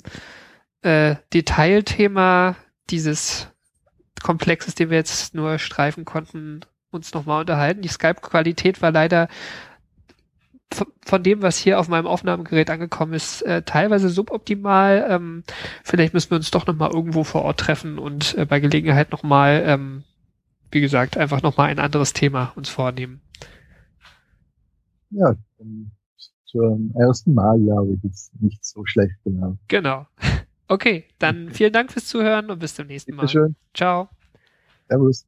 äh, 0.81 1.15
Detailthema 1.33 2.55
dieses 2.89 3.47
Komplexes, 4.21 4.75
den 4.75 4.89
wir 4.89 4.97
jetzt 4.97 5.33
nur 5.33 5.59
streifen 5.59 6.05
konnten, 6.05 6.61
uns 6.91 7.13
nochmal 7.13 7.41
unterhalten. 7.41 7.81
Die 7.81 7.87
Skype-Qualität 7.87 8.81
war 8.81 8.91
leider 8.91 9.27
von 11.05 11.23
dem, 11.23 11.41
was 11.41 11.57
hier 11.57 11.79
auf 11.79 11.89
meinem 11.89 12.07
Aufnahmegerät 12.07 12.69
angekommen 12.69 13.13
ist, 13.13 13.41
äh, 13.41 13.61
teilweise 13.63 14.09
suboptimal. 14.09 15.05
Ähm, 15.09 15.43
vielleicht 15.83 16.13
müssen 16.13 16.31
wir 16.31 16.37
uns 16.37 16.51
doch 16.51 16.65
nochmal 16.65 16.91
irgendwo 16.91 17.23
vor 17.23 17.43
Ort 17.43 17.59
treffen 17.59 17.99
und 17.99 18.37
äh, 18.37 18.45
bei 18.45 18.59
Gelegenheit 18.59 19.11
nochmal, 19.11 19.63
ähm, 19.65 20.03
wie 20.71 20.81
gesagt, 20.81 21.17
einfach 21.17 21.41
nochmal 21.41 21.69
ein 21.69 21.79
anderes 21.79 22.13
Thema 22.13 22.53
uns 22.55 22.69
vornehmen. 22.69 23.21
Ja, 25.09 25.35
zum 26.45 26.93
ersten 26.95 27.33
Mal, 27.33 27.59
glaube 27.59 27.93
ich, 27.93 28.03
ist 28.03 28.31
nicht 28.41 28.63
so 28.63 28.85
schlecht, 28.85 29.15
genau. 29.23 29.57
Genau. 29.67 30.07
Okay, 30.67 31.03
dann 31.19 31.49
vielen 31.51 31.73
Dank 31.73 31.91
fürs 31.91 32.07
Zuhören 32.07 32.49
und 32.49 32.59
bis 32.59 32.75
zum 32.75 32.87
nächsten 32.87 33.13
Mal. 33.13 33.23
Bitteschön. 33.23 33.57
Ciao. 33.73 34.07
Servus. 34.87 35.27